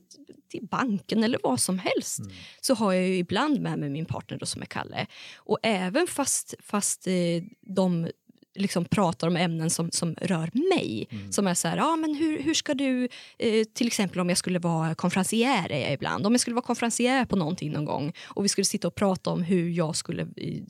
till 0.49 0.68
banken 0.68 1.24
eller 1.24 1.39
vad 1.43 1.60
som 1.60 1.80
helst 1.80 2.20
Mm. 2.20 2.32
så 2.62 2.74
har 2.74 2.93
jag 2.93 3.08
ju 3.08 3.18
ibland 3.18 3.62
med 3.62 3.80
mig 3.80 3.89
min 3.89 4.06
partner 4.06 4.38
då, 4.38 4.45
som 4.45 4.62
är 4.62 4.66
Kalle. 4.66 5.08
Och 5.36 5.58
även 5.64 6.08
fast, 6.08 6.54
fast 6.60 7.08
eh, 7.08 7.43
de 7.62 8.08
liksom 8.56 8.86
pratar 8.86 9.28
om 9.28 9.36
ämnen 9.36 9.70
som, 9.70 9.91
som 9.91 10.16
rör 10.22 10.49
mig. 10.54 11.08
Mm. 11.12 11.32
Som 11.32 11.47
är 11.47 11.54
så 11.54 11.68
här, 11.68 11.78
ja, 11.78 11.95
men 11.95 12.16
hur, 12.16 12.41
hur 12.43 12.54
ska 12.54 12.74
du, 12.74 13.10
eh, 13.38 13.64
till 13.74 13.88
exempel 13.88 14.20
om 14.20 14.30
jag 14.30 14.38
skulle 14.38 14.60
vara 14.60 14.95
konferencier 14.95 15.72
är 15.72 15.80
jag 15.80 15.93
ibland. 15.93 16.26
Om 16.26 16.34
jag 16.34 16.39
skulle 16.41 16.56
vara 16.56 16.66
konferencier 16.66 17.26
på 17.26 17.36
någonting 17.36 17.72
någon 17.72 17.86
gång 17.86 18.14
och 18.24 18.43
vi 18.43 18.49
skulle 18.49 18.66
sitta 18.66 18.88
och 18.88 18.95
prata 18.95 19.30
om 19.30 19.43
hur 19.43 19.70
jag 19.70 19.95
skulle 19.95 20.22
eh, 20.22 20.64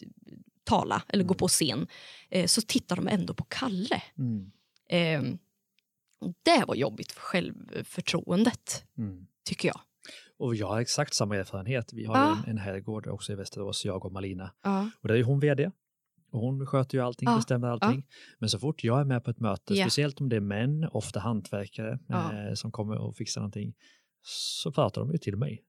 tala 0.71 1.01
eller 1.07 1.23
gå 1.23 1.33
Mm. 1.33 1.37
på 1.37 1.47
scen 1.47 1.87
eh, 2.29 2.45
så 2.45 2.61
tittar 2.61 2.95
de 2.95 3.07
ändå 3.07 3.33
på 3.33 3.43
Kalle. 3.49 4.01
Mm. 4.17 4.51
Eh, 4.89 5.21
det 6.43 6.65
var 6.67 6.75
jobbigt 6.75 7.11
för 7.11 7.21
självförtroendet, 7.21 8.85
Mm. 8.97 9.27
tycker 9.45 9.67
jag. 9.67 9.79
Och 10.39 10.55
jag 10.55 10.67
har 10.67 10.79
exakt 10.79 11.13
samma 11.13 11.35
erfarenhet. 11.37 11.93
Vi 11.93 12.05
har 12.05 12.15
Ja. 12.17 12.29
ju 12.29 12.43
en, 12.43 12.49
en 12.49 12.57
herrgård 12.57 13.07
också 13.07 13.31
i 13.31 13.35
Västerås, 13.35 13.85
jag 13.85 14.05
och 14.05 14.11
Malina. 14.11 14.53
Ja. 14.63 14.89
Och 15.01 15.07
där 15.07 15.15
är 15.15 15.23
hon 15.23 15.39
vd. 15.39 15.71
Och 16.31 16.39
hon 16.39 16.65
sköter 16.67 16.97
ju 16.97 17.03
allting, 17.03 17.29
Ja, 17.29 17.35
bestämmer 17.35 17.67
allting. 17.67 18.07
Men 18.39 18.49
så 18.49 18.59
fort 18.59 18.83
jag 18.83 18.99
är 18.99 19.05
med 19.05 19.23
på 19.23 19.31
ett 19.31 19.39
möte, 19.39 19.75
speciellt 19.75 20.21
om 20.21 20.29
det 20.29 20.35
är 20.35 20.39
män, 20.41 20.87
ofta 20.91 21.19
hantverkare 21.19 21.99
eh, 22.09 22.53
som 22.53 22.71
kommer 22.71 22.97
och 22.97 23.15
fixar 23.15 23.41
någonting, 23.41 23.73
så 24.21 24.71
pratar 24.71 25.01
de 25.01 25.11
ju 25.11 25.17
till 25.17 25.37
mig. 25.37 25.63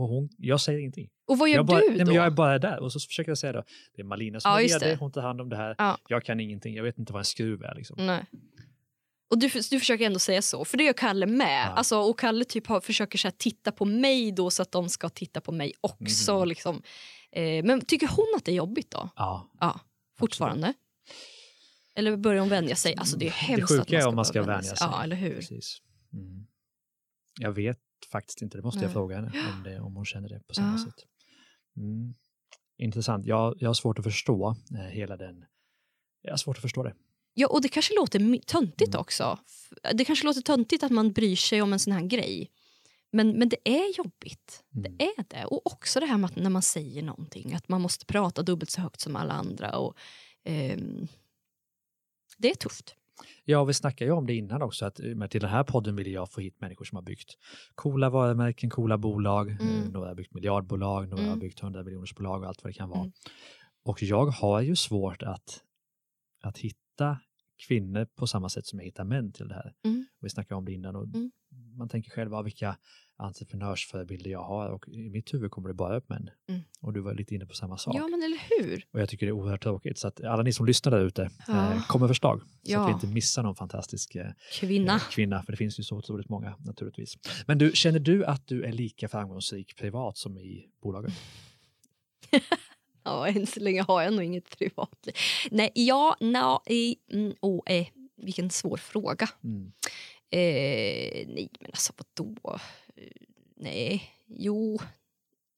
Och 0.00 0.08
hon, 0.08 0.28
jag 0.38 0.60
säger 0.60 0.78
ingenting. 0.78 1.08
Och 1.26 1.38
vad 1.38 1.48
gör 1.48 1.56
jag, 1.56 1.66
bara, 1.66 1.80
du 1.80 1.88
nej, 1.88 1.98
då? 1.98 2.04
men 2.04 2.14
jag 2.14 2.26
är 2.26 2.30
bara 2.30 2.58
där 2.58 2.80
och 2.80 2.92
så 2.92 3.00
försöker 3.00 3.30
jag 3.30 3.38
säga 3.38 3.52
då, 3.52 3.64
det 3.96 4.02
är 4.02 4.06
Malina 4.06 4.40
som 4.40 4.50
Ja, 4.50 4.60
är 4.60 4.68
vd, 4.68 4.86
det. 4.86 4.96
hon 4.96 5.12
tar 5.12 5.22
hand 5.22 5.40
om 5.40 5.48
det 5.48 5.56
här. 5.56 5.74
Ja. 5.78 5.98
Jag 6.08 6.24
kan 6.24 6.40
ingenting, 6.40 6.74
jag 6.74 6.84
vet 6.84 6.98
inte 6.98 7.12
vad 7.12 7.20
en 7.20 7.24
skruv 7.24 7.62
är. 7.62 7.74
Liksom. 7.74 8.06
Nej. 8.06 8.24
Och 9.30 9.38
du, 9.38 9.48
du 9.48 9.78
försöker 9.78 10.06
ändå 10.06 10.18
säga 10.18 10.42
så, 10.42 10.64
för 10.64 10.76
det 10.78 10.84
gör 10.84 10.92
Kalle 10.92 11.26
med. 11.26 11.66
Ja. 11.66 11.72
Alltså, 11.72 11.98
och 11.98 12.18
Kalle 12.18 12.44
typ 12.44 12.66
har, 12.66 12.80
försöker 12.80 13.18
så 13.18 13.28
här, 13.28 13.34
titta 13.38 13.72
på 13.72 13.84
mig 13.84 14.32
då 14.32 14.50
så 14.50 14.62
att 14.62 14.72
de 14.72 14.88
ska 14.88 15.08
titta 15.08 15.40
på 15.40 15.52
mig 15.52 15.72
också. 15.80 16.38
Mhm. 16.38 16.48
Liksom. 16.48 16.82
Eh, 17.32 17.64
men 17.64 17.80
tycker 17.80 18.08
hon 18.08 18.34
att 18.36 18.44
det 18.44 18.52
är 18.52 18.56
jobbigt 18.56 18.90
då? 18.90 19.08
Ja, 19.16 19.50
Ja, 19.60 19.80
fortfarande? 20.18 20.74
Eller 21.94 22.16
börjar 22.16 22.40
hon 22.40 22.48
vänja 22.48 22.76
sig? 22.76 22.94
Alltså 22.96 23.16
det 23.16 23.26
är 23.26 23.30
hemskt 23.30 23.68
det 23.68 23.74
att 23.74 23.86
sjuka 23.86 23.98
är 23.98 24.02
om 24.02 24.06
man 24.06 24.14
man 24.14 24.24
ska 24.24 24.32
behöva 24.32 24.56
vänja 24.56 24.76
sig. 24.76 24.88
Ja, 24.90 25.02
eller 25.02 25.16
hur? 25.16 25.34
Precis. 25.34 25.78
Mm. 26.12 26.46
Jag 27.40 27.52
vet 27.52 27.78
faktiskt 28.12 28.42
inte, 28.42 28.58
det 28.58 28.62
måste 28.62 28.78
jag 28.80 28.86
Nej. 28.86 28.92
fråga 28.92 29.16
henne 29.16 29.32
om, 29.56 29.62
det, 29.64 29.80
om 29.80 29.96
hon 29.96 30.04
känner 30.04 30.28
det 30.28 30.40
på 30.46 30.54
samma 30.54 30.78
Ja. 30.78 30.84
sätt. 30.84 31.04
Mm. 31.76 32.14
Intressant, 32.78 33.26
jag, 33.26 33.54
jag 33.58 33.68
har 33.68 33.74
svårt 33.74 33.98
att 33.98 34.04
förstå 34.04 34.56
eh, 34.74 34.80
hela 34.80 35.16
den, 35.16 35.44
jag 36.22 36.32
har 36.32 36.36
svårt 36.36 36.56
att 36.56 36.62
förstå 36.62 36.82
det. 36.82 36.94
Ja, 37.34 37.48
och 37.48 37.62
det 37.62 37.68
kanske 37.68 37.94
låter 37.94 38.38
töntigt 38.46 38.88
Mm. 38.88 39.00
också. 39.00 39.38
Det 39.94 40.04
kanske 40.04 40.26
låter 40.26 40.40
töntigt 40.40 40.82
att 40.82 40.90
man 40.90 41.12
bryr 41.12 41.36
sig 41.36 41.62
om 41.62 41.72
en 41.72 41.78
sån 41.78 41.92
här 41.92 42.06
grej. 42.06 42.50
Men, 43.12 43.38
men 43.38 43.48
det 43.48 43.56
är 43.64 43.98
jobbigt. 43.98 44.64
Mm. 44.76 44.82
Det 44.98 45.04
är 45.04 45.24
det. 45.28 45.44
Och 45.44 45.66
också 45.66 46.00
det 46.00 46.06
här 46.06 46.18
med 46.18 46.30
att 46.30 46.36
när 46.36 46.50
man 46.50 46.62
säger 46.62 47.02
någonting, 47.02 47.54
att 47.54 47.68
man 47.68 47.80
måste 47.80 48.06
prata 48.06 48.42
dubbelt 48.42 48.70
så 48.70 48.80
högt 48.80 49.00
som 49.00 49.16
alla 49.16 49.32
andra. 49.34 49.78
Och, 49.78 49.96
ehm, 50.44 51.06
det 52.38 52.50
är 52.50 52.54
tufft. 52.54 52.94
Ja, 53.44 53.64
vi 53.64 53.74
snackade 53.74 54.10
ju 54.10 54.16
om 54.16 54.26
det 54.26 54.34
innan 54.34 54.62
också, 54.62 54.86
att 54.86 54.98
med 54.98 55.30
till 55.30 55.40
den 55.40 55.50
här 55.50 55.64
podden 55.64 55.96
vill 55.96 56.12
jag 56.12 56.30
få 56.32 56.40
hit 56.40 56.60
människor 56.60 56.84
som 56.84 56.96
har 56.96 57.02
byggt 57.02 57.34
coola 57.74 58.10
varumärken, 58.10 58.70
coola 58.70 58.98
bolag, 58.98 59.50
Mm. 59.50 59.88
några 59.92 60.08
har 60.08 60.14
byggt 60.14 60.34
miljardbolag, 60.34 61.08
några 61.08 61.22
har 61.22 61.28
Mm. 61.28 61.38
byggt 61.38 61.60
hundra 61.60 61.82
miljoners 61.82 62.14
bolag 62.14 62.42
och 62.42 62.48
allt 62.48 62.64
vad 62.64 62.72
det 62.72 62.76
kan 62.76 62.88
vara. 62.88 63.00
Mm. 63.00 63.12
Och 63.84 64.02
jag 64.02 64.26
har 64.26 64.60
ju 64.60 64.76
svårt 64.76 65.22
att, 65.22 65.62
att 66.42 66.58
hitta 66.58 67.18
kvinnor 67.68 68.04
på 68.16 68.26
samma 68.26 68.48
sätt 68.48 68.66
som 68.66 68.78
jag 68.78 68.86
hittar 68.86 69.04
män 69.04 69.32
till 69.32 69.48
det 69.48 69.54
här. 69.54 69.74
Mm. 69.84 70.06
Vi 70.20 70.30
snackade 70.30 70.58
om 70.58 70.64
det 70.64 70.72
innan 70.72 70.96
och 70.96 71.04
Mm. 71.04 71.30
man 71.76 71.88
tänker 71.88 72.10
själv 72.10 72.34
ah, 72.34 72.42
vilka 72.42 72.76
entreprenörsförebilder 73.20 74.30
jag 74.30 74.42
har 74.42 74.68
och 74.68 74.88
i 74.88 75.10
mitt 75.10 75.34
huvud 75.34 75.50
kommer 75.50 75.68
det 75.68 75.74
bara 75.74 75.96
upp 75.96 76.08
män. 76.08 76.30
Mm. 76.48 76.60
Och 76.80 76.92
du 76.92 77.00
var 77.00 77.14
lite 77.14 77.34
inne 77.34 77.46
på 77.46 77.54
samma 77.54 77.78
sak. 77.78 77.94
Ja, 77.96 78.08
men 78.08 78.22
eller 78.22 78.38
hur? 78.50 78.84
Och 78.92 79.00
jag 79.00 79.08
tycker 79.08 79.26
det 79.26 79.30
är 79.30 79.32
oerhört 79.32 79.62
tråkigt. 79.62 79.98
Så 79.98 80.08
att 80.08 80.24
alla 80.24 80.42
ni 80.42 80.52
som 80.52 80.66
lyssnar 80.66 80.90
där 80.92 81.00
ute, 81.00 81.30
Ja. 81.48 81.72
eh, 81.72 81.86
kom 81.86 82.00
med 82.00 82.10
förslag. 82.10 82.40
Så 82.40 82.44
att 82.46 82.50
Ja. 82.62 82.86
vi 82.86 82.92
inte 82.92 83.06
missar 83.06 83.42
någon 83.42 83.54
fantastisk 83.56 84.14
eh, 84.14 84.26
Kvinna. 84.52 84.98
kvinna, 84.98 85.42
för 85.42 85.52
det 85.52 85.56
finns 85.56 85.78
ju 85.80 85.82
så 85.82 85.96
otroligt 85.96 86.28
många 86.28 86.56
naturligtvis. 86.58 87.14
Men 87.46 87.58
du, 87.58 87.72
känner 87.74 87.98
du 87.98 88.24
att 88.24 88.46
du 88.46 88.64
är 88.64 88.72
lika 88.72 89.08
framgångsrik 89.08 89.76
privat 89.76 90.16
som 90.18 90.38
i 90.38 90.66
bolaget? 90.82 91.12
Ja, 93.02 93.28
än 93.28 93.46
så 93.46 93.60
länge 93.60 93.82
har 93.82 94.02
jag 94.02 94.12
nog 94.14 94.24
inget 94.24 94.58
privatliv. 94.58 95.14
Nej, 95.50 95.70
ja, 95.74 96.16
no, 96.20 96.72
i, 96.72 96.96
mm, 97.12 97.34
oh, 97.40 97.62
eh, 97.66 97.86
vilken 98.16 98.50
svår 98.50 98.76
fråga. 98.76 99.28
Mm. 99.44 99.72
Eh, 100.30 101.26
nej, 101.28 101.50
men 101.60 101.70
alltså 101.70 101.92
vadå? 101.96 102.58
Eh, 102.96 103.22
nej, 103.56 104.10
jo, 104.26 104.78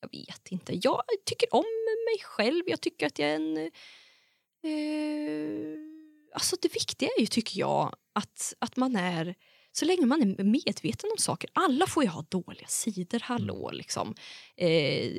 jag 0.01 0.11
vet 0.13 0.53
inte. 0.53 0.73
Jag 0.83 1.03
tycker 1.25 1.55
om 1.55 1.65
mig 2.11 2.25
själv. 2.25 2.63
Jag 2.67 2.81
tycker 2.81 3.07
att 3.07 3.19
jag 3.19 3.29
är 3.29 3.35
en... 3.35 3.57
Eh, 4.65 5.79
alltså 6.35 6.57
det 6.63 6.75
viktiga 6.75 7.09
är 7.17 7.21
ju, 7.21 7.27
tycker 7.27 7.61
jag, 7.61 7.97
att, 8.13 8.55
att 8.59 8.77
man 8.77 8.97
är... 8.97 9.35
Så 9.73 9.85
länge 9.85 10.07
man 10.07 10.23
är 10.23 10.45
medveten 10.45 11.11
om 11.13 11.19
saker. 11.19 11.51
Alla 11.53 11.87
får 11.87 12.03
ju 12.03 12.09
ha 12.09 12.25
dåliga 12.29 12.67
sidor, 12.67 13.21
hallå 13.23 13.71
liksom. 13.73 14.15
Eh, 14.57 15.13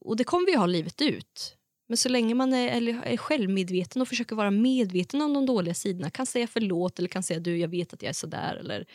och 0.00 0.16
det 0.16 0.24
kommer 0.24 0.46
vi 0.46 0.54
ha 0.54 0.66
livet 0.66 1.02
ut. 1.02 1.56
Men 1.86 1.96
så 1.96 2.08
länge 2.08 2.34
man 2.34 2.52
är, 2.52 2.68
eller 2.68 3.02
är 3.02 3.16
självmedveten 3.16 4.02
och 4.02 4.08
försöker 4.08 4.36
vara 4.36 4.50
medveten 4.50 5.22
om 5.22 5.34
de 5.34 5.46
dåliga 5.46 5.74
sidorna, 5.74 6.10
kan 6.10 6.26
säga 6.26 6.46
förlåt 6.46 6.98
eller 6.98 7.08
kan 7.08 7.22
säga 7.22 7.40
du, 7.40 7.56
jag 7.56 7.68
vet 7.68 7.92
att 7.92 8.02
jag 8.02 8.08
är 8.08 8.14
sådär. 8.14 8.56
Eller, 8.56 8.86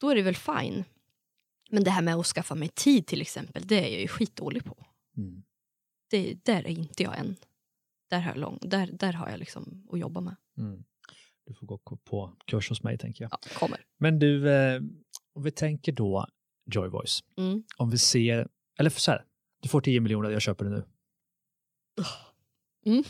då 0.00 0.10
är 0.10 0.14
det 0.14 0.22
väl 0.22 0.36
fine. 0.36 0.84
Men 1.70 1.84
det 1.84 1.90
här 1.90 2.02
med 2.02 2.14
att 2.14 2.26
skaffa 2.26 2.54
mig 2.54 2.68
tid 2.68 3.06
till 3.06 3.20
exempel, 3.20 3.66
det 3.66 3.88
är 3.88 3.92
jag 3.92 4.00
ju 4.00 4.08
skitdålig 4.08 4.64
på. 4.64 4.86
Mm. 5.16 5.42
Det, 6.10 6.44
där 6.44 6.62
är 6.62 6.68
inte 6.68 7.02
jag 7.02 7.18
än. 7.18 7.36
Där 8.10 8.20
har 8.20 8.30
jag, 8.30 8.38
lång, 8.38 8.58
där, 8.62 8.86
där 8.92 9.12
har 9.12 9.30
jag 9.30 9.38
liksom 9.38 9.88
att 9.92 9.98
jobba 9.98 10.20
med. 10.20 10.36
Mm. 10.58 10.84
Du 11.46 11.54
får 11.54 11.66
gå 11.66 11.78
på 11.78 12.36
kurs 12.46 12.68
hos 12.68 12.82
mig 12.82 12.98
tänker 12.98 13.24
jag. 13.24 13.32
Ja, 13.32 13.38
kommer. 13.58 13.80
Men 13.98 14.18
du, 14.18 14.50
eh, 14.50 14.80
om 15.34 15.42
vi 15.42 15.50
tänker 15.50 15.92
då 15.92 16.26
Joy 16.70 16.88
Voice. 16.88 17.24
Mm. 17.36 17.64
Om 17.76 17.90
vi 17.90 17.98
ser, 17.98 18.48
eller 18.78 18.90
så 18.90 19.10
här, 19.10 19.24
du 19.60 19.68
får 19.68 19.80
10 19.80 20.00
miljoner, 20.00 20.30
jag 20.30 20.42
köper 20.42 20.64
det 20.64 20.70
nu. 20.70 20.84
Mm. 22.86 23.04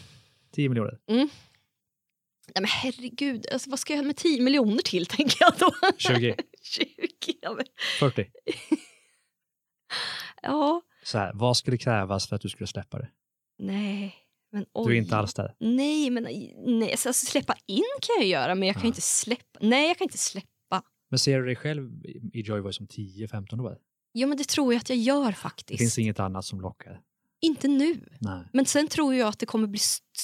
10 0.53 0.69
miljoner, 0.69 0.99
Nej, 1.09 2.61
men 2.61 2.65
herregud, 2.69 3.47
alltså, 3.53 3.71
vad 3.71 3.79
ska 3.79 3.95
jag 3.95 4.07
med 4.07 4.17
10 4.17 4.43
miljoner 4.43 4.83
till 4.83 5.07
tänker 5.17 5.37
jag 5.41 5.53
då? 5.59 5.73
20, 5.99 6.37
20, 6.63 6.87
ja, 7.43 7.55
men, 7.55 7.65
40. 8.01 8.27
ja, 10.43 10.83
Så 11.05 11.19
här, 11.19 11.33
vad 11.35 11.57
skulle 11.57 11.79
krävas 11.79 12.29
för 12.29 12.37
att 12.37 12.43
du 12.43 12.49
skulle 12.49 12.67
släppa 12.67 12.99
det? 12.99 13.11
nej. 13.59 14.15
Men 14.53 14.67
oj. 14.73 14.87
Du 14.87 14.99
är 14.99 15.03
inte 15.03 15.17
alls 15.17 15.35
där. 15.35 15.55
Nej, 15.61 16.11
men 16.11 16.23
nej, 16.23 16.91
alltså, 16.91 17.13
släppa 17.13 17.55
in 17.67 17.83
kan 18.03 18.17
jag 18.19 18.27
göra, 18.27 18.55
men 18.55 18.67
jag 18.69 18.75
kan 18.75 18.83
Ja. 18.83 18.87
inte 18.89 19.01
släppa. 19.01 19.59
Nej, 19.63 19.89
jag 19.89 19.99
kan 19.99 20.05
inte 20.05 20.19
släppa. 20.19 20.83
Men 21.11 21.19
ser 21.19 21.39
du 21.39 21.47
dig 21.47 21.57
själv 21.57 22.05
i 22.07 22.21
i 22.33 22.41
Joy 22.41 22.61
Voice 22.61 22.81
om 22.81 22.87
10-15 22.87 23.61
år? 23.61 23.79
Ja, 24.13 24.27
men 24.27 24.39
det 24.39 24.45
tror 24.49 24.73
jag 24.73 24.81
att 24.81 24.89
jag 24.89 24.99
gör 24.99 25.27
Det 25.27 25.33
faktiskt. 25.33 25.79
finns 25.79 25.99
inget 25.99 26.21
annat 26.21 26.45
som 26.45 26.61
lockar. 26.61 27.01
Inte 27.45 27.69
nu. 27.69 28.09
Nej. 28.21 28.45
Men 28.53 28.67
sen 28.67 28.89
tror 28.89 29.15
jag 29.15 29.29
att 29.29 29.39
det 29.39 29.47
kommer 29.47 29.67
bli... 29.67 29.81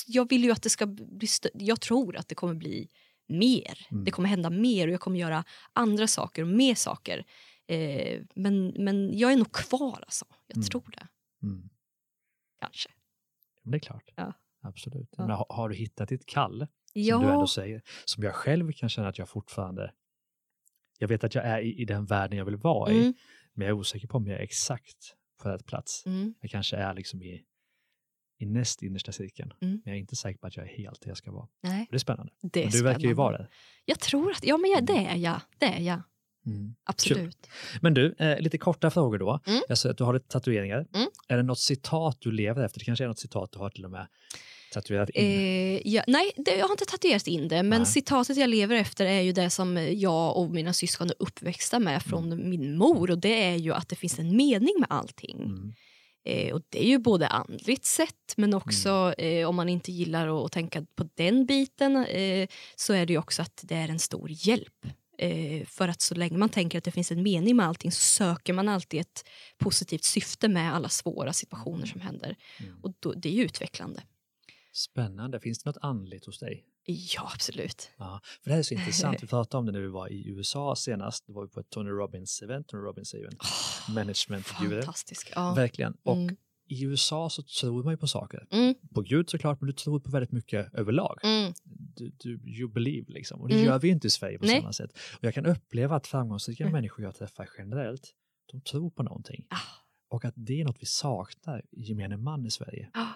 Jag 0.07 0.29
vill 0.29 0.45
ju 0.45 0.51
att 0.53 0.63
det 0.63 0.71
ska 0.71 0.87
bli... 0.87 1.29
Jag 1.55 1.81
tror 1.81 2.17
att 2.17 2.29
det 2.29 2.35
kommer 2.35 2.55
bli 2.55 2.89
mer. 3.29 3.87
Mm. 3.91 4.05
Det 4.05 4.11
kommer 4.11 4.29
hända 4.29 4.51
mer 4.51 4.87
och 4.89 4.95
jag 4.95 5.01
kommer 5.01 5.19
göra 5.19 5.45
andra 5.73 6.07
saker 6.07 6.43
och 6.43 6.49
mer 6.49 6.75
saker. 6.75 7.25
Eh, 7.67 8.21
men, 8.35 8.69
men 8.69 9.19
jag 9.19 9.33
är 9.33 9.37
nog 9.37 9.53
kvar 9.53 10.01
alltså. 10.07 10.25
Jag 10.47 10.57
Mm. 10.57 10.69
tror 10.69 10.91
det. 10.93 11.07
Mm. 11.47 11.69
Kanske. 12.61 12.91
Det 13.63 13.77
är 13.77 13.81
klart. 13.81 14.13
Ja. 14.17 14.33
Absolut. 14.63 15.09
Ja. 15.17 15.27
Men 15.27 15.37
har, 15.37 15.47
har 15.49 15.69
du 15.69 15.75
hittat 15.75 16.09
ditt 16.09 16.27
kall? 16.27 16.59
Som 16.59 16.67
du 16.95 17.01
Ja, 17.01 17.33
ändå 17.33 17.47
säger. 17.47 17.83
Som 18.05 18.25
jag 18.25 18.35
själv 18.35 18.73
kan 18.73 18.89
känna 18.89 19.09
att 19.09 19.19
jag 19.19 19.29
fortfarande... 19.29 19.93
Jag 20.99 21.09
vet 21.09 21.25
att 21.25 21.35
jag 21.35 21.45
är 21.45 21.61
i, 21.61 21.81
i 21.81 21.85
den 21.85 22.07
världen 22.07 22.39
jag 22.39 22.45
vill 22.45 22.57
vara 22.57 22.93
i. 22.93 22.99
mm, 23.01 23.15
Men 23.53 23.67
jag 23.67 23.75
är 23.77 23.79
osäker 23.79 24.09
på 24.09 24.17
om 24.19 24.27
jag 24.27 24.39
är 24.39 24.43
exakt 24.43 25.15
på 25.43 25.49
rätt 25.49 25.67
plats. 25.67 26.07
mm, 26.07 26.35
Jag 26.41 26.51
kanske 26.51 26.77
är 26.77 26.95
liksom 26.95 27.23
i, 27.23 27.43
i 28.39 28.47
näst 28.47 28.83
innersta 28.83 29.13
cirkeln. 29.13 29.53
Mm. 29.61 29.73
Men 29.75 29.83
jag 29.85 29.95
är 29.97 30.01
inte 30.01 30.17
säker 30.17 30.39
på 30.39 30.47
att 30.47 30.57
jag 30.57 30.67
är 30.73 30.77
helt 30.77 31.01
där 31.01 31.09
jag 31.11 31.17
ska 31.17 31.33
vara. 31.33 31.49
nej, 31.63 31.87
Det 31.91 31.97
är 31.97 31.99
spännande. 31.99 32.33
det 32.43 32.61
är 32.61 32.65
Men 32.65 32.73
du 32.73 32.83
verkar 32.83 32.99
ju 33.01 33.01
spännande. 33.01 33.15
vara 33.15 33.39
där. 33.39 33.49
Jag 33.85 34.01
tror 34.01 34.31
att... 34.31 34.45
Ja, 34.45 34.57
men 34.57 34.71
jag, 34.71 34.85
det 34.87 35.07
är 35.07 35.17
jag. 35.17 35.41
Det 35.59 35.67
är 35.67 35.81
jag. 35.81 36.03
Mm. 36.47 36.75
Absolut. 36.85 37.47
Men 37.81 37.95
du, 37.95 38.15
eh, 38.19 38.41
lite 38.41 38.59
korta 38.59 38.91
frågor 38.91 39.19
då. 39.19 39.41
Mm. 39.47 39.63
Jag 39.69 39.79
ser 39.79 39.91
att 39.91 39.99
du 39.99 40.05
har 40.05 40.15
lite 40.15 40.29
tatueringar. 40.29 40.87
Mm. 40.95 41.09
Är 41.29 41.37
det 41.37 41.43
något 41.43 41.59
citat 41.59 42.17
du 42.21 42.33
lever 42.33 42.65
efter? 42.65 42.79
Det 42.79 42.85
kanske 42.85 43.05
är 43.05 43.09
något 43.09 43.19
citat 43.19 43.53
du 43.53 43.59
har 43.59 43.71
till 43.71 43.85
och 43.85 43.91
med 43.91 44.07
tatuerat 44.73 45.11
in. 45.11 45.25
Eh, 45.25 45.81
ja, 45.85 46.03
nej, 46.07 46.33
det, 46.37 46.57
jag 46.57 46.65
har 46.65 46.73
inte 46.73 46.85
tatuerat 46.85 47.27
in 47.27 47.49
det, 47.49 47.63
men 47.63 47.81
Nej. 47.81 47.87
citatet 47.87 48.37
jag 48.37 48.51
lever 48.51 48.77
efter 48.77 49.07
är 49.07 49.21
ju 49.21 49.33
det 49.33 49.51
som 49.51 49.77
jag 49.93 50.37
och 50.37 50.51
mina 50.51 50.73
syskon 50.73 51.11
är 51.11 51.17
uppväxta 51.19 51.79
med 51.79 52.03
från 52.03 52.51
min 52.51 52.77
mor 52.77 53.11
och 53.11 53.19
det 53.19 53.43
är 53.43 53.57
ju 53.57 53.75
att 53.75 53.89
det 53.89 53.97
finns 53.97 54.19
en 54.19 54.37
mening 54.37 54.75
med 54.79 54.87
allting. 54.91 55.43
Mm. 55.43 55.73
Eh, 56.25 56.55
och 56.55 56.63
det 56.69 56.85
är 56.85 56.89
ju 56.89 56.99
både 56.99 57.29
andligt 57.29 57.85
sett 57.85 58.35
men 58.37 58.55
också 58.55 59.15
eh, 59.19 59.49
om 59.49 59.57
man 59.57 59.69
inte 59.69 59.93
gillar 59.93 60.45
att 60.45 60.53
tänka 60.53 60.87
på 60.95 61.09
den 61.15 61.47
biten 61.47 61.97
eh, 61.97 62.49
så 62.77 62.93
är 62.93 63.07
det 63.07 63.13
ju 63.13 63.19
också 63.19 63.43
att 63.43 63.61
det 63.63 63.75
är 63.75 63.89
en 63.89 63.99
stor 63.99 64.29
hjälp. 64.31 64.87
Eh, 65.19 65.67
för 65.67 65.89
att 65.89 66.01
så 66.01 66.15
länge 66.15 66.39
man 66.39 66.49
tänker 66.49 66.79
att 66.79 66.85
det 66.85 66.91
finns 66.91 67.13
en 67.13 67.23
mening 67.23 67.57
med 67.57 67.67
allting 67.67 67.93
så 67.93 68.01
söker 68.01 68.53
man 68.53 68.69
alltid 68.69 69.01
ett 69.01 69.25
positivt 69.59 70.05
syfte 70.05 70.49
med 70.49 70.75
alla 70.75 70.89
svåra 70.89 71.33
situationer 71.33 71.87
som 71.87 72.01
händer. 72.01 72.37
Mm. 72.59 72.81
Och 72.83 72.93
då, 73.01 73.13
det 73.13 73.29
är 73.29 73.33
ju 73.33 73.45
utvecklande. 73.45 74.03
Spännande. 74.73 75.41
Finns 75.41 75.63
det 75.63 75.69
något 75.71 75.79
andligt 75.83 76.27
hos 76.27 76.39
dig? 76.39 76.65
Ja, 76.85 77.31
absolut. 77.35 77.91
Ja, 77.99 78.21
för 78.43 78.51
det 78.51 78.53
här 78.53 78.59
är 78.59 78.63
så 78.63 78.75
intressant. 78.75 79.17
Vi 79.23 79.27
pratade 79.27 79.59
om 79.59 79.67
det 79.67 79.73
när 79.73 79.81
vi 79.81 79.89
var 79.89 80.09
i 80.13 80.29
USA 80.29 80.77
senast. 80.77 81.27
Då 81.27 81.33
var 81.33 81.43
vi 81.43 81.49
på 81.51 81.61
ett 81.61 81.71
Tony 81.71 81.91
Robbins-event. 81.91 82.65
Tony 82.67 82.83
Robbins 82.83 83.15
är 83.15 83.19
ju 83.19 83.25
en 83.27 83.95
management-guru. 83.95 84.83
Fantastisk. 84.83 85.33
Ja. 85.35 85.55
Verkligen. 85.55 85.97
Och 86.03 86.17
Mm. 86.17 86.37
i 86.67 86.85
USA 86.85 87.31
så 87.31 87.43
tror 87.43 87.83
man 87.85 87.93
ju 87.93 87.97
på 87.97 88.07
saker. 88.07 88.47
Mm, 88.51 88.75
På 88.95 89.01
Gud 89.03 89.31
såklart, 89.31 89.61
men 89.61 89.67
du 89.67 89.73
tror 89.73 90.01
på 90.01 90.11
väldigt 90.11 90.33
mycket 90.33 90.75
överlag. 90.75 91.19
mm, 91.23 91.53
Du, 91.97 92.13
du, 92.19 92.41
you 92.45 92.69
believe 92.73 93.13
liksom. 93.13 93.41
Och 93.41 93.49
det 93.49 93.55
Mm. 93.55 93.67
gör 93.67 93.79
vi 93.79 93.89
inte 93.89 94.07
i 94.07 94.11
Sverige 94.11 94.39
på 94.39 94.45
Nej. 94.47 94.61
samma 94.61 94.73
sätt. 94.73 94.93
Och 95.19 95.25
jag 95.25 95.35
kan 95.35 95.47
uppleva 95.47 95.97
att 95.97 96.07
framgångsrika 96.07 96.65
Mm. 96.65 96.73
människor 96.73 97.05
jag 97.05 97.15
träffar 97.15 97.49
generellt, 97.59 98.15
de 98.53 98.61
tror 98.61 98.91
på 98.91 99.03
någonting. 99.03 99.47
Ah. 99.51 99.57
Och 100.11 100.25
att 100.25 100.35
det 100.37 100.61
är 100.61 100.65
något 100.65 100.77
vi 100.83 100.87
saknar 100.87 101.63
i 101.71 101.83
gemene 101.83 102.17
man 102.17 102.47
i 102.47 102.51
Sverige. 102.51 102.91
ah. 102.95 103.07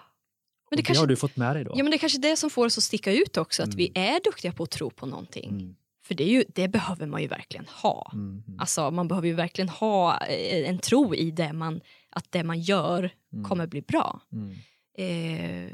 Men 0.69 0.77
det, 0.77 0.81
det, 0.81 0.85
kanske, 0.85 1.01
har 1.01 1.07
du 1.07 1.15
fått 1.15 1.35
med 1.37 1.55
dig 1.55 1.63
då? 1.63 1.71
ja, 1.75 1.83
men 1.83 1.91
det 1.91 1.95
är 1.95 1.99
kanske 1.99 2.19
det 2.19 2.35
som 2.37 2.49
får 2.49 2.65
oss 2.65 2.77
att 2.77 2.83
sticka 2.83 3.11
ut 3.13 3.37
också, 3.37 3.63
att 3.63 3.67
Mm. 3.73 3.77
vi 3.77 3.91
är 3.95 4.23
duktiga 4.23 4.51
på 4.51 4.63
att 4.63 4.71
tro 4.71 4.89
på 4.89 5.05
någonting. 5.05 5.49
Mm, 5.49 5.75
För 6.05 6.15
det, 6.15 6.23
är 6.23 6.27
ju, 6.29 6.43
det 6.55 6.67
behöver 6.67 7.05
man 7.05 7.21
ju 7.21 7.27
verkligen 7.27 7.65
ha. 7.81 8.09
mm, 8.13 8.43
mm, 8.47 8.59
Alltså, 8.59 8.91
man 8.91 9.07
behöver 9.07 9.27
ju 9.27 9.33
verkligen 9.33 9.69
ha 9.69 10.17
eh, 10.25 10.69
en 10.69 10.79
tro 10.79 11.15
i 11.15 11.31
det 11.31 11.53
man, 11.53 11.81
att 12.09 12.25
det 12.31 12.43
man 12.43 12.59
gör 12.61 13.09
mm, 13.33 13.45
kommer 13.45 13.67
bli 13.67 13.81
bra. 13.81 14.21
mm, 14.31 14.55
Eh, 14.97 15.71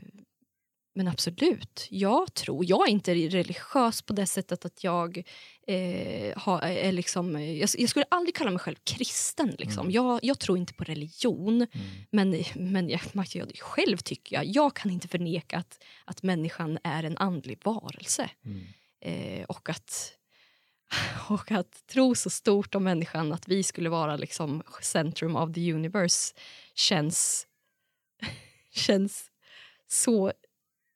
men 0.93 1.07
absolut, 1.07 1.87
jag 1.89 2.33
tror, 2.33 2.65
jag 2.65 2.87
är 2.87 2.91
inte 2.91 3.13
religiös 3.13 4.01
på 4.01 4.13
det 4.13 4.25
sättet 4.25 4.65
att 4.65 4.83
jag 4.83 5.23
eh, 5.67 6.37
har, 6.37 6.61
är 6.61 6.91
liksom, 6.91 7.41
jag, 7.41 7.69
jag 7.77 7.89
skulle 7.89 8.05
aldrig 8.09 8.35
kalla 8.35 8.51
mig 8.51 8.59
själv 8.59 8.75
kristen. 8.83 9.55
Liksom. 9.59 9.81
Mm. 9.81 9.91
Jag, 9.91 10.19
jag 10.23 10.39
tror 10.39 10.57
inte 10.57 10.73
på 10.73 10.83
religion. 10.83 11.55
mm, 11.55 11.67
Men, 12.09 12.43
men 12.55 12.89
jag, 12.89 13.01
jag, 13.33 13.51
själv 13.59 13.97
tycker 13.97 14.35
jag, 14.35 14.45
jag 14.45 14.75
kan 14.75 14.91
inte 14.91 15.07
förneka 15.07 15.57
att, 15.57 15.83
att 16.05 16.23
människan 16.23 16.77
är 16.83 17.03
en 17.03 17.17
andlig 17.17 17.59
varelse. 17.63 18.29
mm. 18.45 18.63
Eh, 19.01 19.43
och, 19.43 19.69
att, 19.69 20.13
och 21.29 21.51
att 21.51 21.87
tro 21.87 22.15
så 22.15 22.29
stort 22.29 22.75
om 22.75 22.83
människan 22.83 23.33
att 23.33 23.47
vi 23.47 23.63
skulle 23.63 23.89
vara 23.89 24.17
liksom 24.17 24.63
centrum 24.81 25.35
of 25.35 25.53
the 25.53 25.73
universe 25.73 26.33
känns, 26.75 27.47
känns 28.73 29.31
så, 29.87 30.31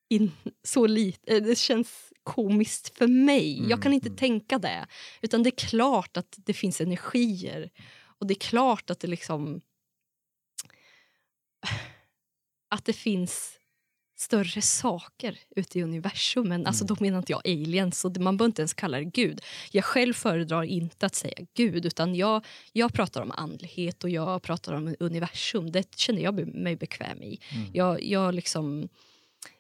in, 0.10 0.32
så 0.64 0.88
lite, 0.88 1.40
det 1.40 1.58
känns 1.58 2.14
komiskt 2.24 2.98
för 2.98 3.08
mig. 3.08 3.58
Mm, 3.58 3.70
jag 3.70 3.84
kan 3.84 3.94
inte 3.94 4.08
mm. 4.08 4.18
tänka 4.18 4.60
det. 4.60 4.88
Utan 5.22 5.44
det 5.44 5.50
är 5.50 5.68
klart 5.68 6.18
att 6.18 6.36
det 6.38 6.54
finns 6.54 6.82
energier 6.82 7.70
och 8.20 8.28
det 8.28 8.34
är 8.34 8.40
klart 8.40 8.90
att 8.90 9.00
det 9.00 9.08
liksom 9.08 9.62
att 12.70 12.86
det 12.86 12.94
finns 12.94 13.52
större 14.18 14.62
saker 14.62 15.40
ute 15.56 15.80
i 15.80 15.84
universum. 15.84 16.50
Men 16.50 16.66
alltså, 16.66 16.84
Mm. 16.84 16.96
då 16.96 17.04
menar 17.04 17.18
inte 17.18 17.32
jag 17.32 17.42
aliens, 17.48 18.02
det- 18.02 18.20
man 18.20 18.38
behöver 18.38 18.50
inte 18.50 18.62
ens 18.62 18.74
kalla 18.74 18.98
det 18.98 19.04
Gud. 19.06 19.42
Jag 19.72 19.86
själv 19.86 20.14
föredrar 20.14 20.64
inte 20.64 21.06
att 21.06 21.16
säga 21.16 21.46
Gud, 21.54 21.86
utan 21.86 22.16
jag, 22.16 22.46
jag 22.72 22.94
pratar 22.94 23.22
om 23.22 23.32
andlighet 23.32 24.04
och 24.04 24.10
jag 24.10 24.42
pratar 24.42 24.74
om 24.74 24.96
universum. 25.00 25.72
Det 25.72 25.96
känner 25.96 26.22
jag 26.22 26.48
mig 26.56 26.76
bekväm 26.76 27.24
i. 27.24 27.40
Mm. 27.52 27.68
Jag, 27.74 28.04
jag 28.04 28.34
liksom... 28.36 28.90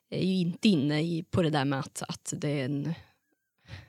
är 0.10 0.26
ju 0.26 0.34
inte 0.34 0.70
inne 0.70 1.02
i, 1.02 1.24
på 1.24 1.42
det 1.42 1.50
där 1.50 1.66
med 1.66 1.80
att, 1.80 2.04
att 2.08 2.34
det 2.38 2.50
är 2.50 2.66
en... 2.66 2.94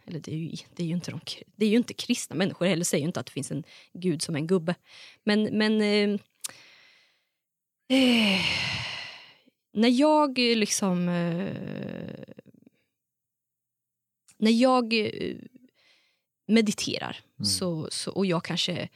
Eller 0.06 0.20
det 0.20 0.32
är, 0.32 0.36
ju, 0.36 0.56
det, 0.76 0.82
är 0.82 0.86
ju 0.86 0.94
inte 0.94 1.10
de, 1.10 1.20
det 1.56 1.66
är 1.66 1.70
ju 1.70 1.76
inte 1.76 1.94
kristna 1.94 2.36
människor 2.36 2.66
heller, 2.66 2.84
säger 2.84 3.02
ju 3.02 3.06
inte 3.06 3.20
att 3.20 3.26
det 3.26 3.32
finns 3.32 3.50
en 3.50 3.64
gud 3.92 4.22
som 4.22 4.36
en 4.36 4.46
gubbe. 4.46 4.74
Men, 5.24 5.42
men 5.42 5.80
eh, 5.80 6.20
eh, 7.88 8.40
när 9.72 9.88
jag 9.88 10.38
liksom... 10.38 11.08
Eh, 11.08 12.36
när 14.38 14.50
jag 14.50 14.92
eh, 14.94 15.36
mediterar 16.46 17.20
mm. 17.38 17.44
så, 17.44 17.88
så, 17.90 18.10
och, 18.10 18.26
jag 18.26 18.44
kanske, 18.44 18.88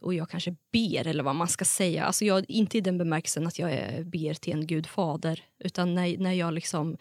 och 0.00 0.14
jag 0.14 0.30
kanske 0.30 0.56
ber, 0.72 1.06
eller 1.06 1.22
vad 1.22 1.36
man 1.36 1.48
ska 1.48 1.64
säga. 1.64 2.04
Alltså 2.04 2.24
jag, 2.24 2.44
inte 2.48 2.78
i 2.78 2.80
den 2.80 2.98
bemärkelsen 2.98 3.46
att 3.46 3.58
jag 3.58 3.72
är, 3.72 4.04
ber 4.04 4.34
till 4.34 4.52
en 4.52 4.66
gud 4.66 4.86
fader, 4.86 5.44
utan 5.58 5.94
när, 5.94 6.18
när 6.18 6.32
jag 6.32 6.54
liksom 6.54 6.96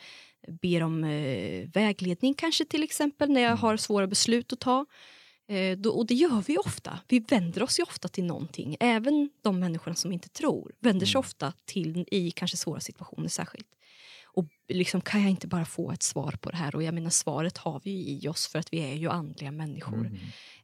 ber 0.48 0.84
om 0.84 1.04
eh, 1.04 1.70
vägledning 1.74 2.34
kanske 2.34 2.66
till 2.66 2.84
exempel, 2.84 3.30
när 3.30 3.42
jag 3.42 3.52
mm. 3.52 3.60
har 3.60 3.78
svåra 3.78 4.08
beslut 4.08 4.54
att 4.54 4.60
ta. 4.60 4.86
Eh, 5.48 5.78
då, 5.78 5.92
och 5.92 6.06
det 6.08 6.14
gör 6.14 6.44
vi 6.48 6.58
ofta. 6.58 7.00
Vi 7.08 7.20
vänder 7.20 7.64
oss 7.64 7.80
ju 7.80 7.84
ofta 7.84 8.08
till 8.08 8.24
någonting. 8.24 8.78
Även 8.80 9.30
de 9.42 9.60
människorna 9.60 9.96
som 9.96 10.12
inte 10.12 10.30
tror 10.30 10.72
vänder 10.80 11.06
sig 11.06 11.16
mm. 11.16 11.20
ofta 11.20 11.54
till 11.66 12.06
i 12.12 12.32
kanske 12.32 12.58
svåra 12.58 12.80
situationer 12.80 13.28
särskilt. 13.28 13.68
Och 14.36 14.46
liksom, 14.68 15.02
kan 15.02 15.22
jag 15.22 15.30
inte 15.30 15.48
bara 15.48 15.66
få 15.66 15.92
ett 15.92 16.04
svar 16.04 16.38
på 16.42 16.50
det 16.50 16.58
här? 16.58 16.76
Och 16.76 16.84
jag 16.84 16.94
menar 16.94 17.10
svaret 17.10 17.58
har 17.58 17.82
vi 17.84 17.92
i 17.92 18.28
oss 18.28 18.48
för 18.48 18.60
att 18.60 18.74
vi 18.74 18.80
är 18.80 18.96
ju 18.96 19.10
andliga 19.10 19.52
människor. 19.52 20.00
Mm. 20.00 20.18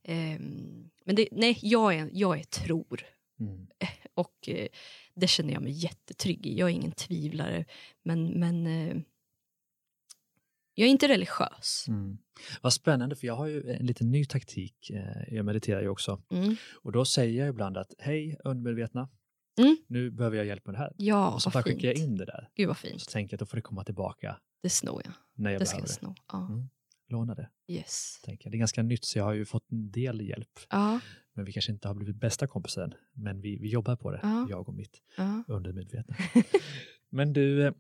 Um, 0.10 0.89
men 1.05 1.16
det, 1.16 1.28
nej, 1.32 1.60
jag 1.62 1.95
är, 1.95 2.10
jag 2.14 2.39
är 2.39 2.43
tror. 2.43 3.01
Mm. 3.39 3.68
Och 4.14 4.49
uh, 4.49 4.66
det 5.16 5.28
känner 5.28 5.53
jag 5.53 5.62
mig 5.62 5.72
jättetrygg 5.72 6.47
i. 6.47 6.60
Jag 6.60 6.70
är 6.70 6.74
ingen 6.74 6.91
tvivlare. 6.91 7.66
Men, 8.03 8.39
men 8.39 8.68
uh, 8.68 9.01
jag 10.80 10.86
är 10.86 10.91
inte 10.91 11.07
religiös. 11.07 11.86
Mm. 11.88 12.18
Vad 12.62 12.74
spännande, 12.74 13.16
för 13.16 13.28
jag 13.28 13.36
har 13.36 13.47
ju 13.47 13.72
en 13.72 13.86
liten 13.86 14.12
ny 14.12 14.26
taktik. 14.26 14.89
Eh, 14.89 15.34
jag 15.34 15.45
mediterar 15.45 15.82
ju 15.82 15.89
också. 15.89 16.22
Mm. 16.32 16.55
Och 16.82 16.91
då 16.91 17.05
säger 17.05 17.39
jag 17.39 17.49
ibland 17.49 17.78
att 17.78 17.93
hej 17.97 18.38
undermedvetna, 18.43 19.10
mm. 19.60 19.78
nu 19.88 20.12
behöver 20.12 20.38
jag 20.38 20.45
hjälp 20.45 20.66
med 20.66 20.76
det 20.76 20.80
här. 20.80 20.93
Ja, 20.97 21.34
och 21.34 21.41
så 21.41 21.49
bara 21.49 21.64
skickar 21.64 21.88
jag 21.88 21.97
in 21.97 22.18
det 22.18 22.26
där. 22.26 22.49
Gud 22.55 22.68
vad 22.68 22.78
fint. 22.78 23.01
Så 23.01 23.12
tänker 23.12 23.34
jag 23.34 23.38
att 23.38 23.39
då 23.39 23.45
får 23.45 23.57
det 23.57 23.62
komma 23.62 23.84
tillbaka. 23.84 24.39
Det 24.64 24.70
snor 24.70 25.01
jag. 25.05 25.14
När 25.36 25.51
jag 25.51 25.62
det 25.62 25.66
ska 25.66 25.80
jag 25.80 25.89
sno. 25.89 26.16
Ja. 26.32 26.47
Mm. 26.47 26.70
Låna 27.10 27.36
det. 27.36 27.49
Yes. 27.68 28.22
Tänker. 28.24 28.49
Det 28.49 28.57
är 28.57 28.60
ganska 28.60 28.84
nytt 28.84 29.05
så 29.05 29.20
jag 29.20 29.26
har 29.26 29.34
ju 29.34 29.45
fått 29.45 29.72
en 29.72 29.91
del 29.91 30.22
hjälp. 30.22 30.60
Ja. 30.70 30.99
Men 31.34 31.45
vi 31.45 31.53
kanske 31.53 31.72
inte 31.72 31.88
har 31.88 31.95
blivit 31.95 32.16
bästa 32.16 32.47
kompisar 32.47 32.84
än. 32.84 32.93
Men 33.14 33.41
vi, 33.41 33.57
vi 33.57 33.70
jobbar 33.70 33.95
på 33.95 34.12
det, 34.12 34.20
ja. 34.24 34.47
jag 34.49 34.70
och 34.70 34.74
mitt 34.74 35.01
ja. 35.18 35.43
undermedvetna. 35.47 36.16
men 37.10 37.34
du, 37.34 37.68
eh, 37.68 37.74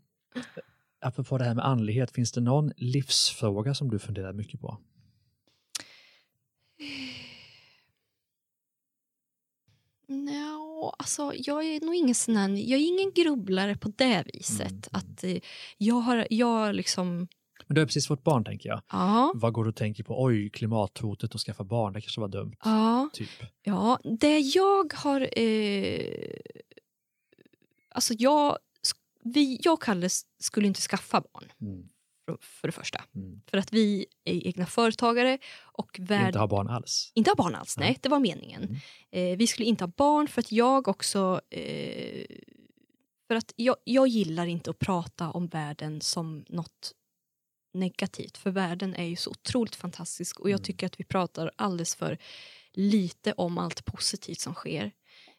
apropå 0.99 1.37
det 1.37 1.43
här 1.43 1.55
med 1.55 1.65
andlighet, 1.65 2.11
finns 2.11 2.31
det 2.31 2.41
någon 2.41 2.71
livsfråga 2.77 3.73
som 3.73 3.89
du 3.89 3.99
funderar 3.99 4.33
mycket 4.33 4.61
på? 4.61 4.77
No, 10.07 10.93
alltså, 10.97 11.33
jag 11.35 11.65
är 11.65 11.85
nog 11.85 11.95
ingen 11.95 12.15
sån 12.15 12.35
här, 12.35 12.49
jag 12.49 12.79
är 12.79 12.87
ingen 12.87 13.11
grubblare 13.11 13.75
på 13.75 13.93
det 13.95 14.23
viset. 14.33 14.71
Mm. 14.71 14.89
Att 14.91 15.23
eh, 15.23 15.37
jag 15.77 15.95
har, 15.95 16.27
jag 16.29 16.75
liksom... 16.75 17.27
Men 17.69 17.75
du 17.75 17.81
har 17.81 17.85
precis 17.85 18.07
fått 18.07 18.23
barn 18.23 18.43
tänker 18.43 18.69
jag. 18.69 18.81
Ja. 18.91 19.31
Vad 19.35 19.53
går 19.53 19.63
du 19.63 19.69
och 19.69 19.75
tänker 19.75 20.03
på? 20.03 20.23
Oj, 20.23 20.49
klimathotet 20.49 21.35
och 21.35 21.41
skaffa 21.41 21.63
barn, 21.63 21.93
det 21.93 22.01
kanske 22.01 22.21
var 22.21 22.27
dumt. 22.27 22.55
Ja, 22.63 23.09
typ. 23.13 23.29
ja 23.63 23.99
det 24.03 24.39
jag 24.39 24.93
har... 24.93 25.39
Eh, 25.39 26.39
alltså 27.91 28.13
jag 28.13 28.57
vi, 29.23 29.59
jag 29.63 29.73
och 29.73 29.83
Kalle 29.83 30.09
skulle 30.39 30.67
inte 30.67 30.81
skaffa 30.81 31.21
barn. 31.33 31.51
Mm. 31.61 31.89
För, 32.39 32.67
det 32.67 32.71
första. 32.71 33.03
Mm. 33.15 33.41
För 33.47 33.57
att 33.57 33.73
vi 33.73 34.05
är 34.25 34.47
egna 34.47 34.65
företagare. 34.65 35.37
och 35.61 35.99
värld... 35.99 36.27
Inte 36.27 36.39
ha 36.39 36.47
barn 36.47 36.69
alls? 36.69 37.11
Inte 37.15 37.29
ha 37.29 37.35
barn 37.35 37.55
alls, 37.55 37.77
nej. 37.77 37.97
Det 38.01 38.09
var 38.09 38.19
meningen. 38.19 38.63
Mm. 38.63 39.31
Eh, 39.31 39.37
vi 39.37 39.47
skulle 39.47 39.67
inte 39.67 39.83
ha 39.83 39.91
barn 39.97 40.27
för 40.27 40.41
att 40.41 40.51
jag 40.51 40.87
också... 40.87 41.41
Eh, 41.49 42.25
för 43.27 43.35
att 43.35 43.53
jag, 43.55 43.75
jag 43.83 44.07
gillar 44.07 44.45
inte 44.45 44.69
att 44.69 44.79
prata 44.79 45.31
om 45.31 45.47
världen 45.47 46.01
som 46.01 46.45
något 46.49 46.93
negativt. 47.73 48.37
För 48.37 48.51
världen 48.51 48.95
är 48.95 49.05
ju 49.05 49.15
så 49.15 49.29
otroligt 49.29 49.75
fantastisk 49.75 50.39
och 50.39 50.49
jag 50.49 50.59
mm. 50.59 50.63
tycker 50.63 50.85
att 50.85 50.99
vi 50.99 51.03
pratar 51.03 51.51
alldeles 51.55 51.95
för 51.95 52.17
lite 52.73 53.33
om 53.33 53.57
allt 53.57 53.85
positivt 53.85 54.39
som 54.39 54.53
sker. 54.53 54.91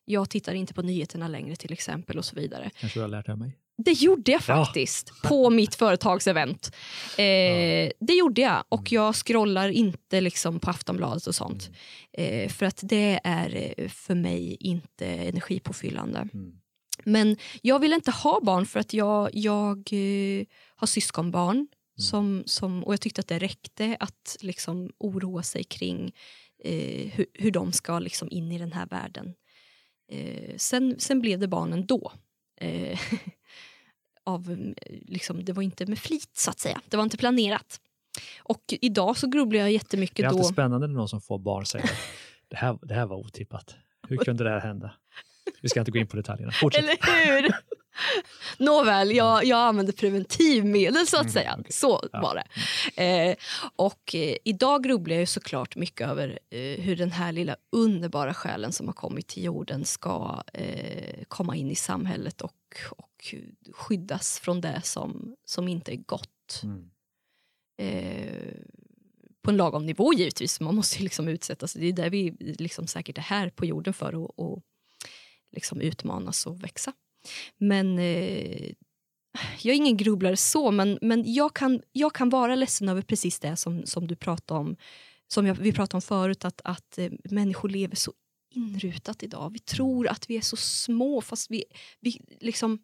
Jag 0.05 0.31
tittar 0.31 0.55
inte 0.55 0.75
på 0.75 0.83
nyheterna 0.83 1.29
längre 1.29 1.57
till 1.57 1.73
exempel 1.73 2.19
och 2.19 2.25
så 2.25 2.37
vidare. 2.37 2.71
Kanske 2.81 2.99
du 2.99 3.03
har 3.03 3.09
lärt 3.09 3.39
mig? 3.39 3.57
Det 3.85 3.93
gjorde 3.93 4.33
jag 4.33 4.43
faktiskt 4.43 5.13
ja. 5.23 5.29
på 5.29 5.51
mitt 5.61 5.75
företagsevent. 5.75 6.77
Eh, 7.19 7.25
ja. 7.25 7.93
Det 8.01 8.13
gjorde 8.13 8.41
jag 8.41 8.65
och 8.69 8.93
mm. 8.93 9.05
jag 9.05 9.15
scrollar 9.15 9.69
inte 9.69 10.21
liksom 10.21 10.61
på 10.61 10.71
Aftonbladet 10.71 11.27
och 11.27 11.35
sånt. 11.35 11.71
Mm. 12.13 12.45
Eh, 12.45 12.49
för 12.49 12.67
att 12.67 12.81
det 12.83 13.21
är 13.25 13.75
eh, 13.77 13.89
för 13.89 14.15
mig 14.15 14.57
inte 14.61 15.07
energipåfyllande. 15.07 16.19
Mm. 16.35 16.53
Men 17.05 17.37
jag 17.63 17.79
vill 17.79 17.93
inte 17.93 18.11
ha 18.11 18.41
barn 18.43 18.67
för 18.67 18.81
att 18.81 18.95
jag, 18.95 19.31
jag 19.33 19.77
eh, 19.93 20.47
har 20.77 20.87
syskonbarn. 20.87 21.69
Mm. 22.01 22.07
Som, 22.07 22.43
som, 22.47 22.85
och 22.85 22.93
jag 22.93 23.01
tyckte 23.01 23.21
att 23.21 23.29
det 23.29 23.39
räckte 23.39 23.97
att 24.01 24.37
liksom 24.41 24.91
oroa 24.99 25.43
sig 25.43 25.65
kring 25.65 26.13
eh, 26.65 27.13
hur, 27.13 27.27
hur 27.35 27.51
de 27.51 27.73
ska 27.73 27.99
liksom 27.99 28.29
in 28.31 28.53
i 28.53 28.59
den 28.59 28.73
här 28.73 28.87
världen. 28.87 29.35
Eh, 30.13 30.57
sen, 30.57 30.95
sen 30.99 31.21
blev 31.21 31.39
det 31.39 31.49
barnen 31.49 31.87
då. 31.87 32.13
Eh, 32.61 33.01
av, 34.25 34.75
liksom, 34.87 35.45
det 35.45 35.53
var 35.53 35.63
inte 35.63 35.87
med 35.87 35.99
flit 35.99 36.31
så 36.33 36.51
att 36.51 36.59
säga. 36.59 36.81
Det 36.89 36.97
var 36.97 37.05
inte 37.05 37.17
planerat. 37.17 37.81
Och 38.39 38.63
idag 38.69 39.17
så 39.17 39.27
grubblar 39.27 39.61
jag 39.61 39.73
jättemycket 39.73 40.17
då. 40.17 40.23
Det 40.23 40.27
är 40.27 40.39
alltid 40.39 40.53
spännande 40.53 40.87
när 40.87 40.95
någon 40.95 41.09
som 41.09 41.21
får 41.21 41.39
barn 41.39 41.67
säger 41.67 41.91
det 42.49 42.57
här, 42.57 42.79
det 42.83 42.95
här 42.95 43.07
var 43.07 43.17
otippat. 43.17 43.77
Hur 44.09 44.17
kunde 44.17 44.45
det 44.45 44.51
här 44.51 44.61
hända? 44.61 44.93
Vi 45.63 45.69
ska 45.69 45.81
inte 45.81 45.91
gå 45.91 45.99
in 45.99 46.07
på 46.07 46.17
detaljerna. 46.17 46.53
Fortsätt. 46.53 46.85
Eller 46.85 47.43
hur? 47.43 47.51
Nåväl, 48.59 49.17
jag, 49.17 49.45
jag 49.45 49.59
använde 49.59 49.93
preventivmedel 49.93 51.07
så 51.07 51.17
att 51.17 51.23
mm, 51.23 51.33
säga. 51.33 51.57
Okay. 51.59 51.73
Så 51.73 52.09
var 52.13 52.35
det. 52.35 52.47
Eh, 53.05 53.37
och 53.77 54.15
eh, 54.15 54.37
idag 54.45 54.85
grubblar 54.85 55.17
jag 55.17 55.29
såklart 55.29 55.77
mycket 55.77 56.09
över 56.09 56.39
eh, 56.51 56.81
hur 56.81 56.97
den 56.97 57.13
här 57.13 57.33
lilla 57.33 57.57
underbara 57.73 58.35
själen 58.35 58.73
som 58.73 58.87
har 58.87 58.95
kommit 58.95 59.27
till 59.27 59.45
jorden 59.45 59.85
ska 59.85 60.43
eh, 60.53 61.25
komma 61.29 61.57
in 61.57 61.71
i 61.71 61.75
samhället 61.75 62.41
och, 62.41 62.77
och 62.91 63.35
skyddas 63.73 64.39
från 64.39 64.61
det 64.61 64.81
som, 64.85 65.37
som 65.45 65.69
inte 65.69 65.93
är 65.93 65.97
gott. 65.97 66.63
Mm. 66.63 66.91
Eh, 67.79 68.55
på 69.43 69.51
en 69.51 69.57
lagom 69.57 69.87
nivå 69.87 70.13
givetvis, 70.13 70.61
man 70.61 70.75
måste 70.75 71.03
liksom 71.03 71.29
utsätta 71.29 71.67
sig. 71.69 71.81
Det 71.81 71.89
är 71.89 71.93
där 71.93 72.11
vi 72.11 72.37
liksom 72.41 72.87
säkert 72.87 73.19
är 73.19 73.23
här 73.23 73.51
på 73.51 73.67
jorden 73.67 73.95
för 73.95 74.25
att 74.25 74.63
liksom 75.53 75.81
utmanas 75.81 76.47
och 76.47 76.65
växa. 76.65 76.93
Men 77.59 77.99
eh, 77.99 78.73
jag 79.63 79.73
är 79.73 79.77
ingen 79.77 79.97
grubblare 79.97 80.37
så, 80.37 80.71
men, 80.71 80.99
men 81.03 81.33
jag, 81.33 81.55
kan, 81.55 81.83
jag 81.93 82.15
kan 82.15 82.29
vara 82.29 82.55
ledsen 82.55 82.89
över 82.89 83.03
precis 83.03 83.41
det 83.41 83.57
som, 83.57 83.87
som 83.87 84.07
du 84.07 84.17
pratade 84.17 84.61
om, 84.61 84.77
som 85.29 85.47
jag, 85.47 85.55
vi 85.55 85.73
pratade 85.73 85.97
om 85.97 86.03
förut, 86.03 86.45
att, 86.45 86.61
att 86.65 86.99
eh, 86.99 87.13
människor 87.25 87.69
lever 87.69 87.97
så 87.97 88.13
inrutat 88.55 89.23
idag. 89.23 89.51
Vi 89.53 89.59
tror 89.59 90.09
att 90.09 90.31
vi 90.31 90.37
är 90.37 90.41
så 90.41 90.57
små, 90.57 91.21
fast 91.21 91.51
vi, 91.51 91.65
vi 92.01 92.21
liksom, 92.41 92.79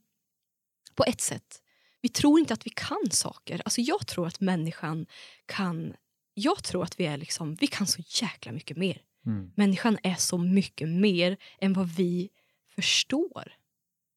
på 0.94 1.04
ett 1.04 1.20
sätt, 1.20 1.62
vi 2.00 2.08
tror 2.08 2.40
inte 2.40 2.54
att 2.54 2.66
vi 2.66 2.70
kan 2.70 3.10
saker. 3.10 3.62
Alltså 3.64 3.80
jag 3.80 4.06
tror 4.06 4.26
att 4.26 4.40
människan 4.40 5.06
kan, 5.46 5.94
jag 6.34 6.64
tror 6.64 6.82
att 6.82 7.00
vi 7.00 7.06
är 7.06 7.16
liksom, 7.16 7.54
vi 7.54 7.66
kan 7.66 7.86
så 7.86 8.02
jäkla 8.22 8.52
mycket 8.52 8.76
mer. 8.76 9.02
Mm. 9.26 9.52
Människan 9.54 9.98
är 10.02 10.14
så 10.14 10.38
mycket 10.38 10.88
mer 10.88 11.36
än 11.60 11.72
vad 11.72 11.88
vi 11.88 12.28
förstår. 12.74 13.52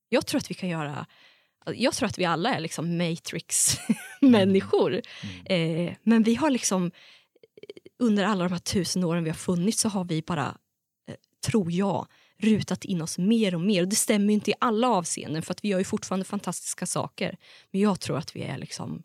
Jag 0.10 0.26
tror 0.26 0.38
att 0.38 0.52
vi 0.52 0.56
kan 0.56 0.70
göra 0.70 1.06
jag 1.76 1.94
tror 1.94 2.10
att 2.10 2.18
vi 2.18 2.26
alla 2.26 2.56
är 2.56 2.60
liksom 2.60 2.98
Matrix-människor. 2.98 4.92
Mm. 4.92 5.04
mm. 5.46 5.88
Eh, 5.88 5.96
men 6.04 6.24
vi 6.24 6.36
har 6.36 6.50
liksom 6.50 6.92
under 8.00 8.24
alla 8.24 8.44
de 8.44 8.52
här 8.52 8.60
tusen 8.60 9.04
åren 9.04 9.24
vi 9.24 9.30
har 9.30 9.38
funnits 9.38 9.82
så 9.82 9.90
har 9.90 10.04
vi 10.04 10.22
bara, 10.22 10.58
eh, 11.08 11.16
tror 11.46 11.72
jag, 11.72 12.08
rutat 12.38 12.86
in 12.86 13.02
oss 13.02 13.18
mer 13.18 13.56
och 13.56 13.62
mer. 13.62 13.82
Och 13.82 13.88
Det 13.88 13.96
stämmer 13.96 14.34
inte 14.34 14.52
i 14.52 14.54
alla 14.60 14.90
avseenden 14.90 15.42
för 15.42 15.52
att 15.52 15.64
vi 15.64 15.70
gör 15.70 15.78
ju 15.78 15.86
fortfarande 15.86 16.26
fantastiska 16.26 16.86
saker. 16.86 17.38
Men 17.72 17.82
jag 17.82 18.00
tror 18.00 18.18
att 18.18 18.36
vi 18.36 18.42
är 18.42 18.58
liksom, 18.58 19.04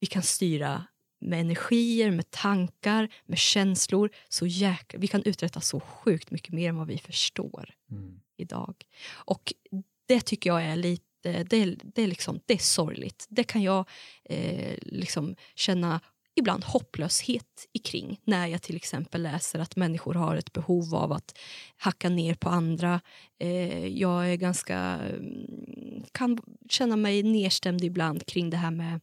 vi 0.00 0.06
kan 0.06 0.22
styra 0.22 0.84
med 1.20 1.40
energier, 1.40 2.10
med 2.10 2.30
tankar, 2.30 3.08
med 3.24 3.38
känslor. 3.38 4.10
Så 4.28 4.46
jäkla, 4.46 4.98
vi 4.98 5.06
kan 5.06 5.22
uträtta 5.22 5.60
så 5.60 5.80
sjukt 5.80 6.30
mycket 6.30 6.54
mer 6.54 6.68
än 6.68 6.76
vad 6.76 6.86
vi 6.86 6.98
förstår 6.98 7.74
mm. 7.90 8.20
idag. 8.36 8.74
Och 9.10 9.52
det 10.06 10.20
tycker 10.20 10.50
jag 10.50 10.62
är 10.62 10.76
lite 10.76 11.02
det, 11.22 11.76
det, 11.94 12.02
är 12.02 12.06
liksom, 12.06 12.40
det 12.46 12.54
är 12.54 12.58
sorgligt. 12.58 13.26
Det 13.28 13.44
kan 13.44 13.62
jag 13.62 13.88
eh, 14.24 14.78
liksom 14.82 15.36
känna 15.54 16.00
ibland 16.36 16.64
hopplöshet 16.64 17.66
kring 17.84 18.20
när 18.24 18.46
jag 18.46 18.62
till 18.62 18.76
exempel 18.76 19.22
läser 19.22 19.58
att 19.58 19.76
människor 19.76 20.14
har 20.14 20.36
ett 20.36 20.52
behov 20.52 20.94
av 20.94 21.12
att 21.12 21.38
hacka 21.76 22.08
ner 22.08 22.34
på 22.34 22.48
andra. 22.48 23.00
Eh, 23.38 23.86
jag 23.86 24.32
är 24.32 24.36
ganska... 24.36 24.78
Mm, 24.78 26.04
kan, 26.12 26.38
känna 26.68 26.96
mig 26.96 27.22
nedstämd 27.22 27.84
ibland 27.84 28.26
kring 28.26 28.50
det 28.50 28.56
här 28.56 28.70
med 28.70 29.00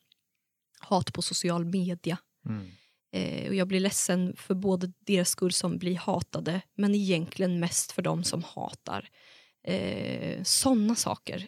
hat 0.80 1.14
på 1.14 1.22
social 1.22 1.66
media. 1.66 2.18
Mm. 2.45 2.72
Eh, 3.12 3.47
och 3.47 3.56
jag 3.56 3.68
blir 3.68 3.80
ledsen 3.80 4.36
för 4.36 4.54
både 4.54 4.93
deras 4.99 5.30
skull 5.30 5.51
som 5.54 5.78
blir 5.78 5.95
hatade 5.95 6.62
men 6.78 6.95
egentligen 6.95 7.60
mest 7.60 7.91
för 7.91 8.01
dem 8.01 8.24
som 8.24 8.43
hatar. 8.43 9.10
Eh, 9.64 10.43
Såna 10.43 10.95
saker 10.95 11.45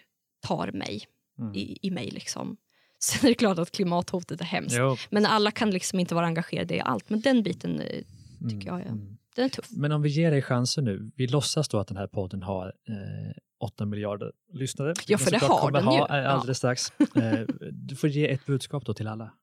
tar 0.47 0.71
mig 0.71 1.03
Mm. 1.39 1.55
i, 1.55 1.77
i 1.81 1.91
mig. 1.91 2.09
Liksom. 2.11 2.57
Sen 2.99 3.25
är 3.25 3.29
det 3.31 3.35
klart 3.35 3.59
att 3.59 3.71
klimathotet 3.71 4.41
är 4.41 4.45
hemskt. 4.45 4.75
Jo. 4.79 4.97
Men 5.09 5.25
alla 5.25 5.51
kan 5.51 5.71
liksom 5.71 5.99
inte 5.99 6.15
vara 6.15 6.25
engagerade 6.25 6.75
i 6.75 6.79
allt. 6.79 7.09
Men 7.09 7.21
den 7.21 7.43
biten 7.43 7.79
eh, 7.79 8.03
Mm. 8.41 8.49
tycker 8.49 8.67
jag 8.67 8.81
är, 8.81 8.85
Mm. 8.85 9.17
den 9.35 9.45
är 9.45 9.49
tuff. 9.49 9.67
Men 9.71 9.91
om 9.91 10.01
vi 10.01 10.09
ger 10.09 10.31
dig 10.31 10.41
chansen 10.41 10.83
nu, 10.83 11.11
vi 11.15 11.27
låtsas 11.27 11.67
då 11.69 11.79
att 11.79 11.87
den 11.87 11.97
här 11.97 12.07
podden 12.07 12.43
har 12.43 12.67
eh, 12.67 13.33
8 13.59 13.85
miljarder 13.85 14.31
lyssnare. 14.53 14.93
Ja, 15.07 15.17
för 15.17 15.31
det 15.31 15.37
har 15.37 15.71
den 15.71 15.83
ju. 15.83 15.89
ha 15.89 16.19
eh, 16.21 16.33
alldeles 16.33 16.57
strax. 16.57 16.93
Eh, 17.15 17.39
du 17.71 17.95
får 17.95 18.09
ge 18.09 18.31
ett 18.31 18.45
budskap 18.45 18.85
då 18.85 18.93
till 18.93 19.07
alla. 19.07 19.33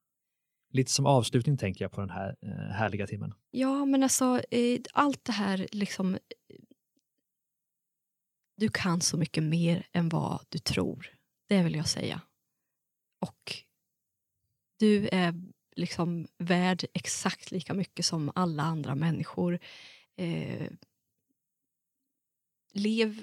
Lite 0.72 0.90
som 0.90 1.06
avslutning 1.06 1.56
tänker 1.58 1.84
jag 1.84 1.92
på 1.92 2.00
den 2.00 2.10
här 2.10 2.36
härliga 2.72 3.06
timmen. 3.06 3.34
Ja, 3.50 3.84
men 3.84 4.02
alltså 4.02 4.40
allt 4.92 5.24
det 5.24 5.32
här 5.32 5.66
liksom... 5.72 6.18
Du 8.62 8.68
kan 8.68 9.00
så 9.00 9.16
mycket 9.16 9.42
mer 9.42 9.86
än 9.92 10.08
vad 10.08 10.46
du 10.48 10.58
tror. 10.58 11.14
Det 11.48 11.62
vill 11.62 11.74
jag 11.74 11.88
säga. 11.88 12.20
Och 13.20 13.56
du 14.78 15.08
är 15.12 15.34
liksom 15.76 16.28
värd 16.38 16.84
exakt 16.94 17.50
lika 17.50 17.74
mycket 17.74 18.06
som 18.06 18.32
alla 18.34 18.62
andra 18.62 18.94
människor. 18.94 19.58
Eh, 20.16 20.70
lev 22.72 23.22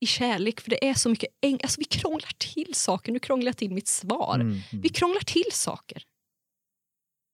i 0.00 0.06
kärlek, 0.06 0.60
för 0.60 0.70
det 0.70 0.88
är 0.88 0.94
så 0.94 1.08
mycket 1.08 1.30
eng- 1.40 1.60
alltså, 1.62 1.80
Vi 1.80 1.84
krånglar 1.84 2.32
till 2.38 2.74
saker. 2.74 3.12
Nu 3.12 3.18
krånglar 3.18 3.48
jag 3.48 3.56
till 3.56 3.70
mitt 3.72 3.88
svar. 3.88 4.34
Mm, 4.34 4.48
mm. 4.48 4.62
Vi 4.82 4.88
krånglar 4.88 5.20
till 5.20 5.52
saker. 5.52 6.02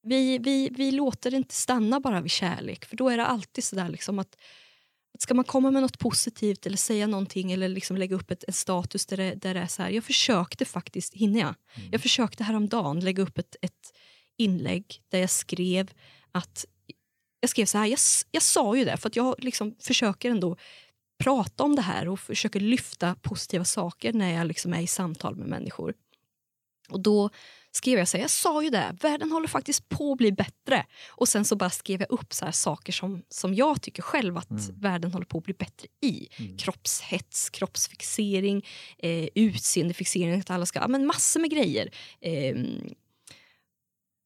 Vi, 0.02 0.38
vi, 0.38 0.68
vi 0.72 0.90
låter 0.90 1.30
det 1.30 1.36
inte 1.36 1.54
stanna 1.54 2.00
bara 2.00 2.20
vid 2.20 2.30
kärlek, 2.30 2.84
för 2.84 2.96
då 2.96 3.08
är 3.08 3.16
det 3.16 3.26
alltid 3.26 3.64
sådär 3.64 3.88
liksom 3.88 4.18
att 4.18 4.36
ska 5.22 5.34
man 5.34 5.44
komma 5.44 5.70
med 5.70 5.82
något 5.82 5.98
positivt 5.98 6.66
eller 6.66 6.76
säga 6.76 7.06
någonting 7.06 7.52
eller 7.52 7.68
liksom 7.68 7.96
lägga 7.96 8.16
upp 8.16 8.30
ett, 8.30 8.44
en 8.46 8.52
status 8.52 9.06
där 9.06 9.16
det, 9.16 9.34
där 9.34 9.54
det 9.54 9.60
är 9.60 9.66
så 9.66 9.82
här, 9.82 9.90
jag 9.90 10.04
försökte 10.04 10.64
faktiskt, 10.64 11.14
hinner 11.14 11.40
jag? 11.40 11.54
Mm. 11.74 11.88
Jag 11.92 12.00
försökte 12.00 12.44
häromdagen 12.44 13.00
lägga 13.00 13.22
upp 13.22 13.38
ett, 13.38 13.56
ett 13.62 13.92
inlägg 14.36 15.02
där 15.08 15.18
jag 15.18 15.30
skrev 15.30 15.90
att 16.32 16.64
jag 17.40 17.50
skrev 17.50 17.66
så 17.66 17.78
här, 17.78 17.86
jag, 17.86 17.98
jag 18.30 18.42
sa 18.42 18.76
ju 18.76 18.84
det 18.84 18.96
för 18.96 19.08
att 19.08 19.16
jag 19.16 19.44
liksom 19.44 19.74
försöker 19.80 20.30
ändå 20.30 20.56
prata 21.24 21.64
om 21.64 21.76
det 21.76 21.82
här 21.82 22.08
och 22.08 22.20
försöker 22.20 22.60
lyfta 22.60 23.14
positiva 23.14 23.64
saker 23.64 24.12
när 24.12 24.32
jag 24.32 24.46
liksom 24.46 24.72
är 24.72 24.80
i 24.80 24.86
samtal 24.86 25.36
med 25.36 25.48
människor. 25.48 25.94
Och 26.92 27.00
då 27.00 27.30
skrev 27.74 27.98
jag 27.98 28.08
så 28.08 28.16
här, 28.16 28.24
jag 28.24 28.30
sa 28.30 28.62
ju 28.62 28.70
det, 28.70 28.96
världen 29.00 29.32
håller 29.32 29.48
faktiskt 29.48 29.88
på 29.88 30.12
att 30.12 30.18
bli 30.18 30.32
bättre. 30.32 30.86
Och 31.10 31.28
sen 31.28 31.44
så 31.44 31.56
bara 31.56 31.70
skrev 31.70 32.00
jag 32.00 32.10
upp 32.10 32.32
så 32.32 32.44
här 32.44 32.52
saker 32.52 32.92
som, 32.92 33.22
som 33.28 33.54
jag 33.54 33.82
tycker 33.82 34.02
själv 34.02 34.36
att 34.36 34.50
Mm. 34.50 34.62
världen 34.80 35.12
håller 35.12 35.26
på 35.26 35.38
att 35.38 35.44
bli 35.44 35.54
bättre 35.54 35.88
i. 36.02 36.28
Mm. 36.36 36.56
Kroppshets, 36.58 37.50
kroppsfixering, 37.50 38.66
eh, 38.98 39.28
utseendefixering, 39.34 40.40
att 40.40 40.50
alla 40.50 40.66
ska, 40.66 40.78
ja, 40.78 40.88
men 40.88 41.06
massor 41.06 41.40
med 41.40 41.50
grejer. 41.50 41.90
Ehm, 42.20 42.94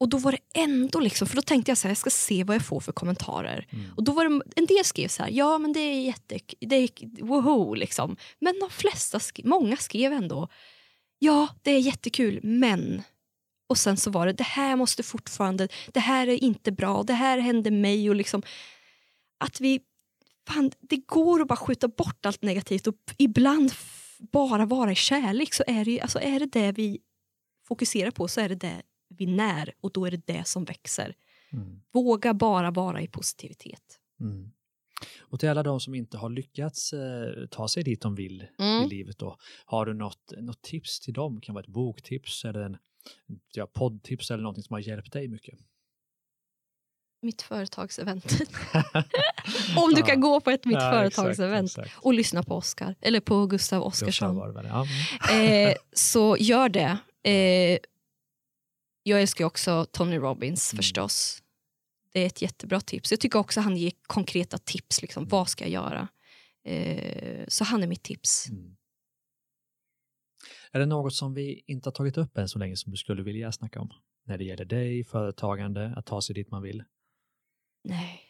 och 0.01 0.09
då 0.09 0.19
var 0.19 0.33
det 0.33 0.39
ändå 0.63 1.01
liksom, 1.01 1.27
för 1.29 1.37
då 1.37 1.43
tänkte 1.43 1.71
jag 1.71 1.79
så 1.79 1.83
här, 1.89 1.91
jag 1.91 1.97
ska 1.99 2.11
se 2.11 2.45
vad 2.45 2.57
jag 2.57 2.67
får 2.67 2.81
för 2.81 2.93
kommentarer. 2.93 3.67
Mm. 3.73 3.85
Och 3.97 4.05
då 4.05 4.13
var 4.13 4.29
det, 4.29 4.43
en 4.57 4.67
del 4.67 4.85
skrev 4.85 5.09
så 5.09 5.23
här, 5.23 5.31
ja 5.31 5.59
men 5.59 5.73
det 5.73 5.81
är 5.81 6.01
jätte, 6.05 6.39
det 6.61 6.77
är 6.77 7.23
woho 7.25 7.75
liksom. 7.75 8.17
Men 8.39 8.59
de 8.61 8.71
flesta, 8.71 9.19
sk- 9.19 9.47
många 9.47 9.77
skrev 9.77 10.13
ändå, 10.13 10.49
ja 11.19 11.49
det 11.63 11.71
är 11.71 11.81
jättekul 11.81 12.41
men. 12.43 13.03
Och 13.69 13.79
sen 13.79 13.97
så 13.97 14.11
var 14.11 14.27
det, 14.27 14.33
det 14.33 14.45
här 14.45 14.77
måste 14.77 15.03
fortfarande, 15.03 15.69
det 15.93 16.01
här 16.01 16.27
är 16.27 16.45
inte 16.45 16.73
bra, 16.73 17.03
det 17.03 17.13
här 17.13 17.39
hände 17.39 17.71
mig 17.71 18.11
och 18.11 18.17
liksom 18.17 18.43
att 19.39 19.61
vi, 19.61 19.81
fan 20.49 20.71
det 20.81 20.97
går 20.97 21.41
att 21.41 21.49
bara 21.49 21.57
skjuta 21.57 21.89
bort 21.89 22.27
allt 22.27 22.43
negativt 22.43 22.87
och 22.87 22.95
ibland 23.19 23.73
bara 24.19 24.67
vara 24.67 24.93
i 24.93 24.95
kärlek 24.95 25.55
så 25.55 25.65
är 25.67 25.85
det, 25.85 26.01
alltså 26.01 26.19
är 26.19 26.41
det 26.41 26.47
det 26.47 26.73
vi 26.73 26.99
fokuserar 27.69 28.11
på 28.11 28.29
så 28.29 28.41
är 28.41 28.49
det 28.49 28.55
det 28.55 28.83
vi 29.09 29.27
när 29.27 29.73
och 29.81 29.93
då 29.93 30.07
är 30.07 30.11
det 30.11 30.27
det 30.27 30.49
som 30.49 30.65
växer. 30.65 31.15
Mm. 31.53 31.81
Våga 31.93 32.35
bara 32.35 32.71
vara 32.71 33.03
i 33.03 33.09
positivitet. 33.09 33.99
Mm. 34.21 34.51
Och 35.29 35.41
till 35.41 35.49
alla 35.49 35.63
de 35.63 35.81
som 35.81 35.95
inte 35.95 36.19
har 36.19 36.31
lyckats 36.31 36.93
eh, 36.93 37.47
ta 37.51 37.69
sig 37.69 37.83
dit 37.83 38.01
de 38.01 38.15
vill 38.15 38.43
i 38.43 38.63
Mm. 38.63 38.89
livet 38.89 39.19
då, 39.19 39.37
har 39.65 39.87
du 39.87 39.95
något, 39.95 40.33
något 40.41 40.63
tips 40.63 41.01
till 41.01 41.15
dem? 41.15 41.35
Det 41.35 41.41
kan 41.41 41.55
vara 41.55 41.63
ett 41.65 41.71
boktips 41.71 42.45
eller 42.45 42.61
en 42.61 42.77
ja, 43.53 43.67
poddtips 43.67 44.31
eller 44.31 44.43
någonting 44.43 44.65
som 44.65 44.75
har 44.75 44.81
hjälpt 44.81 45.13
dig 45.13 45.29
mycket? 45.29 45.59
Mitt 47.23 47.43
företagsevent. 47.43 48.25
Om 49.77 49.95
du 49.95 50.03
kan 50.03 50.21
gå 50.21 50.41
på 50.41 50.51
ett 50.51 50.65
mitt 50.65 50.75
Ja, 50.75 50.91
företagsevent 50.91 51.67
exakt, 51.71 51.87
exakt. 51.87 52.05
och 52.05 52.15
lyssna 52.15 52.43
på 52.43 52.55
Oscar, 52.57 52.95
eller 53.01 53.21
på 53.21 53.47
Gustav 53.47 53.83
Oscarsson. 53.83 54.37
Ja. 54.65 54.87
eh, 55.35 55.75
så 55.93 56.37
gör 56.41 56.69
det. 56.69 56.99
Eh, 57.27 57.79
jag 59.03 59.21
älskar 59.21 59.45
också 59.45 59.87
Tony 59.93 60.17
Robbins 60.17 60.73
Mm. 60.73 60.77
förstås. 60.79 61.43
Det 62.17 62.23
är 62.23 62.27
ett 62.27 62.43
jättebra 62.43 62.81
tips. 62.81 63.11
Jag 63.11 63.21
tycker 63.21 63.39
också 63.39 63.61
han 63.61 63.77
ger 63.77 63.93
konkreta 64.07 64.59
tips. 64.59 65.03
Liksom, 65.03 65.27
vad 65.29 65.49
ska 65.49 65.65
jag 65.65 65.71
göra? 65.71 66.09
Eh, 66.65 67.45
så 67.49 67.65
han 67.65 67.83
är 67.83 67.87
mitt 67.87 68.03
tips. 68.03 68.49
Mm. 68.49 68.77
Är 70.73 70.79
det 70.79 70.87
något 70.87 71.15
som 71.15 71.35
vi 71.35 71.65
inte 71.67 71.89
har 71.89 71.93
tagit 71.93 72.17
upp 72.17 72.39
än 72.39 72.49
så 72.49 72.59
länge 72.59 72.77
som 72.77 72.91
du 72.91 72.97
skulle 72.97 73.23
vilja 73.23 73.53
snacka 73.53 73.81
om? 73.81 73.91
När 74.25 74.39
det 74.39 74.45
gäller 74.45 74.65
dig, 74.65 75.05
företagande, 75.05 75.95
att 75.97 76.07
ta 76.07 76.23
sig 76.23 76.35
dit 76.35 76.51
man 76.51 76.63
vill. 76.63 76.85
Nej, 77.85 78.21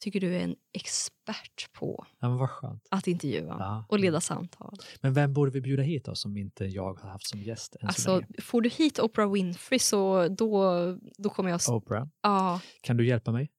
tycker 0.00 0.20
du 0.20 0.34
är 0.36 0.40
en 0.40 0.56
expert 0.72 1.72
på 1.72 2.06
Ja, 2.20 2.48
att 2.90 3.06
intervjua 3.06 3.56
Ja. 3.58 3.86
och 3.88 3.98
leda 3.98 4.20
samtal. 4.20 4.76
Men 5.00 5.14
vem 5.14 5.32
borde 5.32 5.50
vi 5.50 5.60
bjuda 5.60 5.82
hit 5.82 6.04
då 6.04 6.14
som 6.14 6.36
inte 6.36 6.64
jag 6.64 6.94
har 7.00 7.10
haft 7.10 7.26
som 7.28 7.40
gäst 7.42 7.76
än 7.76 7.92
så 7.92 8.14
Alltså, 8.14 8.42
får 8.42 8.60
du 8.60 8.68
hit 8.68 8.98
Oprah 8.98 9.32
Winfrey 9.32 9.78
så 9.78 10.28
då, 10.28 10.74
då 11.18 11.30
kommer 11.30 11.50
jag... 11.50 11.60
Oprah, 11.68 12.06
Ja, 12.22 12.60
kan 12.80 12.96
du 12.96 13.06
hjälpa 13.06 13.32
mig? 13.32 13.50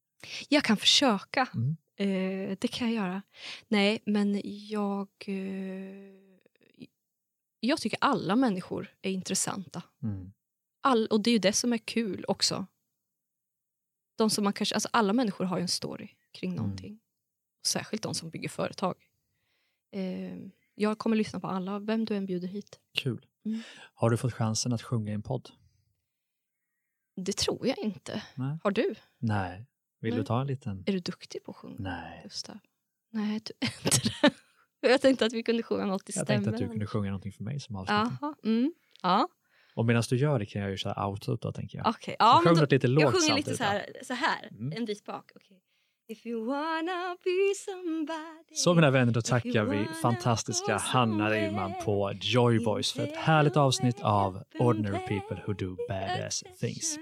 jag 0.50 0.64
kan 0.64 0.78
försöka. 0.78 1.48
Mm. 1.56 1.78
Eh, 1.98 2.58
det 2.62 2.68
kan 2.68 2.94
jag 2.94 3.04
göra. 3.06 3.22
Nej, 3.68 4.04
men 4.06 4.42
jag... 4.44 5.08
Eh, 5.28 5.36
jag 7.60 7.82
tycker 7.82 7.98
alla 8.02 8.36
människor 8.36 8.88
är 9.02 9.12
intressanta. 9.12 9.84
Mm. 10.04 10.32
All, 10.82 11.08
och 11.08 11.22
det 11.24 11.30
är 11.30 11.32
ju 11.32 11.40
det 11.40 11.54
som 11.54 11.74
är 11.74 11.78
kul 11.78 12.26
också. 12.28 12.66
De 14.18 14.30
som 14.30 14.44
man 14.44 14.54
kanske, 14.54 14.76
alltså 14.76 14.90
alla 14.94 15.14
människor 15.14 15.46
har 15.46 15.58
ju 15.58 15.62
en 15.62 15.68
story 15.68 16.10
kring 16.36 16.52
Mm. 16.52 16.64
någonting. 16.64 17.00
Särskilt 17.68 18.04
de 18.04 18.14
som 18.14 18.30
bygger 18.30 18.50
företag. 18.50 18.96
Eh, 19.92 20.38
jag 20.76 20.98
kommer 21.00 21.16
lyssna 21.16 21.40
på 21.40 21.48
alla, 21.48 21.80
vem 21.80 22.06
du 22.06 22.16
än 22.16 22.26
bjuder 22.26 22.48
hit. 22.48 22.80
Kul. 22.94 23.26
Mm. 23.46 23.62
Har 23.94 24.10
du 24.10 24.18
fått 24.18 24.34
chansen 24.34 24.74
att 24.74 24.82
sjunga 24.82 25.12
i 25.12 25.14
en 25.14 25.22
podd? 25.24 25.50
Det 27.16 27.34
tror 27.38 27.68
jag 27.68 27.78
inte. 27.78 28.24
Nej. 28.36 28.58
Har 28.64 28.72
du? 28.72 28.96
Nej. 29.18 29.66
Vill 30.00 30.14
Nej. 30.14 30.20
du 30.20 30.26
ta 30.26 30.42
en 30.42 30.48
liten? 30.48 30.84
Är 30.88 30.92
du 30.94 31.00
duktig 31.00 31.44
på 31.44 31.52
att 31.52 31.58
sjunga, 31.58 31.76
Nej. 31.80 32.22
Gustav? 32.24 32.58
Nej, 33.10 33.42
du 33.46 33.54
är 33.68 33.86
inte 33.86 34.10
det. 34.82 34.90
Jag 34.90 35.02
tänkte 35.02 35.26
att 35.26 35.34
vi 35.34 35.44
kunde 35.44 35.64
sjunga 35.64 35.86
något 35.86 36.10
i 36.10 36.14
Jag 36.16 36.26
stämmen. 36.26 36.44
tänkte 36.44 36.50
att 36.50 36.58
du 36.58 36.68
kunde 36.74 36.88
sjunga 36.88 37.06
någonting 37.10 37.32
för 37.32 37.44
mig 37.44 37.60
som 37.60 37.76
avslutning. 37.76 38.18
Jaha, 38.22 38.36
mm. 38.44 38.74
Ja, 39.02 39.28
Och 39.76 39.86
medan 39.86 40.04
du 40.10 40.18
gör 40.18 40.40
det 40.40 40.46
kan 40.46 40.62
jag 40.62 40.72
ju 40.72 40.78
köra 40.78 41.08
outro 41.08 41.36
då 41.36 41.52
tänker 41.52 41.78
jag. 41.78 41.88
okej. 41.88 42.16
Ja, 42.20 42.42
Så 42.44 42.50
sjung 42.50 42.58
då, 42.60 42.66
lite 42.70 42.88
lågt 42.88 43.02
jag 43.04 43.14
sjunger 43.22 43.36
lite 43.36 43.58
så 43.58 43.64
här, 43.64 43.86
så 44.04 44.14
här 44.14 44.48
Mm. 44.52 44.74
en 44.78 44.86
bit 44.86 45.06
bak. 45.06 45.32
okej. 45.36 45.62
If 46.08 46.26
you 46.26 46.46
wanna 46.46 47.16
be 47.24 47.56
somebody 47.66 48.56
Så 48.56 48.74
mina 48.74 48.92
vänner, 48.92 49.12
då 49.12 49.20
If 49.20 49.26
tackar 49.26 49.50
you 49.50 49.70
vi 49.70 49.78
wanna 49.78 49.94
fantastiska 50.02 50.78
Hanna 50.78 51.30
Rydman 51.30 51.74
på 51.86 52.12
Joy 52.22 52.60
Boys 52.60 52.92
för 52.92 53.04
ett 53.04 53.16
härligt 53.16 53.58
avsnitt 53.58 54.02
av 54.02 54.44
Ordinary 54.60 55.00
People 55.08 55.44
Who 55.48 55.54
Do 55.54 55.78
Badass 55.90 56.44
Things. 56.60 56.98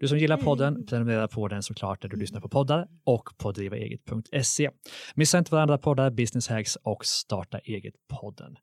Du 0.00 0.08
som 0.08 0.18
gillar 0.18 0.36
podden, 0.36 0.86
prenumerera 0.86 1.28
på 1.28 1.48
den 1.48 1.62
såklart 1.62 2.02
när 2.02 2.10
du 2.10 2.16
lyssnar 2.16 2.40
på 2.40 2.48
poddar 2.48 2.88
och 3.04 3.28
på 3.38 3.52
drivaeget.se. 3.52 4.70
Missa 5.14 5.38
inte 5.38 5.54
varandra 5.54 5.78
poddar, 5.78 6.10
Business 6.10 6.48
Hacks 6.48 6.76
och 6.76 7.06
Starta 7.06 7.58
Eget-podden. 7.58 8.56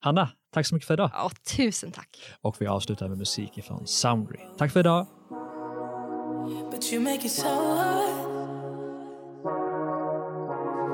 Hanna, 0.00 0.28
tack 0.52 0.66
så 0.66 0.74
mycket 0.74 0.86
för 0.86 0.94
idag. 0.94 1.10
Ja, 1.12 1.30
tusen 1.56 1.92
tack. 1.92 2.18
Och 2.40 2.56
vi 2.60 2.66
avslutar 2.66 3.08
med 3.08 3.18
musik 3.18 3.58
ifrån 3.58 3.86
Soundry. 3.86 4.40
Tack 4.58 4.72
för 4.72 4.80
idag. 4.80 5.06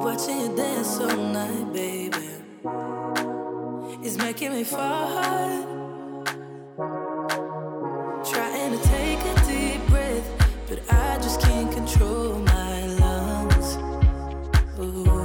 Watching 0.01 0.41
you 0.41 0.57
dance 0.57 1.01
all 1.01 1.17
night, 1.17 1.73
baby, 1.73 2.29
is 4.05 4.17
making 4.17 4.53
me 4.53 4.63
fall 4.63 5.07
hard. 5.09 5.65
Trying 8.25 8.79
to 8.79 8.89
take 8.89 9.19
a 9.19 9.35
deep 9.49 9.85
breath, 9.89 10.29
but 10.69 10.81
I 10.93 11.19
just 11.19 11.41
can't 11.41 11.73
control 11.73 12.39
my 12.39 12.87
lungs. 12.87 13.77
Ooh. 14.79 15.18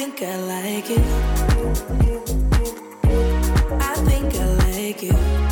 think 0.00 0.22
I 0.22 0.36
like 0.36 0.88
you. 0.88 1.02
I 3.78 3.94
think 4.06 4.34
I 4.34 4.46
like 4.64 5.02
you. 5.02 5.49